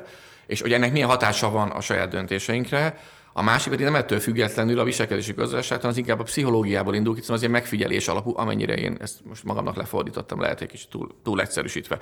és 0.47 0.61
hogy 0.61 0.73
ennek 0.73 0.91
milyen 0.91 1.09
hatása 1.09 1.49
van 1.49 1.69
a 1.69 1.81
saját 1.81 2.09
döntéseinkre, 2.09 2.99
a 3.37 3.41
másik 3.41 3.69
pedig 3.69 3.85
nem 3.85 3.95
ettől 3.95 4.19
függetlenül 4.19 4.79
a 4.79 4.83
viselkedési 4.83 5.33
közösség, 5.33 5.77
az 5.81 5.97
inkább 5.97 6.19
a 6.19 6.23
pszichológiában 6.23 6.93
indul, 6.93 7.15
hiszen 7.15 7.35
azért 7.35 7.51
megfigyelés 7.51 8.07
alapú, 8.07 8.37
amennyire 8.37 8.73
én 8.73 8.97
ezt 9.01 9.25
most 9.25 9.43
magamnak 9.43 9.75
lefordítottam, 9.75 10.41
lehet 10.41 10.61
egy 10.61 10.67
kicsit 10.67 10.89
túl, 10.89 11.09
túl 11.23 11.41
egyszerűsítve. 11.41 11.99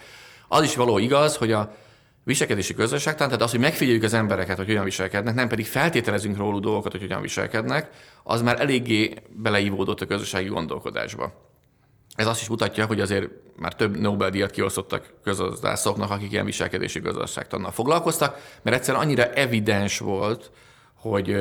Az 0.47 0.63
is 0.63 0.75
való 0.75 0.97
igaz, 0.97 1.35
hogy 1.35 1.51
a 1.51 1.75
viselkedési 2.23 2.73
közösség, 2.73 3.13
tehát 3.13 3.41
az, 3.41 3.51
hogy 3.51 3.59
megfigyeljük 3.59 4.03
az 4.03 4.13
embereket, 4.13 4.57
hogy 4.57 4.65
hogyan 4.65 4.83
viselkednek, 4.83 5.35
nem 5.35 5.47
pedig 5.47 5.65
feltételezünk 5.65 6.37
róluk 6.37 6.61
dolgokat, 6.61 6.91
hogy 6.91 7.01
hogyan 7.01 7.21
viselkednek, 7.21 7.89
az 8.23 8.41
már 8.41 8.61
eléggé 8.61 9.13
beleívódott 9.29 10.01
a 10.01 10.05
közösségi 10.05 10.49
gondolkodásba. 10.49 11.33
Ez 12.15 12.27
azt 12.27 12.41
is 12.41 12.47
mutatja, 12.47 12.85
hogy 12.85 13.01
azért 13.01 13.29
már 13.55 13.75
több 13.75 13.97
Nobel-díjat 13.97 14.51
kiosztottak 14.51 15.13
közgazdászoknak, 15.23 16.11
akik 16.11 16.31
ilyen 16.31 16.45
viselkedési 16.45 17.01
közösségtannal 17.01 17.71
foglalkoztak, 17.71 18.59
mert 18.61 18.77
egyszerűen 18.77 19.03
annyira 19.03 19.23
evidens 19.23 19.99
volt, 19.99 20.51
hogy 21.09 21.35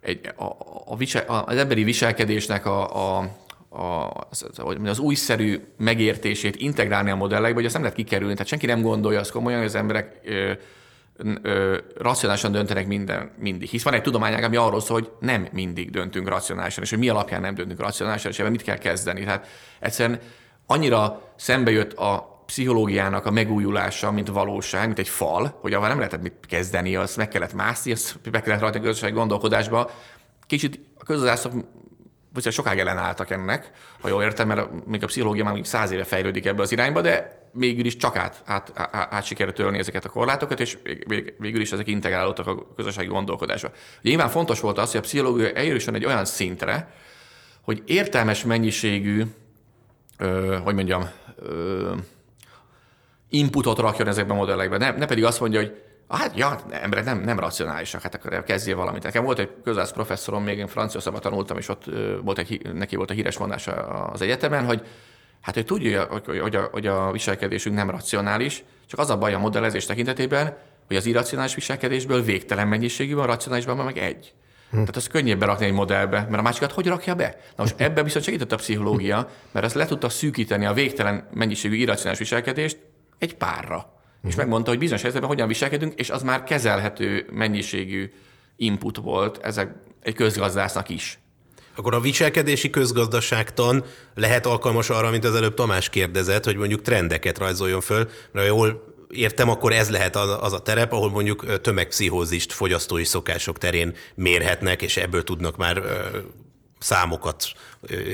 egy, 0.00 0.32
a, 0.36 0.44
a 0.86 0.96
visel, 0.96 1.44
az 1.46 1.56
emberi 1.56 1.82
viselkedésnek 1.82 2.66
a, 2.66 3.18
a, 3.18 3.30
a, 3.68 4.10
az, 4.30 4.46
az 4.84 4.98
újszerű 4.98 5.60
megértését 5.76 6.56
integrálni 6.56 7.10
a 7.10 7.16
modellekbe, 7.16 7.54
hogy 7.54 7.64
azt 7.64 7.74
nem 7.74 7.82
lehet 7.82 7.96
kikerülni. 7.96 8.32
Tehát 8.32 8.48
senki 8.48 8.66
nem 8.66 8.82
gondolja 8.82 9.20
azt 9.20 9.30
komolyan, 9.30 9.58
hogy 9.58 9.68
az 9.68 9.74
emberek 9.74 10.20
ö, 10.24 10.52
ö, 11.42 11.78
racionálisan 11.96 12.52
döntenek 12.52 12.86
minden, 12.86 13.30
mindig. 13.38 13.68
Hisz 13.68 13.82
van 13.82 13.94
egy 13.94 14.02
tudományág, 14.02 14.42
ami 14.42 14.56
arról 14.56 14.80
szól, 14.80 15.00
hogy 15.00 15.10
nem 15.20 15.48
mindig 15.52 15.90
döntünk 15.90 16.28
racionálisan, 16.28 16.82
és 16.82 16.90
hogy 16.90 16.98
mi 16.98 17.08
alapján 17.08 17.40
nem 17.40 17.54
döntünk 17.54 17.80
racionálisan, 17.80 18.30
és 18.30 18.38
ebben 18.38 18.50
mit 18.50 18.62
kell 18.62 18.78
kezdeni. 18.78 19.24
Tehát 19.24 19.46
egyszerűen 19.80 20.20
annyira 20.66 21.32
szembe 21.36 21.70
jött 21.70 21.92
a 21.92 22.37
pszichológiának 22.48 23.26
a 23.26 23.30
megújulása, 23.30 24.10
mint 24.10 24.28
valóság, 24.28 24.86
mint 24.86 24.98
egy 24.98 25.08
fal, 25.08 25.58
hogy 25.60 25.72
avval 25.72 25.88
nem 25.88 25.98
lehetett 25.98 26.22
mit 26.22 26.34
kezdeni, 26.48 26.96
az 26.96 27.16
meg 27.16 27.28
kellett 27.28 27.52
mászni, 27.52 27.92
az 27.92 28.14
meg 28.32 28.42
kellett 28.42 28.60
rajta 28.60 28.78
a 28.78 28.80
közösségi 28.80 29.12
gondolkodásba. 29.12 29.90
Kicsit 30.46 30.80
a 30.98 31.04
közgazdászok 31.04 31.52
vagy 32.32 32.52
sokáig 32.52 32.78
ellenálltak 32.78 33.30
ennek, 33.30 33.70
ha 34.00 34.08
jól 34.08 34.22
értem, 34.22 34.48
mert 34.48 34.86
még 34.86 35.02
a 35.02 35.06
pszichológia 35.06 35.44
már 35.44 35.58
száz 35.62 35.90
éve 35.90 36.04
fejlődik 36.04 36.46
ebbe 36.46 36.62
az 36.62 36.72
irányba, 36.72 37.00
de 37.00 37.42
végül 37.52 37.84
is 37.84 37.96
csak 37.96 38.16
át, 38.16 38.42
át, 38.44 38.72
át, 38.74 39.12
át 39.12 39.24
sikerült 39.24 39.56
törni 39.56 39.78
ezeket 39.78 40.04
a 40.04 40.08
korlátokat, 40.08 40.60
és 40.60 40.78
végül 41.38 41.60
is 41.60 41.72
ezek 41.72 41.86
integrálódtak 41.86 42.46
a 42.46 42.74
közösségi 42.76 43.08
gondolkodásba. 43.08 43.70
Nyilván 44.02 44.28
fontos 44.28 44.60
volt 44.60 44.78
az, 44.78 44.90
hogy 44.90 45.00
a 45.00 45.02
pszichológia 45.02 45.52
eljusson 45.52 45.94
egy 45.94 46.04
olyan 46.04 46.24
szintre, 46.24 46.92
hogy 47.60 47.82
értelmes 47.86 48.44
mennyiségű, 48.44 49.24
ö, 50.18 50.58
hogy 50.62 50.74
mondjam, 50.74 51.08
ö, 51.36 51.94
inputot 53.28 53.78
rakjon 53.78 54.08
ezekbe 54.08 54.32
a 54.32 54.36
modellekbe. 54.36 54.76
Ne, 54.76 54.90
ne 54.90 55.06
pedig 55.06 55.24
azt 55.24 55.40
mondja, 55.40 55.60
hogy 55.60 55.82
hát 56.08 56.36
ja, 56.36 56.58
emberek 56.70 57.04
nem, 57.04 57.20
nem 57.20 57.38
racionálisak, 57.38 58.02
hát 58.02 58.14
akkor 58.14 58.44
kezdjél 58.44 58.76
valamit. 58.76 59.02
Nekem 59.02 59.24
volt 59.24 59.38
egy 59.38 59.50
közász 59.64 59.92
professzorom, 59.92 60.42
még 60.42 60.58
én 60.58 60.66
Franciaországban 60.66 61.22
tanultam, 61.22 61.56
és 61.56 61.68
ott 61.68 61.84
volt 62.22 62.38
egy, 62.38 62.72
neki 62.74 62.96
volt 62.96 63.10
a 63.10 63.14
híres 63.14 63.38
mondása 63.38 63.72
az 64.12 64.20
egyetemen, 64.20 64.64
hogy 64.64 64.86
hát 65.40 65.56
ő 65.56 65.62
tudja, 65.62 66.04
hogy, 66.04 66.38
hogy, 66.40 66.56
a, 66.56 66.68
hogy 66.72 66.86
a 66.86 67.10
viselkedésünk 67.12 67.76
nem 67.76 67.90
racionális, 67.90 68.64
csak 68.86 68.98
az 68.98 69.10
a 69.10 69.18
baj 69.18 69.34
a 69.34 69.38
modellezés 69.38 69.86
tekintetében, 69.86 70.56
hogy 70.86 70.96
az 70.96 71.06
irracionális 71.06 71.54
viselkedésből 71.54 72.22
végtelen 72.22 72.68
mennyiségű 72.68 73.14
van, 73.14 73.24
a 73.24 73.26
racionálisban 73.26 73.76
meg 73.76 73.98
egy. 73.98 74.32
Hm. 74.70 74.76
Tehát 74.76 74.96
az 74.96 75.06
könnyebb 75.06 75.38
berakni 75.38 75.66
egy 75.66 75.72
modellbe, 75.72 76.26
mert 76.30 76.38
a 76.38 76.42
másikat 76.42 76.72
hogy 76.72 76.86
rakja 76.86 77.14
be? 77.14 77.36
Na 77.56 77.62
most 77.62 77.80
ebben 77.86 78.04
viszont 78.04 78.24
segített 78.24 78.52
a 78.52 78.56
pszichológia, 78.56 79.28
mert 79.52 79.66
ez 79.66 79.74
le 79.74 79.86
tudta 79.86 80.08
szűkíteni 80.08 80.66
a 80.66 80.72
végtelen 80.72 81.28
mennyiségű 81.34 81.74
irracionális 81.74 82.18
viselkedést 82.18 82.78
egy 83.18 83.34
párra. 83.34 83.76
Uh-huh. 83.76 84.30
És 84.30 84.34
megmondta, 84.34 84.70
hogy 84.70 84.78
bizonyos 84.78 85.02
helyzetben 85.02 85.30
hogyan 85.30 85.48
viselkedünk, 85.48 85.94
és 85.94 86.10
az 86.10 86.22
már 86.22 86.44
kezelhető 86.44 87.26
mennyiségű 87.32 88.12
input 88.56 88.96
volt 88.96 89.38
ezek 89.42 89.74
egy 90.02 90.14
közgazdásznak 90.14 90.88
is. 90.88 91.18
Akkor 91.76 91.94
a 91.94 92.00
viselkedési 92.00 92.70
közgazdaságtan 92.70 93.84
lehet 94.14 94.46
alkalmas 94.46 94.90
arra, 94.90 95.10
mint 95.10 95.24
az 95.24 95.34
előbb 95.34 95.54
Tamás 95.54 95.88
kérdezett, 95.88 96.44
hogy 96.44 96.56
mondjuk 96.56 96.82
trendeket 96.82 97.38
rajzoljon 97.38 97.80
föl, 97.80 98.08
mert 98.32 98.46
jól 98.46 98.96
értem, 99.10 99.48
akkor 99.48 99.72
ez 99.72 99.90
lehet 99.90 100.16
az 100.16 100.52
a 100.52 100.62
terep, 100.62 100.92
ahol 100.92 101.10
mondjuk 101.10 101.60
tömegpszichózist 101.60 102.52
fogyasztói 102.52 103.04
szokások 103.04 103.58
terén 103.58 103.94
mérhetnek, 104.14 104.82
és 104.82 104.96
ebből 104.96 105.24
tudnak 105.24 105.56
már 105.56 105.82
számokat 106.78 107.44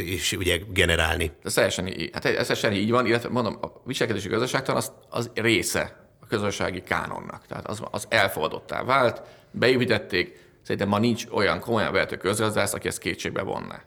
is 0.05 0.33
ugye 0.33 0.61
generálni. 0.73 1.33
Ez 1.45 1.55
teljesen, 1.55 1.85
hát 2.13 2.25
ez 2.25 2.47
teljesen 2.47 2.73
így 2.73 2.91
van, 2.91 3.07
illetve 3.07 3.29
mondom, 3.29 3.59
a 3.61 3.67
viselkedési 3.85 4.29
gazdaságtan 4.29 4.77
az, 4.77 4.93
az 5.09 5.31
része 5.35 6.07
a 6.21 6.27
közösségi 6.27 6.83
kánonnak. 6.83 7.47
Tehát 7.47 7.67
az, 7.67 7.83
az 7.91 8.07
elfogadottá 8.09 8.83
vált, 8.83 9.23
beépítették, 9.51 10.39
szerintem 10.63 10.89
ma 10.89 10.99
nincs 10.99 11.25
olyan 11.31 11.61
komolyan 11.61 11.93
vehető 11.93 12.17
közgazdász, 12.17 12.75
aki 12.75 12.89
ezt 12.89 12.99
kétségbe 12.99 13.43
vonná. 13.43 13.83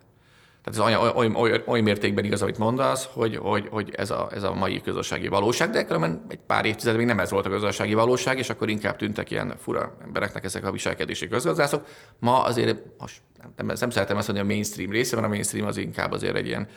Tehát 0.69 0.91
ez 0.91 0.99
olyan, 0.99 1.35
olyan, 1.35 1.61
olyan 1.65 1.83
mértékben 1.83 2.25
igaz, 2.25 2.41
amit 2.41 2.57
mondasz, 2.57 3.07
hogy, 3.11 3.35
hogy, 3.35 3.67
hogy 3.71 3.93
ez, 3.95 4.11
a, 4.11 4.29
ez 4.33 4.43
a 4.43 4.53
mai 4.53 4.81
közösségi 4.81 5.27
valóság, 5.27 5.69
de 5.69 5.85
különben 5.85 6.25
egy 6.29 6.39
pár 6.47 6.65
évtized 6.65 6.95
még 6.95 7.05
nem 7.05 7.19
ez 7.19 7.29
volt 7.29 7.45
a 7.45 7.49
közösségi 7.49 7.93
valóság, 7.93 8.37
és 8.37 8.49
akkor 8.49 8.69
inkább 8.69 8.95
tűntek 8.95 9.31
ilyen 9.31 9.53
fura 9.61 9.97
embereknek 10.03 10.43
ezek 10.43 10.65
a 10.65 10.71
viselkedési 10.71 11.27
közgazdászok. 11.27 11.85
Ma 12.19 12.43
azért, 12.43 12.77
most 12.97 13.21
nem, 13.41 13.53
nem, 13.55 13.75
nem 13.79 13.89
szeretem 13.89 14.17
azt 14.17 14.27
mondani 14.27 14.49
a 14.49 14.53
mainstream 14.53 14.91
része, 14.91 15.15
mert 15.15 15.27
a 15.27 15.29
mainstream 15.29 15.67
az 15.67 15.77
inkább 15.77 16.11
azért 16.11 16.35
egy 16.35 16.47
ilyen 16.47 16.67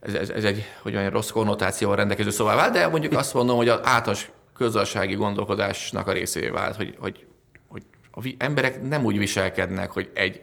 ez, 0.00 0.14
ez, 0.14 0.30
ez 0.30 0.44
egy 0.44 0.64
hogy 0.82 0.96
olyan 0.96 1.10
rossz 1.10 1.30
konnotációval 1.30 1.96
rendelkező 1.96 2.30
szóval 2.30 2.56
vált, 2.56 2.72
de 2.72 2.88
mondjuk 2.88 3.12
azt 3.12 3.34
mondom, 3.34 3.56
hogy 3.56 3.68
az 3.68 3.80
általános 3.82 4.30
közösségi 4.56 5.14
gondolkodásnak 5.14 6.06
a 6.06 6.12
részévé 6.12 6.48
vált, 6.48 6.76
hogy, 6.76 6.96
hogy, 6.98 7.26
hogy 7.68 7.82
a 8.12 8.34
emberek 8.38 8.82
nem 8.82 9.04
úgy 9.04 9.18
viselkednek, 9.18 9.90
hogy 9.90 10.10
egy 10.14 10.42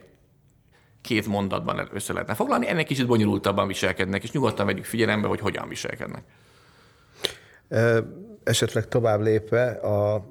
két 1.02 1.26
mondatban 1.26 1.88
össze 1.92 2.12
lehetne 2.12 2.34
foglalni, 2.34 2.68
ennek 2.68 2.86
kicsit 2.86 3.06
bonyolultabban 3.06 3.66
viselkednek, 3.66 4.22
és 4.22 4.30
nyugodtan 4.30 4.66
vegyük 4.66 4.84
figyelembe, 4.84 5.28
hogy 5.28 5.40
hogyan 5.40 5.68
viselkednek. 5.68 6.22
Esetleg 8.44 8.88
tovább 8.88 9.20
lépve, 9.20 9.70
a, 9.70 10.26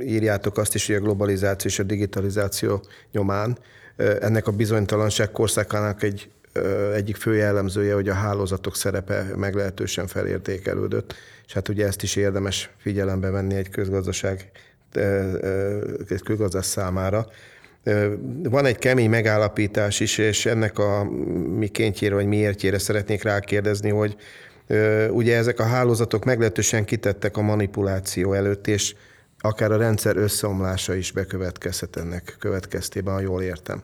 írjátok 0.00 0.58
azt 0.58 0.74
is, 0.74 0.86
hogy 0.86 0.94
a 0.94 1.00
globalizáció 1.00 1.70
és 1.70 1.78
a 1.78 1.82
digitalizáció 1.82 2.82
nyomán 3.12 3.58
ennek 3.96 4.46
a 4.46 4.52
bizonytalanság 4.52 5.30
korszakának 5.30 6.02
egy 6.02 6.30
egyik 6.94 7.16
fő 7.16 7.34
jellemzője, 7.34 7.94
hogy 7.94 8.08
a 8.08 8.14
hálózatok 8.14 8.76
szerepe 8.76 9.26
meglehetősen 9.36 10.06
felértékelődött, 10.06 11.14
és 11.46 11.52
hát 11.52 11.68
ugye 11.68 11.86
ezt 11.86 12.02
is 12.02 12.16
érdemes 12.16 12.70
figyelembe 12.76 13.30
venni 13.30 13.54
egy 13.54 13.68
közgazdaság, 13.68 14.50
egy 16.08 16.22
közgazdás 16.24 16.66
számára. 16.66 17.26
Van 18.42 18.64
egy 18.64 18.78
kemény 18.78 19.10
megállapítás 19.10 20.00
is, 20.00 20.18
és 20.18 20.46
ennek 20.46 20.78
a 20.78 21.04
mikéntjére 21.56 22.14
vagy 22.14 22.26
miértjére 22.26 22.78
szeretnék 22.78 23.22
rákérdezni, 23.22 23.90
hogy 23.90 24.16
ugye 25.10 25.36
ezek 25.36 25.60
a 25.60 25.64
hálózatok 25.64 26.24
meglehetősen 26.24 26.84
kitettek 26.84 27.36
a 27.36 27.42
manipuláció 27.42 28.32
előtt, 28.32 28.66
és 28.66 28.94
akár 29.38 29.72
a 29.72 29.76
rendszer 29.76 30.16
összeomlása 30.16 30.94
is 30.94 31.12
bekövetkezhet 31.12 31.96
ennek 31.96 32.36
következtében, 32.38 33.14
ha 33.14 33.20
jól 33.20 33.42
értem. 33.42 33.82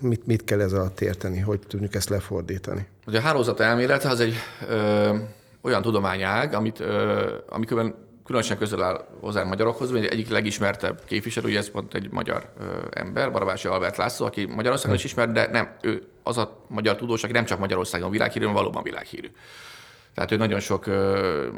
Mit, 0.00 0.26
mit 0.26 0.44
kell 0.44 0.60
ez 0.60 0.72
alatt 0.72 1.00
érteni? 1.00 1.38
Hogy 1.38 1.60
tudjuk 1.68 1.94
ezt 1.94 2.08
lefordítani? 2.08 2.86
Ugye 3.06 3.18
a 3.18 3.20
hálózat 3.20 3.60
elmélet 3.60 4.04
az 4.04 4.20
egy 4.20 4.34
ö, 4.68 5.14
olyan 5.62 5.82
tudományág, 5.82 6.54
amit, 6.54 6.80
ö, 6.80 7.28
amikor 7.48 7.94
különösen 8.24 8.58
közel 8.58 8.82
áll 8.82 9.08
hozzá 9.20 9.42
magyarokhoz, 9.42 9.90
vagy 9.90 10.04
egyik 10.04 10.28
legismertebb 10.28 11.04
képviselő, 11.04 11.48
ugye 11.48 11.58
ez 11.58 11.70
pont 11.70 11.94
egy 11.94 12.10
magyar 12.10 12.52
ö, 12.60 12.64
ember, 12.90 13.32
Barabási 13.32 13.68
Albert 13.68 13.96
László, 13.96 14.26
aki 14.26 14.44
Magyarországon 14.44 14.96
is 14.96 15.04
ismert, 15.04 15.32
de 15.32 15.48
nem, 15.50 15.76
ő 15.82 16.02
az 16.22 16.38
a 16.38 16.64
magyar 16.68 16.96
tudós, 16.96 17.22
aki 17.24 17.32
nem 17.32 17.44
csak 17.44 17.58
Magyarországon 17.58 18.10
világhírű, 18.10 18.44
hanem 18.44 18.60
valóban 18.60 18.82
világhírű. 18.82 19.30
Tehát 20.14 20.30
ő 20.30 20.36
nagyon 20.36 20.60
sok 20.60 20.86
ö, 20.86 21.48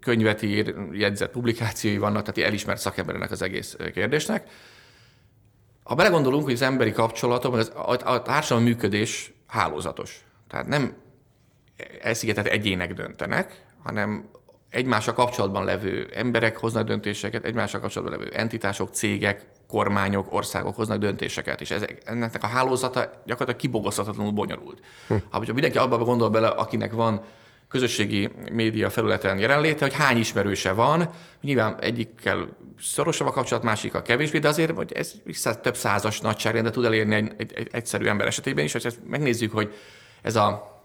könyvet 0.00 0.42
ír, 0.42 0.74
jegyzett 0.92 1.30
publikációi 1.30 1.98
vannak, 1.98 2.22
tehát 2.22 2.50
elismert 2.50 2.80
szakembernek 2.80 3.30
az 3.30 3.42
egész 3.42 3.76
kérdésnek. 3.92 4.48
Ha 5.82 5.94
belegondolunk, 5.94 6.44
hogy 6.44 6.52
az 6.52 6.62
emberi 6.62 6.92
kapcsolatok, 6.92 7.54
az, 7.54 7.72
a, 7.74 7.96
a 8.04 8.22
társadalmi 8.22 8.68
működés 8.68 9.32
hálózatos. 9.46 10.24
Tehát 10.48 10.66
nem 10.66 10.96
elszigetett 12.00 12.46
egyének 12.46 12.92
döntenek, 12.94 13.64
hanem 13.82 14.28
egymással 14.70 15.14
kapcsolatban 15.14 15.64
levő 15.64 16.10
emberek 16.14 16.56
hoznak 16.56 16.86
döntéseket, 16.86 17.44
egymással 17.44 17.80
kapcsolatban 17.80 18.18
levő 18.18 18.30
entitások, 18.34 18.88
cégek, 18.92 19.46
kormányok, 19.68 20.32
országok 20.32 20.76
hoznak 20.76 20.98
döntéseket, 20.98 21.60
és 21.60 21.70
ezek, 21.70 22.02
ennek 22.04 22.42
a 22.42 22.46
hálózata 22.46 23.00
gyakorlatilag 23.00 23.56
kibogozhatatlanul 23.56 24.32
bonyolult. 24.32 24.80
Hm. 25.08 25.14
Ha 25.30 25.42
mindenki 25.52 25.78
abban 25.78 26.02
gondol 26.02 26.30
bele, 26.30 26.48
akinek 26.48 26.92
van 26.92 27.22
közösségi 27.68 28.28
média 28.52 28.90
felületen 28.90 29.38
jelenléte, 29.38 29.84
hogy 29.84 29.94
hány 29.94 30.16
ismerőse 30.16 30.72
van. 30.72 31.10
Nyilván 31.40 31.80
egyikkel 31.80 32.48
szorosabb 32.80 33.26
a 33.26 33.30
kapcsolat, 33.30 33.62
másikkal 33.62 34.02
kevésbé, 34.02 34.38
de 34.38 34.48
azért 34.48 34.76
hogy 34.76 34.92
ez 34.92 35.12
vissza 35.24 35.60
több 35.60 35.76
százas 35.76 36.20
nagyságrendet 36.20 36.72
tud 36.72 36.84
elérni 36.84 37.14
egy, 37.14 37.32
egy, 37.36 37.52
egy 37.54 37.68
egyszerű 37.72 38.06
ember 38.06 38.26
esetében 38.26 38.64
is. 38.64 38.72
Ha 38.72 38.78
megnézzük, 39.06 39.52
hogy 39.52 39.74
ez 40.22 40.36
a 40.36 40.79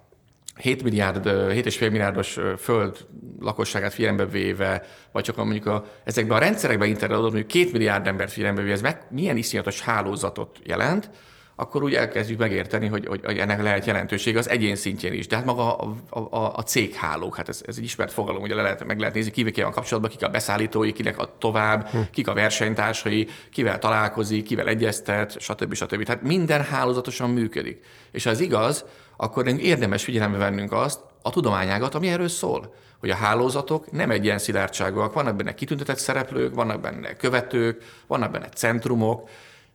7 0.55 0.83
milliárd, 0.83 1.25
7,5 1.25 1.79
milliárdos 1.79 2.39
föld 2.57 3.05
lakosságát 3.39 3.93
figyelembe 3.93 4.25
véve, 4.25 4.83
vagy 5.11 5.23
csak 5.23 5.35
mondjuk 5.35 5.65
a, 5.65 5.85
ezekben 6.03 6.37
a 6.37 6.39
rendszerekben 6.39 6.87
integrálódott, 6.87 7.31
mondjuk 7.31 7.63
2 7.63 7.71
milliárd 7.71 8.07
embert 8.07 8.31
figyelembe 8.31 8.61
véve, 8.61 8.73
ez 8.73 8.81
meg 8.81 9.01
milyen 9.09 9.37
iszonyatos 9.37 9.81
hálózatot 9.81 10.59
jelent, 10.63 11.09
akkor 11.57 11.83
úgy 11.83 11.93
elkezdjük 11.93 12.39
megérteni, 12.39 12.87
hogy, 12.87 13.07
hogy 13.23 13.37
ennek 13.37 13.61
lehet 13.61 13.85
jelentőség 13.85 14.37
az 14.37 14.49
egyén 14.49 14.75
szintjén 14.75 15.13
is. 15.13 15.27
De 15.27 15.35
hát 15.35 15.45
maga 15.45 15.75
a, 15.75 15.95
a, 16.09 16.55
a 16.55 16.63
céghálók, 16.63 17.35
hát 17.35 17.49
ez, 17.49 17.61
ez 17.65 17.77
egy 17.77 17.83
ismert 17.83 18.11
fogalom, 18.11 18.41
ugye 18.41 18.55
le 18.55 18.61
lehet, 18.61 18.85
meg 18.85 18.99
lehet 18.99 19.13
nézni, 19.13 19.31
kivek 19.31 19.55
van 19.55 19.71
kapcsolatban, 19.71 20.11
kik 20.11 20.23
a 20.23 20.29
beszállítói, 20.29 20.93
kinek 20.93 21.17
a 21.17 21.35
tovább, 21.37 21.87
hm. 21.87 21.97
kik 22.11 22.27
a 22.27 22.33
versenytársai, 22.33 23.27
kivel 23.51 23.79
találkozik, 23.79 24.43
kivel 24.43 24.67
egyeztet, 24.67 25.39
stb. 25.39 25.73
stb. 25.73 26.03
Tehát 26.03 26.21
minden 26.21 26.63
hálózatosan 26.63 27.29
működik. 27.29 27.83
És 28.11 28.23
ha 28.23 28.29
ez 28.29 28.39
igaz, 28.39 28.85
akkor 29.17 29.47
érdemes 29.47 30.03
figyelembe 30.03 30.37
vennünk 30.37 30.71
azt, 30.71 30.99
a 31.21 31.29
tudományágat, 31.29 31.95
ami 31.95 32.07
erről 32.07 32.27
szól, 32.27 32.73
hogy 32.99 33.09
a 33.09 33.15
hálózatok 33.15 33.91
nem 33.91 34.11
egy 34.11 34.23
ilyen 34.23 34.37
szilárdságúak, 34.37 35.13
vannak 35.13 35.35
benne 35.35 35.53
kitüntetett 35.53 35.97
szereplők, 35.97 36.55
vannak 36.55 36.81
benne 36.81 37.15
követők, 37.15 37.83
vannak 38.07 38.31
benne 38.31 38.49
centrumok, 38.49 39.29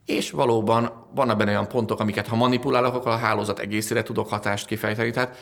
és 0.05 0.31
valóban 0.31 1.07
vannak 1.15 1.37
benne 1.37 1.51
olyan 1.51 1.67
pontok, 1.67 1.99
amiket 1.99 2.27
ha 2.27 2.35
manipulálok, 2.35 2.93
akkor 2.95 3.11
a 3.11 3.17
hálózat 3.17 3.59
egészére 3.59 4.03
tudok 4.03 4.29
hatást 4.29 4.65
kifejteni. 4.65 5.11
Tehát 5.11 5.37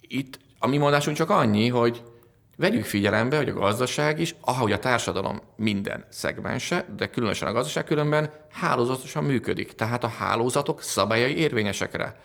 itt 0.00 0.38
a 0.58 0.66
mi 0.66 0.76
mondásunk 0.76 1.16
csak 1.16 1.30
annyi, 1.30 1.68
hogy 1.68 2.02
vegyük 2.56 2.84
figyelembe, 2.84 3.36
hogy 3.36 3.48
a 3.48 3.52
gazdaság 3.54 4.20
is, 4.20 4.34
ahogy 4.40 4.72
a 4.72 4.78
társadalom 4.78 5.40
minden 5.56 6.04
szegmense, 6.08 6.86
de 6.96 7.06
különösen 7.06 7.48
a 7.48 7.52
gazdaság 7.52 7.84
különben 7.84 8.30
hálózatosan 8.50 9.24
működik. 9.24 9.74
Tehát 9.74 10.04
a 10.04 10.08
hálózatok 10.08 10.82
szabályai 10.82 11.36
érvényesekre. 11.36 12.20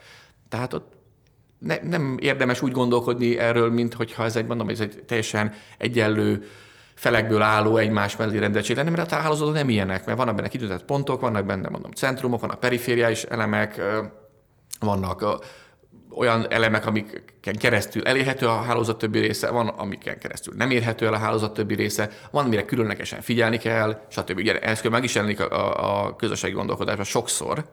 Tehát 0.50 0.72
ott 0.72 0.92
ne, 1.58 1.76
nem 1.82 2.16
érdemes 2.20 2.62
úgy 2.62 2.72
gondolkodni 2.72 3.38
erről, 3.38 3.70
mint 3.70 3.94
hogyha 3.94 4.24
ez 4.24 4.36
egy, 4.36 4.46
mondom, 4.46 4.68
ez 4.68 4.80
egy 4.80 5.02
teljesen 5.06 5.54
egyenlő 5.78 6.44
felekből 6.94 7.42
álló 7.42 7.76
egymás 7.76 8.16
mellé 8.16 8.38
rendeltség 8.38 8.76
lenne, 8.76 8.90
mert 8.90 9.12
a 9.12 9.16
hálózatok 9.16 9.54
nem 9.54 9.68
ilyenek, 9.68 10.06
mert 10.06 10.18
vannak 10.18 10.34
benne 10.34 10.48
kitűzött 10.48 10.84
pontok, 10.84 11.20
vannak 11.20 11.46
benne, 11.46 11.68
mondom, 11.68 11.90
centrumok, 11.90 12.40
vannak 12.40 12.60
perifériális 12.60 13.22
elemek, 13.22 13.80
vannak 14.80 15.24
olyan 16.14 16.46
elemek, 16.50 16.86
amiken 16.86 17.56
keresztül 17.58 18.06
elérhető 18.06 18.46
a 18.46 18.60
hálózat 18.60 18.98
többi 18.98 19.18
része, 19.18 19.50
van, 19.50 19.68
amiken 19.68 20.18
keresztül 20.18 20.54
nem 20.56 20.70
érhető 20.70 21.06
el 21.06 21.14
a 21.14 21.18
hálózat 21.18 21.54
többi 21.54 21.74
része, 21.74 22.10
van, 22.30 22.44
amire 22.44 22.64
különlegesen 22.64 23.20
figyelni 23.20 23.58
kell, 23.58 24.00
stb. 24.08 24.38
Ugye, 24.38 24.58
ez 24.58 24.82
meg 24.82 25.04
is 25.04 25.14
jelenik 25.14 25.40
a, 25.40 26.06
a 26.06 26.16
közösségi 26.16 26.54
gondolkodásban 26.54 27.04
sokszor, 27.04 27.64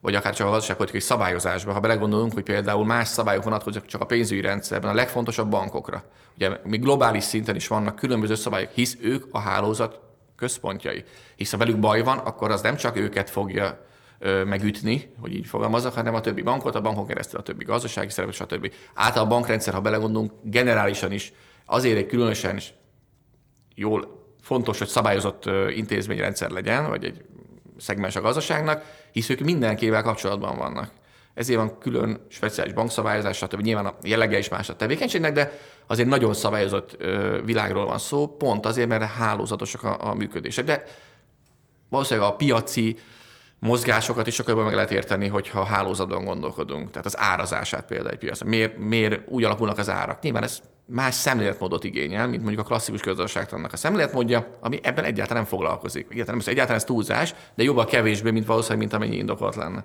vagy 0.00 0.14
akár 0.14 0.34
csak 0.34 0.46
a 0.46 0.50
gazdaságpolitikai 0.50 1.00
szabályozásban, 1.00 1.74
ha 1.74 1.80
belegondolunk, 1.80 2.32
hogy 2.32 2.42
például 2.42 2.84
más 2.84 3.08
szabályok 3.08 3.44
vonatkoznak 3.44 3.86
csak 3.86 4.00
a 4.00 4.06
pénzügyi 4.06 4.40
rendszerben, 4.40 4.90
a 4.90 4.94
legfontosabb 4.94 5.50
bankokra. 5.50 6.04
Ugye 6.34 6.50
még 6.64 6.80
globális 6.80 7.24
szinten 7.24 7.56
is 7.56 7.68
vannak 7.68 7.96
különböző 7.96 8.34
szabályok, 8.34 8.70
hisz 8.70 8.96
ők 9.00 9.24
a 9.30 9.38
hálózat 9.38 10.00
központjai. 10.36 11.04
Hisz 11.36 11.50
ha 11.50 11.56
velük 11.56 11.78
baj 11.78 12.02
van, 12.02 12.18
akkor 12.18 12.50
az 12.50 12.60
nem 12.60 12.76
csak 12.76 12.96
őket 12.96 13.30
fogja 13.30 13.86
ö, 14.18 14.44
megütni, 14.44 15.14
hogy 15.20 15.34
így 15.34 15.46
fogalmazok, 15.46 15.94
hanem 15.94 16.14
a 16.14 16.20
többi 16.20 16.42
bankot, 16.42 16.74
a 16.74 16.80
bankon 16.80 17.06
keresztül 17.06 17.38
a 17.38 17.42
többi 17.42 17.64
gazdasági 17.64 18.10
szereplőt, 18.10 18.36
stb. 18.36 18.72
Által 18.94 19.24
a 19.24 19.26
bankrendszer, 19.26 19.74
ha 19.74 19.80
belegondolunk, 19.80 20.32
generálisan 20.42 21.12
is 21.12 21.32
azért 21.64 21.96
egy 21.96 22.06
különösen 22.06 22.60
jól 23.74 24.16
fontos, 24.42 24.78
hogy 24.78 24.88
szabályozott 24.88 25.50
intézményrendszer 25.76 26.50
legyen, 26.50 26.88
vagy 26.88 27.04
egy 27.04 27.24
szegmens 27.78 28.16
a 28.16 28.20
gazdaságnak, 28.20 28.84
hisz 29.12 29.28
ők 29.28 29.40
mindenkivel 29.40 30.02
kapcsolatban 30.02 30.56
vannak. 30.56 30.90
Ezért 31.34 31.58
van 31.58 31.78
külön 31.78 32.20
speciális 32.28 32.72
bankszabályozás, 32.72 33.36
stb. 33.36 33.60
Nyilván 33.60 33.86
a 33.86 33.94
jellege 34.02 34.38
is 34.38 34.48
más 34.48 34.68
a 34.68 34.76
tevékenységnek, 34.76 35.32
de 35.32 35.58
azért 35.86 36.08
nagyon 36.08 36.34
szabályozott 36.34 36.96
világról 37.44 37.86
van 37.86 37.98
szó, 37.98 38.36
pont 38.36 38.66
azért, 38.66 38.88
mert 38.88 39.04
hálózatosak 39.04 39.82
a, 39.82 39.96
a 40.00 40.14
működések. 40.14 40.64
De 40.64 40.84
valószínűleg 41.88 42.30
a 42.30 42.34
piaci 42.34 42.96
mozgásokat 43.58 44.26
is 44.26 44.34
sokkal 44.34 44.52
jobban 44.52 44.66
meg 44.66 44.76
lehet 44.76 44.90
érteni, 44.90 45.28
hogyha 45.28 45.64
hálózatban 45.64 46.24
gondolkodunk. 46.24 46.90
Tehát 46.90 47.06
az 47.06 47.18
árazását 47.18 47.86
például 47.86 48.10
egy 48.10 48.18
piac. 48.18 48.42
Miért, 48.42 48.78
miért 48.78 49.28
úgy 49.28 49.44
alakulnak 49.44 49.78
az 49.78 49.88
árak? 49.88 50.22
Nyilván 50.22 50.42
ez 50.42 50.60
más 50.90 51.14
szemléletmódot 51.14 51.84
igényel, 51.84 52.28
mint 52.28 52.42
mondjuk 52.42 52.64
a 52.64 52.68
klasszikus 52.68 53.00
közgazdaságtannak 53.00 53.72
a 53.72 53.76
szemléletmódja, 53.76 54.58
ami 54.60 54.80
ebben 54.82 55.04
egyáltalán 55.04 55.42
nem 55.42 55.50
foglalkozik. 55.50 56.06
Egyáltalán, 56.10 56.40
nem, 56.44 56.52
egyáltalán 56.52 56.80
ez 56.80 56.86
túlzás, 56.86 57.34
de 57.54 57.62
jobb 57.62 57.76
a 57.76 57.84
kevésbé, 57.84 58.30
mint 58.30 58.46
valószínűleg, 58.46 58.78
mint 58.78 58.92
amennyi 58.92 59.16
indokolt 59.16 59.56
lenne. 59.56 59.84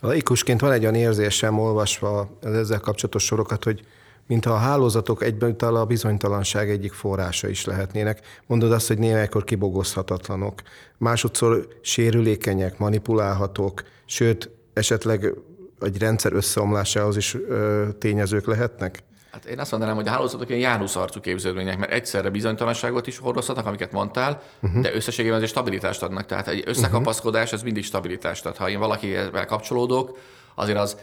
Laikusként 0.00 0.60
van 0.60 0.72
egy 0.72 0.82
olyan 0.82 0.94
érzésem 0.94 1.58
olvasva 1.58 2.38
az 2.42 2.54
ezzel 2.54 2.80
kapcsolatos 2.80 3.24
sorokat, 3.24 3.64
hogy 3.64 3.80
mintha 4.26 4.52
a 4.52 4.56
hálózatok 4.56 5.22
egyben 5.22 5.54
a 5.58 5.84
bizonytalanság 5.84 6.70
egyik 6.70 6.92
forrása 6.92 7.48
is 7.48 7.64
lehetnének. 7.64 8.20
Mondod 8.46 8.72
azt, 8.72 8.88
hogy 8.88 8.98
némelykor 8.98 9.44
kibogozhatatlanok, 9.44 10.62
másodszor 10.98 11.68
sérülékenyek, 11.80 12.78
manipulálhatók, 12.78 13.82
sőt, 14.06 14.50
esetleg 14.72 15.34
egy 15.80 15.98
rendszer 15.98 16.32
összeomlásához 16.32 17.16
is 17.16 17.34
ö, 17.34 17.88
tényezők 17.98 18.46
lehetnek? 18.46 19.02
Hát 19.38 19.46
én 19.46 19.58
azt 19.58 19.70
mondanám, 19.70 19.94
hogy 19.94 20.08
a 20.08 20.10
hálózatok 20.10 20.48
ilyen 20.48 20.60
jánuszarcú 20.60 21.20
képződmények, 21.20 21.78
mert 21.78 21.92
egyszerre 21.92 22.30
bizonytalanságot 22.30 23.06
is 23.06 23.18
hordozhatnak, 23.18 23.66
amiket 23.66 23.92
mondtál, 23.92 24.42
uh-huh. 24.62 24.82
de 24.82 24.94
összességében 24.94 25.36
azért 25.36 25.50
stabilitást 25.50 26.02
adnak. 26.02 26.26
Tehát 26.26 26.48
egy 26.48 26.62
összekapaszkodás, 26.66 27.52
ez 27.52 27.62
mindig 27.62 27.84
stabilitást 27.84 28.46
ad. 28.46 28.56
Ha 28.56 28.68
én 28.68 28.78
valakivel 28.78 29.46
kapcsolódok, 29.46 30.18
azért 30.54 30.78
az 30.78 30.96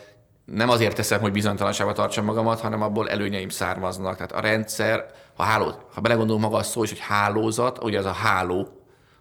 nem 0.45 0.69
azért 0.69 0.95
teszem, 0.95 1.21
hogy 1.21 1.31
bizonytalanságba 1.31 1.93
tartsam 1.93 2.25
magamat, 2.25 2.59
hanem 2.59 2.81
abból 2.81 3.09
előnyeim 3.09 3.49
származnak. 3.49 4.15
Tehát 4.15 4.31
a 4.31 4.39
rendszer, 4.39 5.05
ha, 5.36 5.43
háló, 5.43 5.73
ha 5.93 6.01
belegondolunk 6.01 6.43
maga 6.43 6.57
a 6.57 6.63
szó 6.63 6.83
is, 6.83 6.89
hogy 6.89 6.99
hálózat, 6.99 7.83
ugye 7.83 7.99
az 7.99 8.05
a 8.05 8.11
háló 8.11 8.67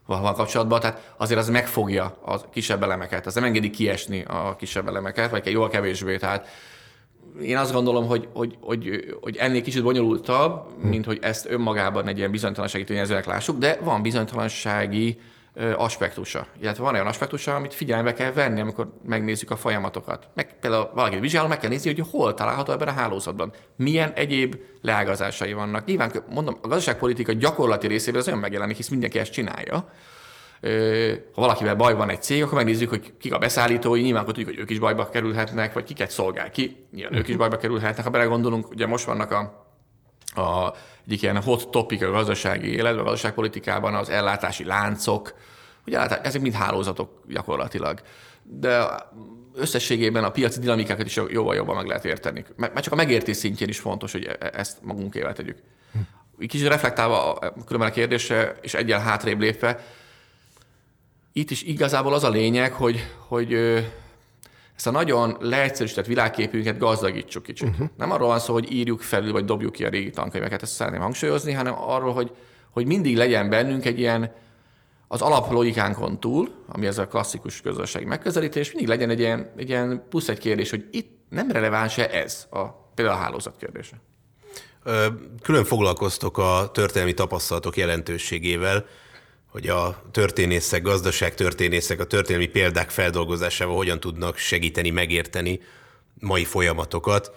van 0.06 0.34
kapcsolatban, 0.34 0.80
tehát 0.80 1.14
azért 1.16 1.40
az 1.40 1.48
megfogja 1.48 2.18
a 2.24 2.50
kisebb 2.50 2.82
elemeket, 2.82 3.26
az 3.26 3.34
nem 3.34 3.44
engedi 3.44 3.70
kiesni 3.70 4.24
a 4.24 4.56
kisebb 4.58 4.88
elemeket, 4.88 5.30
vagy 5.30 5.50
jól 5.50 5.68
kevésbé. 5.68 6.16
Tehát 6.16 6.48
én 7.42 7.56
azt 7.56 7.72
gondolom, 7.72 8.06
hogy, 8.06 8.28
hogy, 8.32 8.56
hogy, 8.60 9.14
hogy 9.20 9.36
ennél 9.36 9.62
kicsit 9.62 9.82
bonyolultabb, 9.82 10.66
mint 10.82 11.04
hogy 11.04 11.18
ezt 11.22 11.50
önmagában 11.50 12.08
egy 12.08 12.18
ilyen 12.18 12.30
bizonytalansági 12.30 12.84
tényezőnek 12.84 13.26
lássuk, 13.26 13.58
de 13.58 13.78
van 13.82 14.02
bizonytalansági 14.02 15.18
aspektusa. 15.76 16.46
Illetve 16.60 16.82
van 16.82 16.94
olyan 16.94 17.06
aspektusa, 17.06 17.54
amit 17.54 17.74
figyelembe 17.74 18.12
kell 18.12 18.32
venni, 18.32 18.60
amikor 18.60 18.92
megnézzük 19.06 19.50
a 19.50 19.56
folyamatokat. 19.56 20.28
Meg, 20.34 20.58
például 20.60 20.90
valaki 20.94 21.18
vizsgáló, 21.18 21.48
meg 21.48 21.58
kell 21.58 21.70
nézni, 21.70 21.94
hogy 21.94 22.06
hol 22.10 22.34
található 22.34 22.72
ebben 22.72 22.88
a 22.88 22.92
hálózatban. 22.92 23.52
Milyen 23.76 24.12
egyéb 24.12 24.56
leágazásai 24.82 25.52
vannak. 25.52 25.84
Nyilván, 25.84 26.12
mondom, 26.28 26.56
a 26.62 26.68
gazdaságpolitika 26.68 27.32
gyakorlati 27.32 27.86
részében 27.86 28.20
az 28.20 28.26
olyan 28.26 28.38
megjelenik, 28.38 28.76
hisz 28.76 28.88
mindenki 28.88 29.18
ezt 29.18 29.32
csinálja. 29.32 29.88
Ha 31.34 31.40
valakivel 31.40 31.74
baj 31.74 31.94
van 31.94 32.10
egy 32.10 32.22
cég, 32.22 32.42
akkor 32.42 32.54
megnézzük, 32.54 32.88
hogy 32.88 33.12
kik 33.18 33.32
a 33.32 33.38
beszállítói, 33.38 34.00
nyilván 34.00 34.22
akkor 34.22 34.34
tudjuk, 34.34 34.54
hogy 34.54 34.62
ők 34.62 34.70
is 34.70 34.78
bajba 34.78 35.08
kerülhetnek, 35.08 35.72
vagy 35.72 35.84
kiket 35.84 36.10
szolgál 36.10 36.50
ki, 36.50 36.86
nyilván 36.92 37.18
ők 37.18 37.28
is 37.28 37.36
bajba 37.36 37.56
kerülhetnek. 37.56 38.04
Ha 38.04 38.10
belegondolunk, 38.10 38.70
ugye 38.70 38.86
most 38.86 39.04
vannak 39.04 39.30
a 39.30 39.62
a, 40.34 40.74
egyik 41.06 41.22
ilyen 41.22 41.42
hot 41.42 41.70
topic 41.70 42.02
a 42.02 42.10
gazdasági 42.10 42.72
életben, 42.72 42.98
a 42.98 43.02
gazdaságpolitikában 43.02 43.94
az 43.94 44.08
ellátási 44.08 44.64
láncok, 44.64 45.34
ugye 45.86 46.20
ezek 46.22 46.40
mind 46.40 46.54
hálózatok 46.54 47.22
gyakorlatilag. 47.28 48.00
De 48.42 48.86
összességében 49.54 50.24
a 50.24 50.30
piaci 50.30 50.60
dinamikákat 50.60 51.06
is 51.06 51.20
jóval 51.28 51.54
jobban 51.54 51.76
meg 51.76 51.86
lehet 51.86 52.04
érteni. 52.04 52.44
Mert 52.56 52.80
csak 52.80 52.92
a 52.92 52.96
megértés 52.96 53.36
szintjén 53.36 53.68
is 53.68 53.78
fontos, 53.78 54.12
hogy 54.12 54.24
e-, 54.24 54.50
ezt 54.52 54.78
magunkével 54.82 55.32
tegyük. 55.32 55.58
Kicsit 56.38 56.68
reflektálva 56.68 57.38
különben 57.66 57.90
a 57.90 57.92
kérdésre, 57.92 58.56
és 58.60 58.74
egyen 58.74 59.00
hátrébb 59.00 59.40
lépve, 59.40 59.84
itt 61.36 61.50
is 61.50 61.62
igazából 61.62 62.14
az 62.14 62.24
a 62.24 62.28
lényeg, 62.28 62.72
hogy, 62.72 63.06
hogy 63.28 63.52
ezt 64.76 64.86
a 64.86 64.90
nagyon 64.90 65.36
leegyszerűsített 65.40 66.06
világképünket 66.06 66.78
gazdagítsuk 66.78 67.42
kicsit. 67.42 67.68
Uh-huh. 67.68 67.88
Nem 67.96 68.10
arról 68.10 68.28
van 68.28 68.38
szó, 68.38 68.52
hogy 68.52 68.72
írjuk 68.72 69.00
felül, 69.00 69.32
vagy 69.32 69.44
dobjuk 69.44 69.72
ki 69.72 69.84
a 69.84 69.88
régi 69.88 70.10
tankönyveket, 70.10 70.62
ezt 70.62 70.72
szeretném 70.72 71.00
hangsúlyozni, 71.00 71.52
hanem 71.52 71.74
arról, 71.78 72.12
hogy, 72.12 72.30
hogy 72.70 72.86
mindig 72.86 73.16
legyen 73.16 73.48
bennünk 73.48 73.84
egy 73.84 73.98
ilyen 73.98 74.32
az 75.08 75.22
alaplóikánkon 75.22 76.20
túl, 76.20 76.50
ami 76.68 76.86
ez 76.86 76.98
a 76.98 77.06
klasszikus 77.06 77.60
közösségi 77.60 78.04
megközelítés, 78.04 78.68
mindig 78.68 78.88
legyen 78.88 79.10
egy 79.10 79.20
ilyen, 79.20 79.52
egy 79.56 79.68
ilyen 79.68 80.06
plusz 80.08 80.28
egy 80.28 80.38
kérdés, 80.38 80.70
hogy 80.70 80.88
itt 80.90 81.10
nem 81.28 81.50
releváns-e 81.50 82.08
ez, 82.12 82.46
a, 82.50 82.64
például 82.94 83.18
a 83.18 83.20
hálózat 83.20 83.56
kérdése. 83.56 83.96
Külön 85.42 85.64
foglalkoztok 85.64 86.38
a 86.38 86.70
történelmi 86.72 87.14
tapasztalatok 87.14 87.76
jelentőségével 87.76 88.86
hogy 89.54 89.68
a 89.68 90.02
történészek, 90.10 90.82
gazdaságtörténészek 90.82 92.00
a 92.00 92.04
történelmi 92.04 92.46
példák 92.46 92.90
feldolgozásával 92.90 93.76
hogyan 93.76 94.00
tudnak 94.00 94.36
segíteni, 94.36 94.90
megérteni 94.90 95.60
mai 96.20 96.44
folyamatokat. 96.44 97.32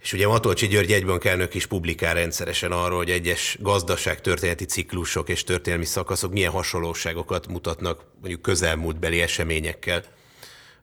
És 0.00 0.12
ugye 0.12 0.26
Matolcsi 0.26 0.66
György 0.66 0.92
egybankelnök 0.92 1.54
is 1.54 1.66
publikál 1.66 2.14
rendszeresen 2.14 2.72
arról, 2.72 2.96
hogy 2.96 3.10
egyes 3.10 3.56
gazdaságtörténeti 3.60 4.64
ciklusok 4.64 5.28
és 5.28 5.44
történelmi 5.44 5.84
szakaszok 5.84 6.32
milyen 6.32 6.52
hasonlóságokat 6.52 7.46
mutatnak 7.46 8.04
mondjuk 8.20 8.42
közelmúltbeli 8.42 9.20
eseményekkel 9.20 10.04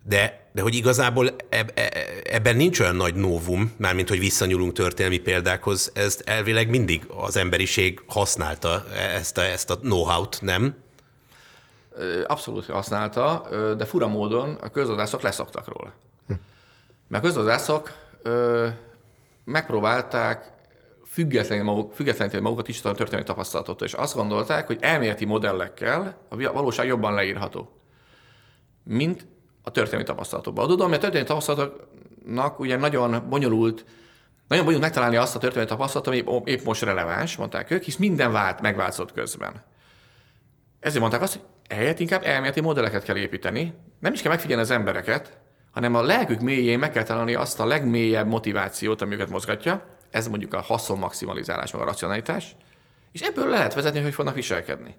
de, 0.07 0.49
de 0.51 0.61
hogy 0.61 0.75
igazából 0.75 1.35
eb, 1.49 1.71
e, 1.73 1.89
ebben 2.23 2.55
nincs 2.55 2.79
olyan 2.79 2.95
nagy 2.95 3.15
novum, 3.15 3.73
mármint 3.77 4.09
hogy 4.09 4.19
visszanyúlunk 4.19 4.73
történelmi 4.73 5.17
példákhoz, 5.17 5.91
ezt 5.93 6.21
elvileg 6.21 6.69
mindig 6.69 7.05
az 7.17 7.37
emberiség 7.37 8.03
használta 8.07 8.85
ezt 8.93 9.37
a, 9.37 9.41
ezt 9.41 9.69
a 9.69 9.77
know-how-t, 9.77 10.41
nem? 10.41 10.75
Abszolút 12.27 12.65
használta, 12.65 13.47
de 13.77 13.85
fura 13.85 14.07
módon 14.07 14.57
a 14.61 14.69
közgazdászok 14.69 15.21
leszoktak 15.21 15.67
róla. 15.67 15.93
Mert 17.07 17.23
a 17.23 17.27
közgazdászok 17.27 17.91
megpróbálták 19.43 20.53
maguk, 21.63 21.93
függetleníteni 21.93 22.43
magukat 22.43 22.67
is 22.67 22.83
a 22.83 22.91
történelmi 22.91 23.25
tapasztalatot, 23.25 23.81
és 23.81 23.93
azt 23.93 24.15
gondolták, 24.15 24.67
hogy 24.67 24.77
elméleti 24.81 25.25
modellekkel 25.25 26.17
a 26.29 26.51
valóság 26.51 26.87
jobban 26.87 27.13
leírható, 27.13 27.69
mint 28.83 29.27
a 29.65 29.71
történelmi 29.71 30.05
tapasztalatokban. 30.05 30.67
Tudom, 30.67 30.87
hogy 30.87 30.97
a 30.97 30.99
történelmi 30.99 31.27
tapasztalatoknak 31.27 32.59
ugye 32.59 32.77
nagyon 32.77 33.29
bonyolult, 33.29 33.85
nagyon 34.47 34.65
bonyolult 34.65 34.81
megtalálni 34.81 35.15
azt 35.15 35.35
a 35.35 35.39
történelmi 35.39 35.69
tapasztalatot, 35.69 36.27
ami 36.27 36.41
épp 36.51 36.63
most 36.63 36.81
releváns, 36.81 37.35
mondták 37.35 37.71
ők, 37.71 37.83
hisz 37.83 37.95
minden 37.95 38.31
vált, 38.31 38.61
megváltozott 38.61 39.13
közben. 39.13 39.63
Ezért 40.79 40.99
mondták 40.99 41.21
azt, 41.21 41.33
hogy 41.33 41.43
ehelyett 41.67 41.99
inkább 41.99 42.23
elméleti 42.25 42.61
modelleket 42.61 43.03
kell 43.03 43.15
építeni, 43.15 43.73
nem 43.99 44.13
is 44.13 44.21
kell 44.21 44.31
megfigyelni 44.31 44.63
az 44.63 44.71
embereket, 44.71 45.37
hanem 45.71 45.95
a 45.95 46.01
lelkük 46.01 46.39
mélyén 46.39 46.79
meg 46.79 46.91
kell 46.91 47.03
találni 47.03 47.33
azt 47.33 47.59
a 47.59 47.65
legmélyebb 47.65 48.27
motivációt, 48.27 49.01
ami 49.01 49.13
őket 49.13 49.29
mozgatja, 49.29 49.85
ez 50.11 50.27
mondjuk 50.27 50.53
a 50.53 50.61
haszon 50.61 50.97
maximalizálás, 50.97 51.71
meg 51.71 51.81
a 51.81 51.85
racionalitás, 51.85 52.55
és 53.11 53.21
ebből 53.21 53.49
lehet 53.49 53.73
vezetni, 53.73 54.01
hogy 54.01 54.13
fognak 54.13 54.35
viselkedni. 54.35 54.95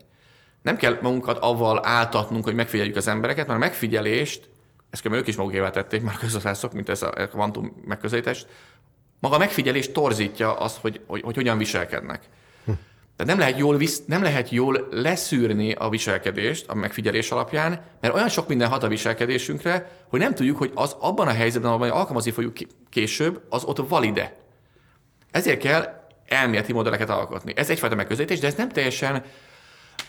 Nem 0.62 0.76
kell 0.76 0.98
magunkat 1.02 1.38
avval 1.38 1.86
áltatnunk, 1.86 2.44
hogy 2.44 2.54
megfigyeljük 2.54 2.96
az 2.96 3.08
embereket, 3.08 3.46
mert 3.46 3.58
a 3.58 3.64
megfigyelést 3.64 4.48
ezt 4.91 5.07
ők 5.07 5.26
is 5.26 5.37
magukével 5.37 5.70
tették, 5.70 6.03
már 6.03 6.16
közgazdászok, 6.16 6.72
mint 6.72 6.89
ez 6.89 7.03
a 7.03 7.11
kvantum 7.11 7.82
megközelítés, 7.84 8.47
maga 9.20 9.34
a 9.34 9.39
megfigyelés 9.39 9.93
torzítja 9.93 10.57
azt, 10.59 10.76
hogy, 10.76 11.01
hogy, 11.07 11.20
hogy 11.22 11.34
hogyan 11.34 11.59
viselkednek. 11.59 12.28
Hm. 12.64 12.72
Tehát 13.16 13.32
nem 13.32 13.39
lehet, 13.39 13.59
jól 13.59 13.76
visz, 13.76 14.05
nem 14.07 14.22
lehet 14.22 14.51
jól 14.51 14.89
leszűrni 14.91 15.72
a 15.72 15.89
viselkedést 15.89 16.68
a 16.68 16.74
megfigyelés 16.74 17.30
alapján, 17.30 17.80
mert 18.01 18.14
olyan 18.14 18.28
sok 18.28 18.49
minden 18.49 18.68
hat 18.68 18.82
a 18.82 18.89
viselkedésünkre, 18.89 20.05
hogy 20.09 20.20
nem 20.20 20.34
tudjuk, 20.34 20.59
hogy 20.59 20.72
az 20.74 20.97
abban 21.01 21.28
a 21.28 21.32
helyzetben, 21.32 21.70
ahol 21.70 21.89
alkalmazni 21.89 22.30
fogjuk 22.30 22.57
később, 22.91 23.43
az 23.49 23.64
ott 23.64 23.89
valide. 23.89 24.37
Ezért 25.30 25.61
kell 25.61 26.07
elméleti 26.26 26.72
modelleket 26.72 27.11
alkotni. 27.11 27.53
Ez 27.57 27.70
egyfajta 27.70 27.95
megközelítés, 27.95 28.39
de 28.39 28.47
ez 28.47 28.55
nem 28.55 28.68
teljesen, 28.68 29.24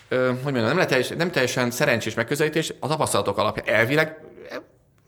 hogy 0.08 0.52
mondjam, 0.52 0.76
nem, 0.76 0.86
teljesen, 0.86 1.16
nem 1.16 1.30
teljesen 1.30 1.70
szerencsés 1.70 2.14
megközelítés, 2.14 2.72
a 2.80 2.88
tapasztalatok 2.88 3.38
alapján 3.38 3.76
elvileg 3.76 4.16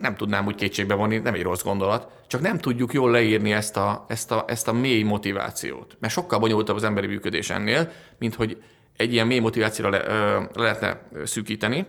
nem 0.01 0.17
tudnám 0.17 0.47
úgy 0.47 0.55
kétségbe 0.55 0.95
vonni, 0.95 1.19
nem 1.19 1.35
egy 1.35 1.43
rossz 1.43 1.63
gondolat, 1.63 2.09
csak 2.27 2.41
nem 2.41 2.59
tudjuk 2.59 2.93
jól 2.93 3.11
leírni 3.11 3.53
ezt 3.53 3.77
a, 3.77 4.05
ezt 4.09 4.31
a, 4.31 4.45
ezt 4.47 4.69
a 4.69 4.73
mély 4.73 5.03
motivációt. 5.03 5.97
Mert 6.01 6.13
sokkal 6.13 6.39
bonyolultabb 6.39 6.77
az 6.77 6.85
emberi 6.85 7.07
működés 7.07 7.51
ennél, 7.51 7.91
mint 8.19 8.35
hogy 8.35 8.63
egy 8.97 9.13
ilyen 9.13 9.27
mély 9.27 9.39
motivációra 9.39 9.91
le, 9.91 10.05
ö, 10.07 10.43
lehetne 10.55 11.01
szűkíteni, 11.25 11.87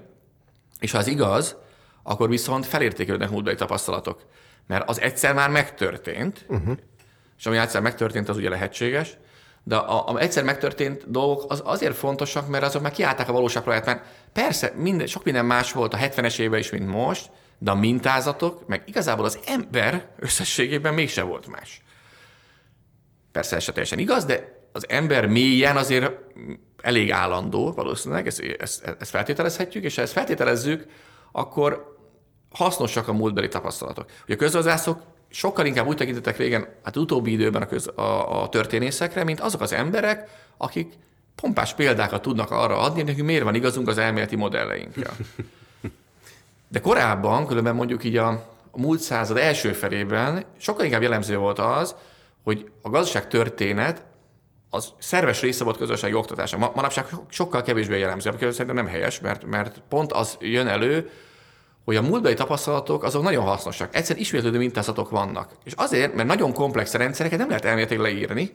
és 0.80 0.92
ha 0.92 0.98
ez 0.98 1.08
igaz, 1.08 1.56
akkor 2.04 2.30
viszont 2.30 2.66
felértékelődnek 2.66 3.30
múltbeli 3.30 3.56
tapasztalatok. 3.56 4.26
Mert 4.68 4.90
az 4.90 5.02
egyszer 5.02 5.34
már 5.34 5.50
megtörtént, 5.50 6.46
uh-huh. 6.48 6.78
és 7.38 7.46
ami 7.46 7.58
egyszer 7.58 7.82
megtörtént, 7.82 8.30
az 8.30 8.38
ugye 8.38 8.50
lehetséges, 8.50 9.18
de 9.64 9.76
a, 9.76 10.08
a 10.08 10.20
egyszer 10.20 10.44
megtörtént 10.44 11.12
dolgok 11.12 11.52
az 11.52 11.62
azért 11.66 11.96
fontosak, 11.96 12.48
mert 12.48 12.64
azok 12.64 12.82
már 12.82 12.92
kiállták 12.92 13.30
a 13.30 13.32
valóság 13.32 13.64
projekt, 13.64 13.86
mert 13.86 14.06
persze 14.34 14.74
minden, 14.76 15.08
sok 15.08 15.24
minden 15.24 15.46
más 15.46 15.72
volt 15.72 15.94
a 15.94 15.98
70-es 15.98 16.40
évben 16.40 16.60
is, 16.60 16.70
mint 16.70 16.88
most, 16.88 17.32
de 17.58 17.72
a 17.72 17.76
mintázatok, 17.76 18.68
meg 18.68 18.84
igazából 18.86 19.26
az 19.26 19.40
ember 19.46 20.08
összességében 20.20 20.94
mégse 20.94 21.24
volt 21.24 21.48
más. 21.48 21.82
Persze 23.32 23.56
ez 23.56 23.64
se 23.64 23.72
teljesen 23.72 24.00
igaz, 24.00 24.26
de 24.26 24.60
az 24.72 24.90
ember 24.90 25.28
mélyen 25.28 25.78
azért 25.78 26.12
elég 26.82 27.12
állandó 27.12 27.72
valószínűleg, 27.72 28.28
ezt, 28.28 28.42
ezt, 28.60 28.96
ezt 29.00 29.10
feltételezhetjük, 29.10 29.84
és 29.84 29.96
ha 29.96 30.02
ezt 30.02 30.14
feltételezzük, 30.14 30.86
akkor 31.32 31.98
hasznosak 32.52 33.08
a 33.08 33.14
múltbeli 33.14 33.48
tapasztalatok. 33.48 34.10
Ugye 34.24 34.34
a 34.34 34.38
közgazdászok 34.38 35.02
sokkal 35.32 35.66
inkább 35.66 35.88
úgy 35.88 35.98
tekintettek 35.98 36.38
régen, 36.38 36.68
hát 36.84 36.98
utóbbi 36.98 37.32
időben 37.32 37.62
a, 37.62 37.66
köz, 37.66 37.88
a, 37.88 38.42
a 38.44 38.50
történészekre, 38.50 39.24
mint 39.24 39.40
azok 39.40 39.62
az 39.62 39.74
emberek, 39.74 40.30
akik 40.58 40.94
pompás 41.36 41.74
példákat 41.74 42.22
tudnak 42.22 42.52
arra 42.52 42.78
adni, 42.78 43.04
hogy 43.04 43.24
miért 43.24 43.44
van 43.44 43.56
igazunk 43.56 43.88
az 43.88 43.98
elméleti 43.98 44.36
modelleinkkel. 44.36 45.14
De 46.68 46.80
korábban, 46.80 47.48
különben 47.48 47.76
mondjuk 47.76 48.04
így 48.04 48.18
a, 48.18 48.28
a 48.72 48.80
múlt 48.80 49.00
század 49.00 49.38
első 49.38 49.74
felében 49.74 50.44
sokkal 50.58 50.86
inkább 50.86 51.02
jellemző 51.02 51.38
volt 51.38 51.60
az, 51.60 51.96
hogy 52.44 52.72
a 52.82 52.90
gazdaság 52.90 53.28
történet 53.28 54.04
az 54.70 54.94
szerves 54.98 55.42
része 55.42 55.64
volt 55.64 55.78
közösségi 55.78 56.14
oktatása. 56.14 56.58
Ma, 56.58 56.72
manapság 56.76 57.06
sokkal 57.30 57.62
kevésbé 57.62 58.00
jellemző, 58.00 58.30
ami 58.30 58.40
szerintem 58.40 58.76
nem 58.76 58.88
helyes, 58.88 59.20
mert, 59.20 59.46
mert 59.46 59.82
pont 59.90 60.12
az 60.12 60.38
jön 60.40 60.68
elő, 60.68 61.10
hogy 61.86 61.96
a 61.96 62.02
múltbeli 62.02 62.34
tapasztalatok 62.34 63.04
azok 63.04 63.24
nagyon 63.24 63.44
hasznosak. 63.44 63.96
Egyszerűen 63.96 64.24
ismétlődő 64.24 64.58
mintázatok 64.58 65.10
vannak. 65.10 65.52
És 65.64 65.74
azért, 65.76 66.14
mert 66.14 66.28
nagyon 66.28 66.54
komplex 66.54 66.94
rendszereket 66.94 67.40
nem 67.40 67.48
lehet 67.48 67.66
elméletileg 67.66 68.02
leírni, 68.02 68.52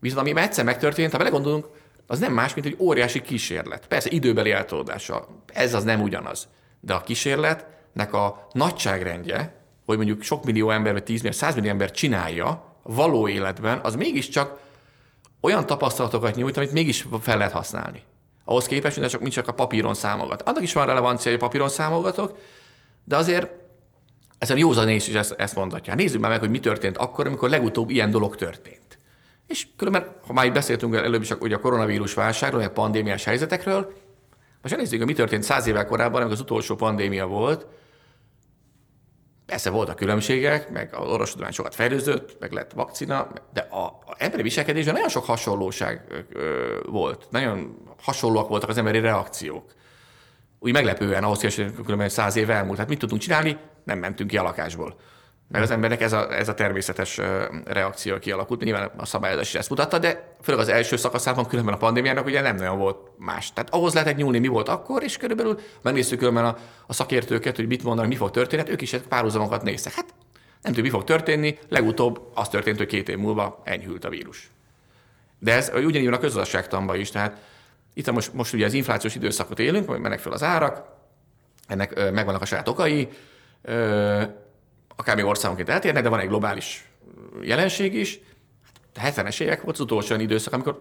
viszont 0.00 0.20
ami 0.28 0.40
egyszer 0.40 0.64
megtörtént, 0.64 1.12
ha 1.12 1.18
belegondolunk, 1.18 1.66
az 2.06 2.18
nem 2.18 2.32
más, 2.32 2.54
mint 2.54 2.66
egy 2.66 2.76
óriási 2.78 3.22
kísérlet. 3.22 3.86
Persze 3.86 4.10
időbeli 4.10 4.50
eltolódással. 4.50 5.42
Ez 5.52 5.74
az 5.74 5.84
nem 5.84 6.02
ugyanaz. 6.02 6.48
De 6.80 6.94
a 6.94 7.00
kísérletnek 7.00 8.12
a 8.14 8.46
nagyságrendje 8.52 9.62
hogy 9.86 9.96
mondjuk 9.96 10.22
sok 10.22 10.44
millió 10.44 10.70
ember, 10.70 10.92
vagy 10.92 11.02
10 11.02 11.22
millió, 11.22 11.36
100 11.36 11.54
millió 11.54 11.70
ember 11.70 11.90
csinálja 11.90 12.76
való 12.82 13.28
életben, 13.28 13.80
az 13.82 13.96
mégiscsak 13.96 14.58
olyan 15.40 15.66
tapasztalatokat 15.66 16.34
nyújt, 16.34 16.56
amit 16.56 16.72
mégis 16.72 17.06
fel 17.20 17.36
lehet 17.38 17.52
használni. 17.52 18.02
Ahhoz 18.44 18.66
képest, 18.66 18.98
mint 18.98 19.10
csak, 19.10 19.20
mint 19.20 19.32
csak 19.32 19.48
a 19.48 19.52
papíron 19.52 19.94
számogat. 19.94 20.42
Annak 20.42 20.62
is 20.62 20.72
van 20.72 20.86
relevancia, 20.86 21.30
hogy 21.30 21.40
a 21.40 21.44
papíron 21.44 21.68
számolgatok, 21.68 22.38
de 23.04 23.16
azért 23.16 23.50
ezen 24.38 24.58
józanész 24.58 25.08
is 25.08 25.14
ezt, 25.14 25.34
ezt 25.38 25.54
mondatja. 25.54 25.94
Nézzük 25.94 26.20
már 26.20 26.30
meg, 26.30 26.40
hogy 26.40 26.50
mi 26.50 26.60
történt 26.60 26.96
akkor, 26.96 27.26
amikor 27.26 27.48
legutóbb 27.48 27.90
ilyen 27.90 28.10
dolog 28.10 28.36
történt. 28.36 28.98
És 29.46 29.66
különben, 29.76 30.16
ha 30.26 30.32
már 30.32 30.44
itt 30.44 30.52
beszéltünk 30.52 30.94
előbb 30.94 31.22
is 31.22 31.30
ugye 31.30 31.54
a 31.54 31.58
koronavírus 31.58 32.14
válságról, 32.14 32.60
meg 32.60 32.72
pandémiás 32.72 33.24
helyzetekről, 33.24 33.92
most 34.62 34.76
nézzük, 34.76 34.98
hogy 34.98 35.06
mi 35.06 35.14
történt 35.14 35.42
száz 35.42 35.66
évvel 35.66 35.86
korábban, 35.86 36.16
amikor 36.16 36.32
az 36.34 36.40
utolsó 36.40 36.74
pandémia 36.74 37.26
volt, 37.26 37.66
Persze 39.46 39.70
voltak 39.70 39.96
különbségek, 39.96 40.70
meg 40.70 40.94
az 40.94 41.10
orvostudomány 41.10 41.52
sokat 41.52 41.74
fejlődött, 41.74 42.36
meg 42.40 42.52
lett 42.52 42.72
vakcina, 42.72 43.28
de 43.52 43.60
a, 43.60 43.84
a 43.84 44.14
emberi 44.18 44.42
viselkedésben 44.42 44.94
nagyon 44.94 45.08
sok 45.08 45.24
hasonlóság 45.24 46.24
ö, 46.32 46.78
volt. 46.86 47.26
Nagyon 47.30 47.76
hasonlóak 48.02 48.48
voltak 48.48 48.68
az 48.68 48.78
emberi 48.78 49.00
reakciók. 49.00 49.72
Úgy 50.64 50.72
meglepően 50.72 51.24
ahhoz 51.24 51.38
képest, 51.38 51.56
hogy 51.56 51.84
különben 51.84 52.08
száz 52.08 52.36
év 52.36 52.50
elmúlt. 52.50 52.78
Hát 52.78 52.88
mit 52.88 52.98
tudtunk 52.98 53.20
csinálni? 53.20 53.56
Nem 53.84 53.98
mentünk 53.98 54.30
ki 54.30 54.36
a 54.36 54.42
lakásból. 54.42 54.96
Mert 55.48 55.64
az 55.64 55.70
embernek 55.70 56.00
ez 56.00 56.12
a, 56.12 56.34
ez 56.34 56.48
a 56.48 56.54
természetes 56.54 57.20
reakció 57.64 58.18
kialakult. 58.18 58.64
Nyilván 58.64 58.90
a 58.96 59.06
szabályozás 59.06 59.48
is 59.48 59.54
ezt 59.54 59.70
mutatta, 59.70 59.98
de 59.98 60.34
főleg 60.42 60.60
az 60.60 60.68
első 60.68 60.96
szakaszában 60.96 61.46
különben 61.46 61.74
a 61.74 61.76
pandémiának 61.76 62.24
ugye 62.24 62.40
nem 62.40 62.56
nagyon 62.56 62.78
volt 62.78 62.96
más. 63.18 63.52
Tehát 63.52 63.74
ahhoz 63.74 63.94
lehetett 63.94 64.16
nyúlni, 64.16 64.38
mi 64.38 64.46
volt 64.46 64.68
akkor, 64.68 65.02
és 65.02 65.16
körülbelül 65.16 65.58
megnéztük 65.82 66.18
különben 66.18 66.44
a, 66.44 66.56
a 66.86 66.92
szakértőket, 66.92 67.56
hogy 67.56 67.66
mit 67.66 67.82
mondanak, 67.82 68.10
mi 68.10 68.16
fog 68.16 68.30
történni, 68.30 68.62
hát 68.62 68.70
ők 68.70 68.80
is 68.80 68.96
párhuzamokat 69.08 69.62
néztek. 69.62 69.92
Hát 69.92 70.14
nem 70.62 70.72
tudjuk, 70.72 70.84
mi 70.84 70.90
fog 70.90 71.04
történni, 71.04 71.58
legutóbb 71.68 72.30
az 72.34 72.48
történt, 72.48 72.76
hogy 72.76 72.86
két 72.86 73.08
év 73.08 73.18
múlva 73.18 73.60
enyhült 73.64 74.04
a 74.04 74.08
vírus. 74.08 74.50
De 75.38 75.52
ez 75.52 75.70
ugyanígy 75.74 76.04
van 76.04 76.14
a 76.14 76.18
közgazdaságtanban 76.18 77.00
is, 77.00 77.10
tehát 77.10 77.38
itt 77.94 78.10
most, 78.10 78.32
most 78.32 78.52
ugye 78.52 78.64
az 78.64 78.72
inflációs 78.72 79.14
időszakot 79.14 79.58
élünk, 79.58 79.98
mennek 79.98 80.18
fel 80.18 80.32
az 80.32 80.42
árak, 80.42 80.84
ennek 81.66 82.12
megvannak 82.12 82.42
a 82.42 82.44
saját 82.44 82.68
okai, 82.68 83.08
akár 84.96 85.16
még 85.16 85.24
országonként 85.24 85.68
eltérnek, 85.68 86.02
de 86.02 86.08
van 86.08 86.20
egy 86.20 86.28
globális 86.28 86.88
jelenség 87.42 87.94
is. 87.94 88.20
A 88.96 89.00
70-es 89.00 89.40
évek 89.40 89.62
volt 89.62 89.74
az 89.74 89.80
utolsó 89.80 90.10
olyan 90.10 90.24
időszak, 90.24 90.52
amikor 90.52 90.78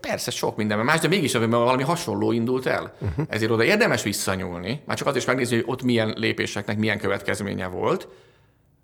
persze 0.00 0.30
sok 0.30 0.56
minden 0.56 0.78
más, 0.78 1.00
de 1.00 1.08
mégis 1.08 1.32
valami 1.32 1.82
hasonló 1.82 2.32
indult 2.32 2.66
el. 2.66 2.94
Uh-huh. 3.00 3.26
Ezért 3.28 3.50
oda 3.50 3.64
érdemes 3.64 4.02
visszanyúlni, 4.02 4.82
már 4.84 4.96
csak 4.96 5.06
azért 5.06 5.22
is 5.22 5.28
megnézni, 5.28 5.56
hogy 5.56 5.64
ott 5.68 5.82
milyen 5.82 6.14
lépéseknek 6.16 6.78
milyen 6.78 6.98
következménye 6.98 7.66
volt, 7.66 8.08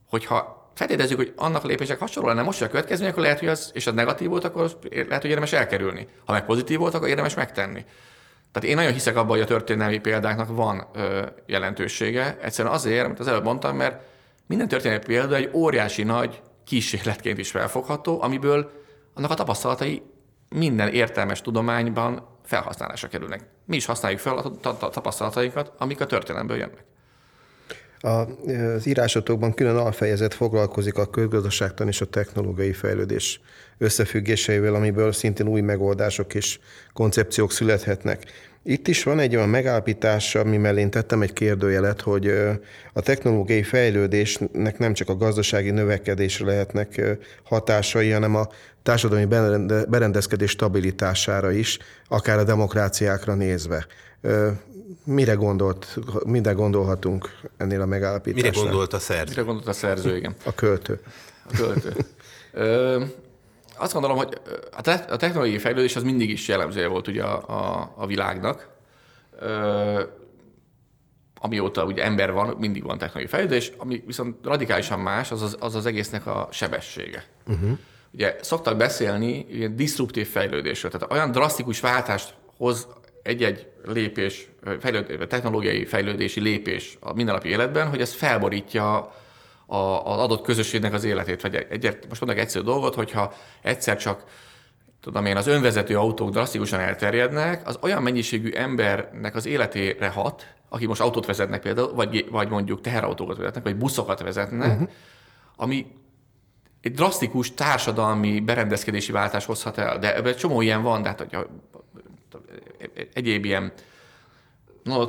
hogyha 0.09 0.62
feltételezzük, 0.75 1.16
hogy 1.16 1.33
annak 1.37 1.64
a 1.64 1.66
lépések 1.66 1.99
hasonló 1.99 2.29
lenne 2.29 2.43
most 2.43 2.62
a 2.62 2.68
következmény, 2.68 3.11
akkor 3.11 3.23
lehet, 3.23 3.39
hogy 3.39 3.49
az, 3.49 3.70
és 3.75 3.87
az 3.87 3.95
negatív 3.95 4.29
volt, 4.29 4.45
akkor 4.45 4.70
lehet, 4.91 5.20
hogy 5.20 5.31
érdemes 5.31 5.53
elkerülni. 5.53 6.07
Ha 6.25 6.33
meg 6.33 6.45
pozitív 6.45 6.79
volt, 6.79 6.95
akkor 6.95 7.09
érdemes 7.09 7.35
megtenni. 7.35 7.85
Tehát 8.53 8.68
én 8.68 8.77
nagyon 8.77 8.93
hiszek 8.93 9.16
abban, 9.16 9.31
hogy 9.31 9.41
a 9.41 9.45
történelmi 9.45 9.99
példáknak 9.99 10.57
van 10.57 10.87
ö, 10.95 11.27
jelentősége. 11.47 12.37
Egyszerűen 12.41 12.75
azért, 12.75 13.05
amit 13.05 13.20
az 13.20 13.29
előbb 13.29 13.45
mondtam, 13.45 13.77
mert 13.77 14.03
minden 14.47 14.68
történelmi 14.68 15.05
példa 15.05 15.35
egy 15.35 15.51
óriási 15.53 16.03
nagy 16.03 16.41
kísérletként 16.64 17.39
is 17.39 17.51
felfogható, 17.51 18.23
amiből 18.23 18.70
annak 19.14 19.31
a 19.31 19.35
tapasztalatai 19.35 20.03
minden 20.49 20.89
értelmes 20.89 21.41
tudományban 21.41 22.27
felhasználásra 22.45 23.09
kerülnek. 23.09 23.41
Mi 23.64 23.77
is 23.77 23.87
használjuk 23.87 24.20
fel 24.20 24.37
a 24.37 24.51
tapasztalatainkat, 24.91 25.73
amik 25.79 26.01
a 26.01 26.07
történelemből 26.07 26.57
jönnek. 26.57 26.85
Az 28.05 28.87
írásotokban 28.87 29.55
külön 29.55 29.77
alfejezet 29.77 30.35
foglalkozik 30.35 30.99
a 30.99 31.11
közgazdaságtan 31.11 31.89
és 31.89 32.01
a 32.01 32.07
technológiai 32.07 32.73
fejlődés 32.73 33.41
összefüggéseivel, 33.79 34.75
amiből 34.75 35.13
szintén 35.13 35.49
új 35.49 35.61
megoldások 35.61 36.35
és 36.35 36.59
koncepciók 36.93 37.53
születhetnek. 37.53 38.25
Itt 38.65 38.89
is 38.89 39.03
van 39.03 39.19
egy 39.19 39.37
olyan 39.37 39.49
megállapítás, 39.49 40.35
ami 40.35 40.57
mellé 40.57 40.87
tettem 40.87 41.23
egy 41.23 41.33
kérdőjelet, 41.33 42.01
hogy 42.01 42.29
a 42.93 43.01
technológiai 43.01 43.63
fejlődésnek 43.63 44.79
nem 44.79 44.93
csak 44.93 45.09
a 45.09 45.17
gazdasági 45.17 45.71
növekedésre 45.71 46.47
lehetnek 46.47 47.19
hatásai, 47.43 48.11
hanem 48.11 48.35
a 48.35 48.49
társadalmi 48.83 49.27
berendezkedés 49.89 50.51
stabilitására 50.51 51.51
is, 51.51 51.79
akár 52.09 52.39
a 52.39 52.45
demokráciákra 52.45 53.35
nézve. 53.35 53.87
Mire 55.05 55.34
gondolt, 55.34 55.99
mire 56.24 56.53
gondolhatunk 56.53 57.38
ennél 57.57 57.80
a 57.80 57.86
megállapításnál? 57.86 58.51
Mire 58.51 58.62
gondolt 58.64 58.93
a 58.93 58.99
szerző? 58.99 59.30
Mire 59.30 59.43
gondolt 59.43 59.68
a 59.68 59.72
szerző, 59.72 60.16
igen. 60.16 60.34
A 60.45 60.55
költő. 60.55 61.01
A 61.51 61.57
költő. 61.57 61.95
Ö, 62.53 63.05
azt 63.76 63.93
gondolom, 63.93 64.16
hogy 64.16 64.40
a, 64.76 64.80
te- 64.80 65.07
a 65.11 65.16
technológiai 65.16 65.59
fejlődés 65.59 65.97
az 65.97 66.03
mindig 66.03 66.30
is 66.30 66.49
jellemzője 66.49 66.86
volt 66.86 67.09
ugye 67.09 67.22
a, 67.22 67.49
a, 67.49 67.93
a 67.97 68.07
világnak. 68.07 68.68
Ö, 69.40 70.03
amióta 71.40 71.84
ugye 71.84 72.05
ember 72.05 72.32
van, 72.32 72.57
mindig 72.59 72.82
van 72.82 72.99
technológiai 72.99 73.32
fejlődés, 73.38 73.72
ami 73.76 74.03
viszont 74.07 74.36
radikálisan 74.45 75.01
más, 75.01 75.30
az 75.30 75.43
az, 75.43 75.57
az, 75.61 75.74
az 75.74 75.86
egésznek 75.86 76.26
a 76.26 76.49
sebessége. 76.51 77.24
Uh-huh. 77.47 77.78
Ugye 78.12 78.36
szoktak 78.40 78.76
beszélni 78.76 79.47
ilyen 79.51 79.76
disruptív 79.76 80.28
fejlődésről, 80.28 80.90
tehát 80.90 81.12
olyan 81.12 81.30
drasztikus 81.30 81.80
váltást 81.80 82.34
hoz 82.57 82.86
egy-egy 83.22 83.70
lépés, 83.84 84.51
fejlőd, 84.81 85.27
technológiai 85.29 85.85
fejlődési 85.85 86.41
lépés 86.41 86.97
a 87.01 87.13
mindennapi 87.13 87.49
életben, 87.49 87.89
hogy 87.89 88.01
ez 88.01 88.13
felborítja 88.15 89.15
a, 89.67 89.77
az 89.77 90.19
adott 90.19 90.43
közösségnek 90.43 90.93
az 90.93 91.05
életét. 91.05 91.43
Vagy 91.43 91.67
egy, 91.71 91.99
most 92.09 92.21
mondok 92.21 92.43
egyszerű 92.43 92.65
dolgot, 92.65 92.95
hogyha 92.95 93.33
egyszer 93.63 93.97
csak 93.97 94.25
tudom 95.01 95.27
én, 95.27 95.37
az 95.37 95.47
önvezető 95.47 95.99
autók 95.99 96.31
drasztikusan 96.31 96.81
elterjednek, 96.81 97.69
az 97.69 97.79
olyan 97.81 98.03
mennyiségű 98.03 98.51
embernek 98.51 99.35
az 99.35 99.47
életére 99.47 100.09
hat, 100.09 100.47
aki 100.69 100.87
most 100.87 101.01
autót 101.01 101.27
vezetnek 101.27 101.61
például, 101.61 101.95
vagy, 101.95 102.27
vagy 102.31 102.49
mondjuk 102.49 102.81
teherautókat 102.81 103.37
vezetnek, 103.37 103.63
vagy 103.63 103.77
buszokat 103.77 104.23
vezetnek, 104.23 104.73
uh-huh. 104.73 104.89
ami 105.57 105.87
egy 106.81 106.93
drasztikus 106.93 107.55
társadalmi 107.55 108.41
berendezkedési 108.41 109.13
váltás 109.13 109.45
hozhat 109.45 109.79
el. 109.79 109.99
De 109.99 110.17
ebben 110.17 110.37
csomó 110.37 110.61
ilyen 110.61 110.83
van, 110.83 111.03
de 111.03 111.09
hát 111.09 111.27
hogy 111.31 111.47
egyéb 113.13 113.45
ilyen 113.45 113.73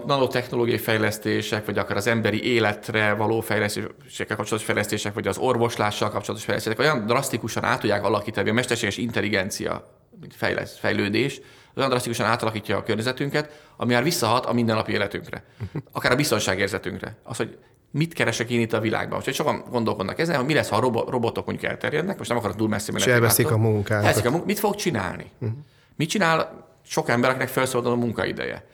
nanotechnológiai 0.06 0.78
fejlesztések, 0.78 1.66
vagy 1.66 1.78
akár 1.78 1.98
az 1.98 2.08
emberi 2.08 2.44
életre 2.44 3.14
való 3.14 3.42
fejlesztésekkel 3.42 4.36
kapcsolatos 4.36 4.66
fejlesztések, 4.66 5.14
vagy 5.14 5.28
az 5.28 5.38
orvoslással 5.38 6.10
kapcsolatos 6.10 6.46
fejlesztések 6.46 6.80
olyan 6.80 7.06
drasztikusan 7.06 7.64
át 7.64 7.80
tudják 7.80 8.04
alakítani, 8.04 8.50
a 8.50 8.54
mesterséges 8.54 8.98
intelligencia, 8.98 9.98
mint 10.20 10.36
fejlesz, 10.36 10.78
fejlődés, 10.78 11.42
olyan 11.76 11.90
drasztikusan 11.90 12.26
átalakítja 12.26 12.78
a 12.78 12.84
környezetünket, 12.84 13.62
ami 13.78 13.94
már 13.94 14.04
visszahat 14.04 14.46
a 14.46 14.54
mindennapi 14.54 14.92
életünkre, 14.92 15.44
akár 15.92 16.12
a 16.12 16.16
biztonságérzetünkre. 16.16 17.16
Az, 17.24 17.38
hogy 17.38 17.58
mit 17.92 18.14
keresek 18.14 18.50
én 18.50 18.60
itt 18.60 18.74
a 18.74 18.80
világban. 18.80 19.18
Úgyhogy 19.18 19.34
sokan 19.34 19.64
gondolkodnak 19.70 20.20
ezen, 20.20 20.36
hogy 20.36 20.46
mi 20.46 20.54
lesz, 20.54 20.70
ha 20.70 20.76
a 20.76 21.10
robotok 21.10 21.46
mondjuk 21.46 21.72
elterjednek, 21.72 22.18
most 22.18 22.30
nem 22.30 22.38
akarok 22.40 22.56
túl 22.56 22.68
messzi 22.68 22.92
menni. 22.92 23.04
És 23.04 23.10
elveszik 23.12 23.52
a 23.52 23.58
munkát. 23.58 24.26
a 24.26 24.30
munkát. 24.30 24.46
Mit 24.46 24.60
fog 24.60 24.76
csinálni? 24.76 25.32
Uh-huh. 25.40 25.58
Mit 25.96 26.10
csinál 26.10 26.68
sok 26.86 27.10
embereknek 27.10 27.48
felszabadul 27.48 27.92
a 27.92 27.96
munkaideje? 27.96 28.66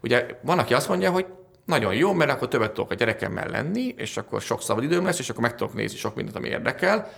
Ugye 0.00 0.26
van, 0.40 0.58
aki 0.58 0.74
azt 0.74 0.88
mondja, 0.88 1.10
hogy 1.10 1.26
nagyon 1.64 1.94
jó, 1.94 2.12
mert 2.12 2.30
akkor 2.30 2.48
többet 2.48 2.72
tudok 2.72 2.90
a 2.90 2.94
gyerekemmel 2.94 3.48
lenni, 3.48 3.94
és 3.96 4.16
akkor 4.16 4.40
sok 4.40 4.62
szabad 4.62 4.82
időm 4.82 5.04
lesz, 5.04 5.18
és 5.18 5.30
akkor 5.30 5.42
meg 5.42 5.54
tudok 5.54 5.74
nézni 5.74 5.98
sok 5.98 6.14
mindent, 6.14 6.36
ami 6.36 6.48
érdekel. 6.48 7.10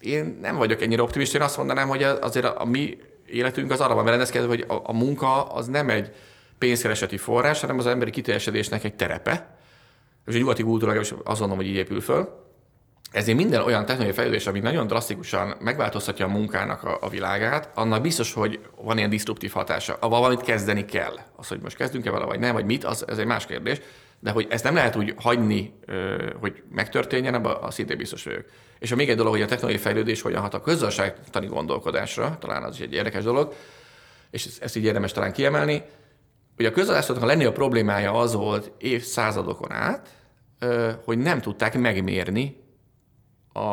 Én 0.00 0.38
nem 0.40 0.56
vagyok 0.56 0.82
ennyire 0.82 1.02
optimista, 1.02 1.36
én 1.36 1.44
azt 1.44 1.56
mondanám, 1.56 1.88
hogy 1.88 2.02
azért 2.02 2.44
a, 2.44 2.60
a 2.60 2.64
mi 2.64 2.98
életünk 3.26 3.70
az 3.70 3.80
arra 3.80 3.94
van 3.94 4.04
berendezkedve, 4.04 4.48
hogy 4.48 4.64
a, 4.68 4.80
a 4.82 4.92
munka 4.92 5.44
az 5.44 5.66
nem 5.66 5.90
egy 5.90 6.12
pénzkereseti 6.58 7.16
forrás, 7.16 7.60
hanem 7.60 7.78
az 7.78 7.86
emberi 7.86 8.10
kiteljesedésnek 8.10 8.84
egy 8.84 8.94
terepe. 8.94 9.58
És 10.26 10.34
a 10.34 10.38
nyugati 10.38 10.62
kultúra 10.62 10.92
gondolom, 11.38 11.56
hogy 11.56 11.66
így 11.66 11.74
épül 11.74 12.00
föl. 12.00 12.49
Ezért 13.10 13.36
minden 13.36 13.62
olyan 13.62 13.80
technológiai 13.80 14.16
fejlődés, 14.16 14.46
ami 14.46 14.60
nagyon 14.60 14.86
drasztikusan 14.86 15.54
megváltoztatja 15.60 16.26
a 16.26 16.28
munkának 16.28 16.82
a, 16.82 16.98
a 17.00 17.08
világát, 17.08 17.70
annak 17.74 18.02
biztos, 18.02 18.32
hogy 18.32 18.60
van 18.82 18.98
ilyen 18.98 19.10
disruptív 19.10 19.52
hatása. 19.52 19.96
A 20.00 20.08
valamit 20.08 20.42
kezdeni 20.42 20.84
kell. 20.84 21.18
Az, 21.36 21.48
hogy 21.48 21.60
most 21.60 21.76
kezdünk-e 21.76 22.10
vele, 22.10 22.24
vagy 22.24 22.38
nem, 22.38 22.52
vagy 22.52 22.64
mit, 22.64 22.84
az, 22.84 23.04
ez 23.08 23.18
egy 23.18 23.26
más 23.26 23.46
kérdés. 23.46 23.80
De 24.18 24.30
hogy 24.30 24.46
ezt 24.50 24.64
nem 24.64 24.74
lehet 24.74 24.96
úgy 24.96 25.14
hagyni, 25.16 25.74
hogy 26.40 26.62
megtörténjen, 26.70 27.34
abban 27.34 27.56
a 27.62 27.70
szintén 27.70 27.96
biztos 27.96 28.24
vagyok. 28.24 28.44
És 28.78 28.92
a 28.92 28.96
még 28.96 29.10
egy 29.10 29.16
dolog, 29.16 29.32
hogy 29.32 29.42
a 29.42 29.46
technológiai 29.46 29.82
fejlődés 29.82 30.22
hogyan 30.22 30.40
hat 30.40 30.54
a 30.54 30.60
közösségtani 30.60 31.46
gondolkodásra, 31.46 32.36
talán 32.40 32.62
az 32.62 32.74
is 32.74 32.80
egy 32.80 32.92
érdekes 32.92 33.22
dolog, 33.24 33.54
és 34.30 34.48
ezt 34.60 34.76
így 34.76 34.84
érdemes 34.84 35.12
talán 35.12 35.32
kiemelni, 35.32 35.82
hogy 36.56 36.64
a 36.64 36.70
közgazdászatnak 36.70 37.24
a 37.24 37.26
legnagyobb 37.26 37.54
problémája 37.54 38.12
az 38.12 38.34
volt 38.34 38.72
évszázadokon 38.78 39.72
át, 39.72 40.08
hogy 41.04 41.18
nem 41.18 41.40
tudták 41.40 41.78
megmérni 41.78 42.60
a, 43.60 43.72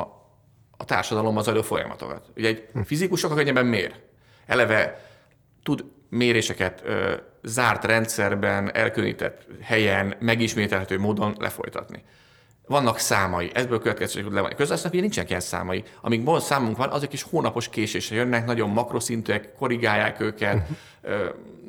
a 0.78 0.86
társadalomban 0.86 1.44
zajló 1.44 1.62
folyamatokat. 1.62 2.30
Ugye 2.36 2.48
egy 2.48 2.68
fizikus 2.86 3.20
sokkal 3.20 3.38
könnyebben 3.38 3.66
mér. 3.66 3.94
Eleve 4.46 5.06
tud 5.64 5.86
méréseket 6.10 6.82
ö, 6.86 7.14
zárt 7.44 7.86
rendszerben, 7.86 8.76
elkülönített 8.76 9.48
helyen, 9.62 10.16
megismételhető 10.20 11.00
módon 11.00 11.36
lefolytatni. 11.40 12.04
vannak 12.68 13.00
számai, 13.00 13.52
ebből 13.54 13.80
következőleg 13.80 14.26
tud 14.26 14.34
levonni. 14.34 14.56
Közössznek 14.56 14.92
ugye 14.92 15.02
nincsenek 15.02 15.30
ilyen 15.30 15.42
számai. 15.42 15.84
Amíg 16.02 16.22
most 16.22 16.46
számunk 16.46 16.78
van, 16.78 16.90
azok 16.90 17.14
is 17.14 17.22
hónapos 17.22 17.70
késésre 17.70 18.16
jönnek, 18.16 18.46
nagyon 18.46 18.70
makroszintűek, 18.70 19.54
korrigálják 19.54 20.20
őket, 20.20 20.68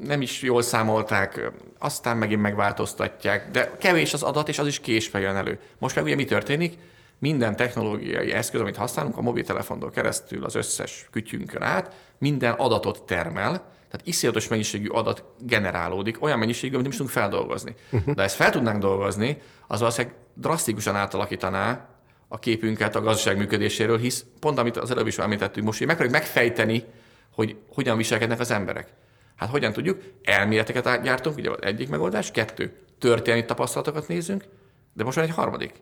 nem 0.04 0.20
is 0.20 0.42
jól 0.42 0.62
számolták, 0.62 1.50
aztán 1.78 2.16
megint 2.16 2.40
megváltoztatják, 2.40 3.50
de 3.50 3.76
kevés 3.78 4.12
az 4.12 4.22
adat, 4.22 4.48
és 4.48 4.58
az 4.58 4.66
is 4.66 4.80
késve 4.80 5.18
jön 5.18 5.36
elő. 5.36 5.58
Most 5.78 5.94
meg 5.94 6.04
ugye 6.04 6.14
mi 6.14 6.24
történik? 6.24 6.78
Minden 7.18 7.56
technológiai 7.56 8.32
eszköz, 8.32 8.60
amit 8.60 8.76
használunk, 8.76 9.16
a 9.16 9.20
mobiltelefontól 9.20 9.90
keresztül 9.90 10.44
az 10.44 10.54
összes 10.54 11.08
kütyünkön 11.10 11.62
át, 11.62 11.94
minden 12.18 12.52
adatot 12.52 13.02
termel, 13.02 13.52
tehát 13.90 14.06
iszonyatos 14.06 14.48
mennyiségű 14.48 14.88
adat 14.88 15.24
generálódik, 15.40 16.22
olyan 16.22 16.38
mennyiségű, 16.38 16.74
amit 16.74 16.82
nem 16.82 16.90
is 16.90 16.96
tudunk 16.96 17.14
feldolgozni. 17.14 17.74
Uh-huh. 17.90 18.14
De 18.14 18.22
ezt 18.22 18.34
fel 18.34 18.50
tudnánk 18.50 18.80
dolgozni, 18.80 19.38
az 19.66 19.78
valószínűleg 19.80 20.16
drasztikusan 20.34 20.96
átalakítaná 20.96 21.88
a 22.28 22.38
képünket 22.38 22.96
a 22.96 23.00
gazdaság 23.00 23.36
működéséről, 23.36 23.98
hisz 23.98 24.24
pont 24.40 24.58
amit 24.58 24.76
az 24.76 24.90
előbb 24.90 25.06
is 25.06 25.18
említettünk, 25.18 25.66
most 25.66 25.78
hogy 25.78 25.86
megpróbáljuk 25.86 26.22
megfejteni, 26.22 26.84
hogy 27.32 27.56
hogyan 27.68 27.96
viselkednek 27.96 28.40
az 28.40 28.50
emberek. 28.50 28.92
Hát 29.36 29.50
hogyan 29.50 29.72
tudjuk? 29.72 30.02
Elméleteket 30.22 31.02
gyártunk, 31.02 31.36
ugye 31.36 31.50
az 31.50 31.56
egyik 31.60 31.88
megoldás, 31.88 32.30
kettő, 32.30 32.76
történelmi 32.98 33.44
tapasztalatokat 33.44 34.08
nézünk, 34.08 34.44
de 34.92 35.04
most 35.04 35.16
van 35.16 35.24
egy 35.24 35.34
harmadik. 35.34 35.72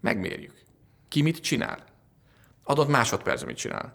Megmérjük. 0.00 0.52
Ki 1.16 1.22
mit 1.22 1.40
csinál? 1.40 1.78
Adott 2.64 2.88
másodpercben 2.88 3.48
mit 3.48 3.56
csinál? 3.56 3.94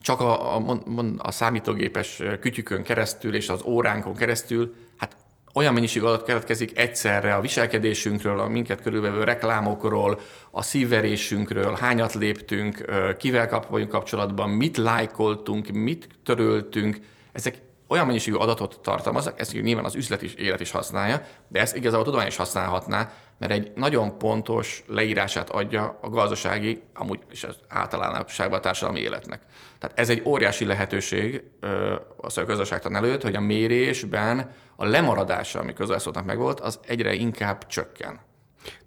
Csak 0.00 0.20
a, 0.20 0.56
a, 0.56 0.76
a 1.18 1.30
számítógépes 1.30 2.22
kütyükön 2.40 2.82
keresztül 2.82 3.34
és 3.34 3.48
az 3.48 3.62
óránkon 3.62 4.14
keresztül, 4.14 4.74
hát 4.96 5.16
olyan 5.54 5.74
mennyiség 5.74 6.02
adat 6.02 6.24
keletkezik 6.24 6.78
egyszerre 6.78 7.34
a 7.34 7.40
viselkedésünkről, 7.40 8.40
a 8.40 8.48
minket 8.48 8.82
körülvevő 8.82 9.24
reklámokról, 9.24 10.20
a 10.50 10.62
szívverésünkről, 10.62 11.76
hányat 11.80 12.14
léptünk, 12.14 12.84
kivel 13.18 13.66
vagyunk 13.68 13.90
kapcsolatban, 13.90 14.50
mit 14.50 14.76
lájkoltunk, 14.76 15.68
mit 15.68 16.08
töröltünk. 16.24 17.00
Ezek 17.32 17.62
olyan 17.88 18.06
mennyiségű 18.06 18.36
adatot 18.36 18.80
tartalmaznak, 18.82 19.40
ezt 19.40 19.52
nyilván 19.52 19.84
az 19.84 19.94
üzleti 19.94 20.30
élet 20.36 20.60
is 20.60 20.70
használja, 20.70 21.26
de 21.48 21.60
ezt 21.60 21.76
igazából 21.76 22.00
a 22.00 22.04
tudomány 22.04 22.26
is 22.26 22.36
használhatná, 22.36 23.12
mert 23.40 23.52
egy 23.52 23.72
nagyon 23.74 24.18
pontos 24.18 24.84
leírását 24.86 25.50
adja 25.50 25.98
a 26.02 26.08
gazdasági, 26.08 26.82
amúgy 26.94 27.20
is 27.30 27.44
az 27.44 27.56
általánosságban 27.68 28.58
a 28.58 28.62
társadalmi 28.62 29.00
életnek. 29.00 29.40
Tehát 29.78 29.98
ez 29.98 30.08
egy 30.08 30.22
óriási 30.24 30.64
lehetőség 30.64 31.42
a 32.16 32.44
gazdaságtan 32.44 32.96
előtt, 32.96 33.22
hogy 33.22 33.34
a 33.34 33.40
mérésben 33.40 34.52
a 34.76 34.84
lemaradása, 34.84 35.58
ami 35.58 35.72
közösszónak 35.72 36.24
megvolt, 36.24 36.60
az 36.60 36.80
egyre 36.86 37.12
inkább 37.12 37.66
csökken. 37.66 38.20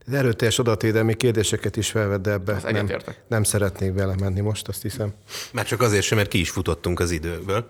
Ez 0.08 0.14
erőteljes 0.14 0.60
adatvédelmi 0.60 1.16
kérdéseket 1.16 1.78
is 1.78 1.90
felvedd 1.90 2.30
ebbe. 2.30 2.60
Nem, 2.72 2.90
nem 3.28 3.44
szeretnék 3.44 3.94
vele 3.94 4.16
menni 4.20 4.40
most, 4.40 4.68
azt 4.68 4.82
hiszem. 4.82 5.14
Már 5.52 5.66
csak 5.66 5.82
azért 5.82 6.04
sem, 6.04 6.18
mert 6.18 6.30
ki 6.30 6.40
is 6.40 6.50
futottunk 6.50 7.00
az 7.00 7.12
időből. 7.12 7.70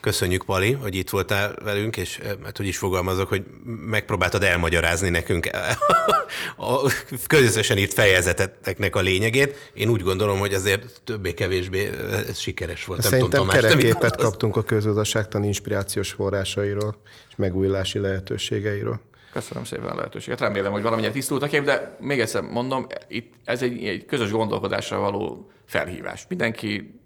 Köszönjük, 0.00 0.44
Pali, 0.44 0.72
hogy 0.72 0.94
itt 0.94 1.10
voltál 1.10 1.54
velünk, 1.64 1.96
és 1.96 2.20
hát 2.44 2.56
hogy 2.56 2.66
is 2.66 2.78
fogalmazok, 2.78 3.28
hogy 3.28 3.44
megpróbáltad 3.86 4.42
elmagyarázni 4.42 5.08
nekünk 5.08 5.48
a 6.56 6.92
közösen 7.26 7.78
írt 7.78 7.92
fejezeteknek 7.92 8.96
a 8.96 9.00
lényegét. 9.00 9.70
Én 9.74 9.88
úgy 9.88 10.02
gondolom, 10.02 10.38
hogy 10.38 10.54
azért 10.54 11.00
többé-kevésbé 11.04 11.90
ez 12.28 12.38
sikeres 12.38 12.84
volt. 12.84 13.02
Szerintem 13.02 13.46
kereképet 13.46 14.16
kaptunk 14.16 14.56
a 14.56 14.62
közgazdaságtan 14.62 15.44
inspirációs 15.44 16.10
forrásairól 16.10 16.96
és 17.28 17.34
megújulási 17.36 17.98
lehetőségeiről. 17.98 19.00
Köszönöm 19.34 19.64
szépen 19.64 19.86
a 19.86 19.94
lehetőséget. 19.94 20.40
Remélem, 20.40 20.72
hogy 20.72 20.82
valamennyire 20.82 21.12
tisztult 21.12 21.42
a 21.42 21.46
kép, 21.46 21.64
de 21.64 21.96
még 22.00 22.20
egyszer 22.20 22.42
mondom, 22.42 22.86
itt 23.08 23.34
ez 23.44 23.62
egy, 23.62 23.84
egy 23.84 24.04
közös 24.04 24.30
gondolkodásra 24.30 24.98
való 24.98 25.50
felhívás. 25.64 26.24
Mindenki 26.28 27.00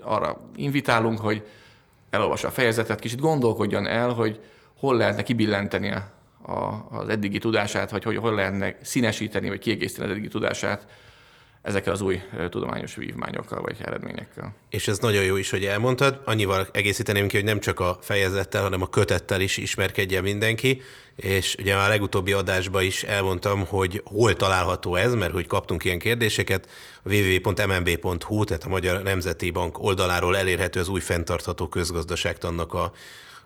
arra 0.00 0.50
invitálunk, 0.56 1.18
hogy 1.18 1.46
elolvassa 2.10 2.48
a 2.48 2.50
fejezetet, 2.50 3.00
kicsit 3.00 3.20
gondolkodjon 3.20 3.86
el, 3.86 4.12
hogy 4.12 4.40
hol 4.76 4.96
lehetne 4.96 5.22
kibillenteni 5.22 5.90
a, 5.90 6.86
az 6.90 7.08
eddigi 7.08 7.38
tudását, 7.38 7.90
vagy 7.90 8.02
hogy 8.02 8.16
hol 8.16 8.34
lehetne 8.34 8.76
színesíteni, 8.82 9.48
vagy 9.48 9.58
kiegészíteni 9.58 10.06
az 10.06 10.12
eddigi 10.12 10.28
tudását 10.28 10.86
ezekkel 11.62 11.92
az 11.92 12.00
új 12.00 12.20
tudományos 12.48 12.94
vívmányokkal 12.94 13.60
vagy 13.60 13.76
eredményekkel. 13.80 14.54
És 14.68 14.88
ez 14.88 14.98
nagyon 14.98 15.24
jó 15.24 15.36
is, 15.36 15.50
hogy 15.50 15.64
elmondtad. 15.64 16.20
Annyival 16.24 16.68
egészíteném 16.72 17.28
ki, 17.28 17.36
hogy 17.36 17.44
nem 17.44 17.60
csak 17.60 17.80
a 17.80 17.98
fejezettel, 18.00 18.62
hanem 18.62 18.82
a 18.82 18.88
kötettel 18.88 19.40
is 19.40 19.56
ismerkedjen 19.56 20.22
mindenki. 20.22 20.82
És 21.16 21.56
ugye 21.58 21.74
a 21.74 21.88
legutóbbi 21.88 22.32
adásban 22.32 22.82
is 22.82 23.02
elmondtam, 23.02 23.66
hogy 23.66 24.02
hol 24.04 24.34
található 24.34 24.94
ez, 24.94 25.14
mert 25.14 25.32
hogy 25.32 25.46
kaptunk 25.46 25.84
ilyen 25.84 25.98
kérdéseket. 25.98 26.68
Www.mmb.hu, 27.04 28.44
tehát 28.44 28.64
a 28.64 28.68
Magyar 28.68 29.02
Nemzeti 29.02 29.50
Bank 29.50 29.82
oldaláról 29.82 30.36
elérhető 30.36 30.80
az 30.80 30.88
új 30.88 31.00
fenntartható 31.00 31.68
közgazdaságtannak 31.68 32.74
a, 32.74 32.92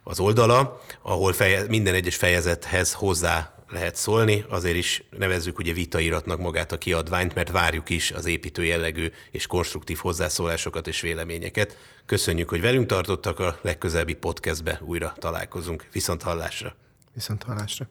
az 0.02 0.20
oldala, 0.20 0.80
ahol 1.02 1.32
feje, 1.32 1.64
minden 1.68 1.94
egyes 1.94 2.16
fejezethez 2.16 2.92
hozzá 2.92 3.63
lehet 3.74 3.96
szólni, 3.96 4.44
azért 4.48 4.76
is 4.76 5.04
nevezzük 5.18 5.58
ugye 5.58 5.72
vitairatnak 5.72 6.38
magát 6.38 6.72
a 6.72 6.78
kiadványt, 6.78 7.34
mert 7.34 7.50
várjuk 7.50 7.90
is 7.90 8.10
az 8.10 8.26
építő 8.26 8.64
jellegű 8.64 9.10
és 9.30 9.46
konstruktív 9.46 9.98
hozzászólásokat 9.98 10.86
és 10.86 11.00
véleményeket. 11.00 11.76
Köszönjük, 12.06 12.48
hogy 12.48 12.60
velünk 12.60 12.86
tartottak, 12.86 13.38
a 13.38 13.58
legközelebbi 13.62 14.14
podcastbe 14.14 14.80
újra 14.84 15.12
találkozunk. 15.18 15.88
Viszont 15.92 16.22
hallásra! 16.22 16.74
Viszont 17.14 17.42
hallásra! 17.42 17.86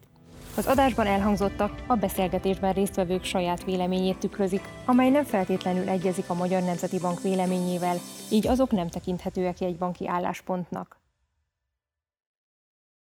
Az 0.56 0.66
adásban 0.66 1.06
elhangzottak 1.06 1.82
a 1.86 1.94
beszélgetésben 1.94 2.72
résztvevők 2.72 3.24
saját 3.24 3.64
véleményét 3.64 4.18
tükrözik, 4.18 4.62
amely 4.84 5.10
nem 5.10 5.24
feltétlenül 5.24 5.88
egyezik 5.88 6.28
a 6.28 6.34
Magyar 6.34 6.62
Nemzeti 6.62 6.98
Bank 6.98 7.22
véleményével, 7.22 7.96
így 8.30 8.46
azok 8.46 8.70
nem 8.70 8.88
tekinthetőek 8.88 9.60
egy 9.60 9.76
banki 9.76 10.08
álláspontnak. 10.08 11.03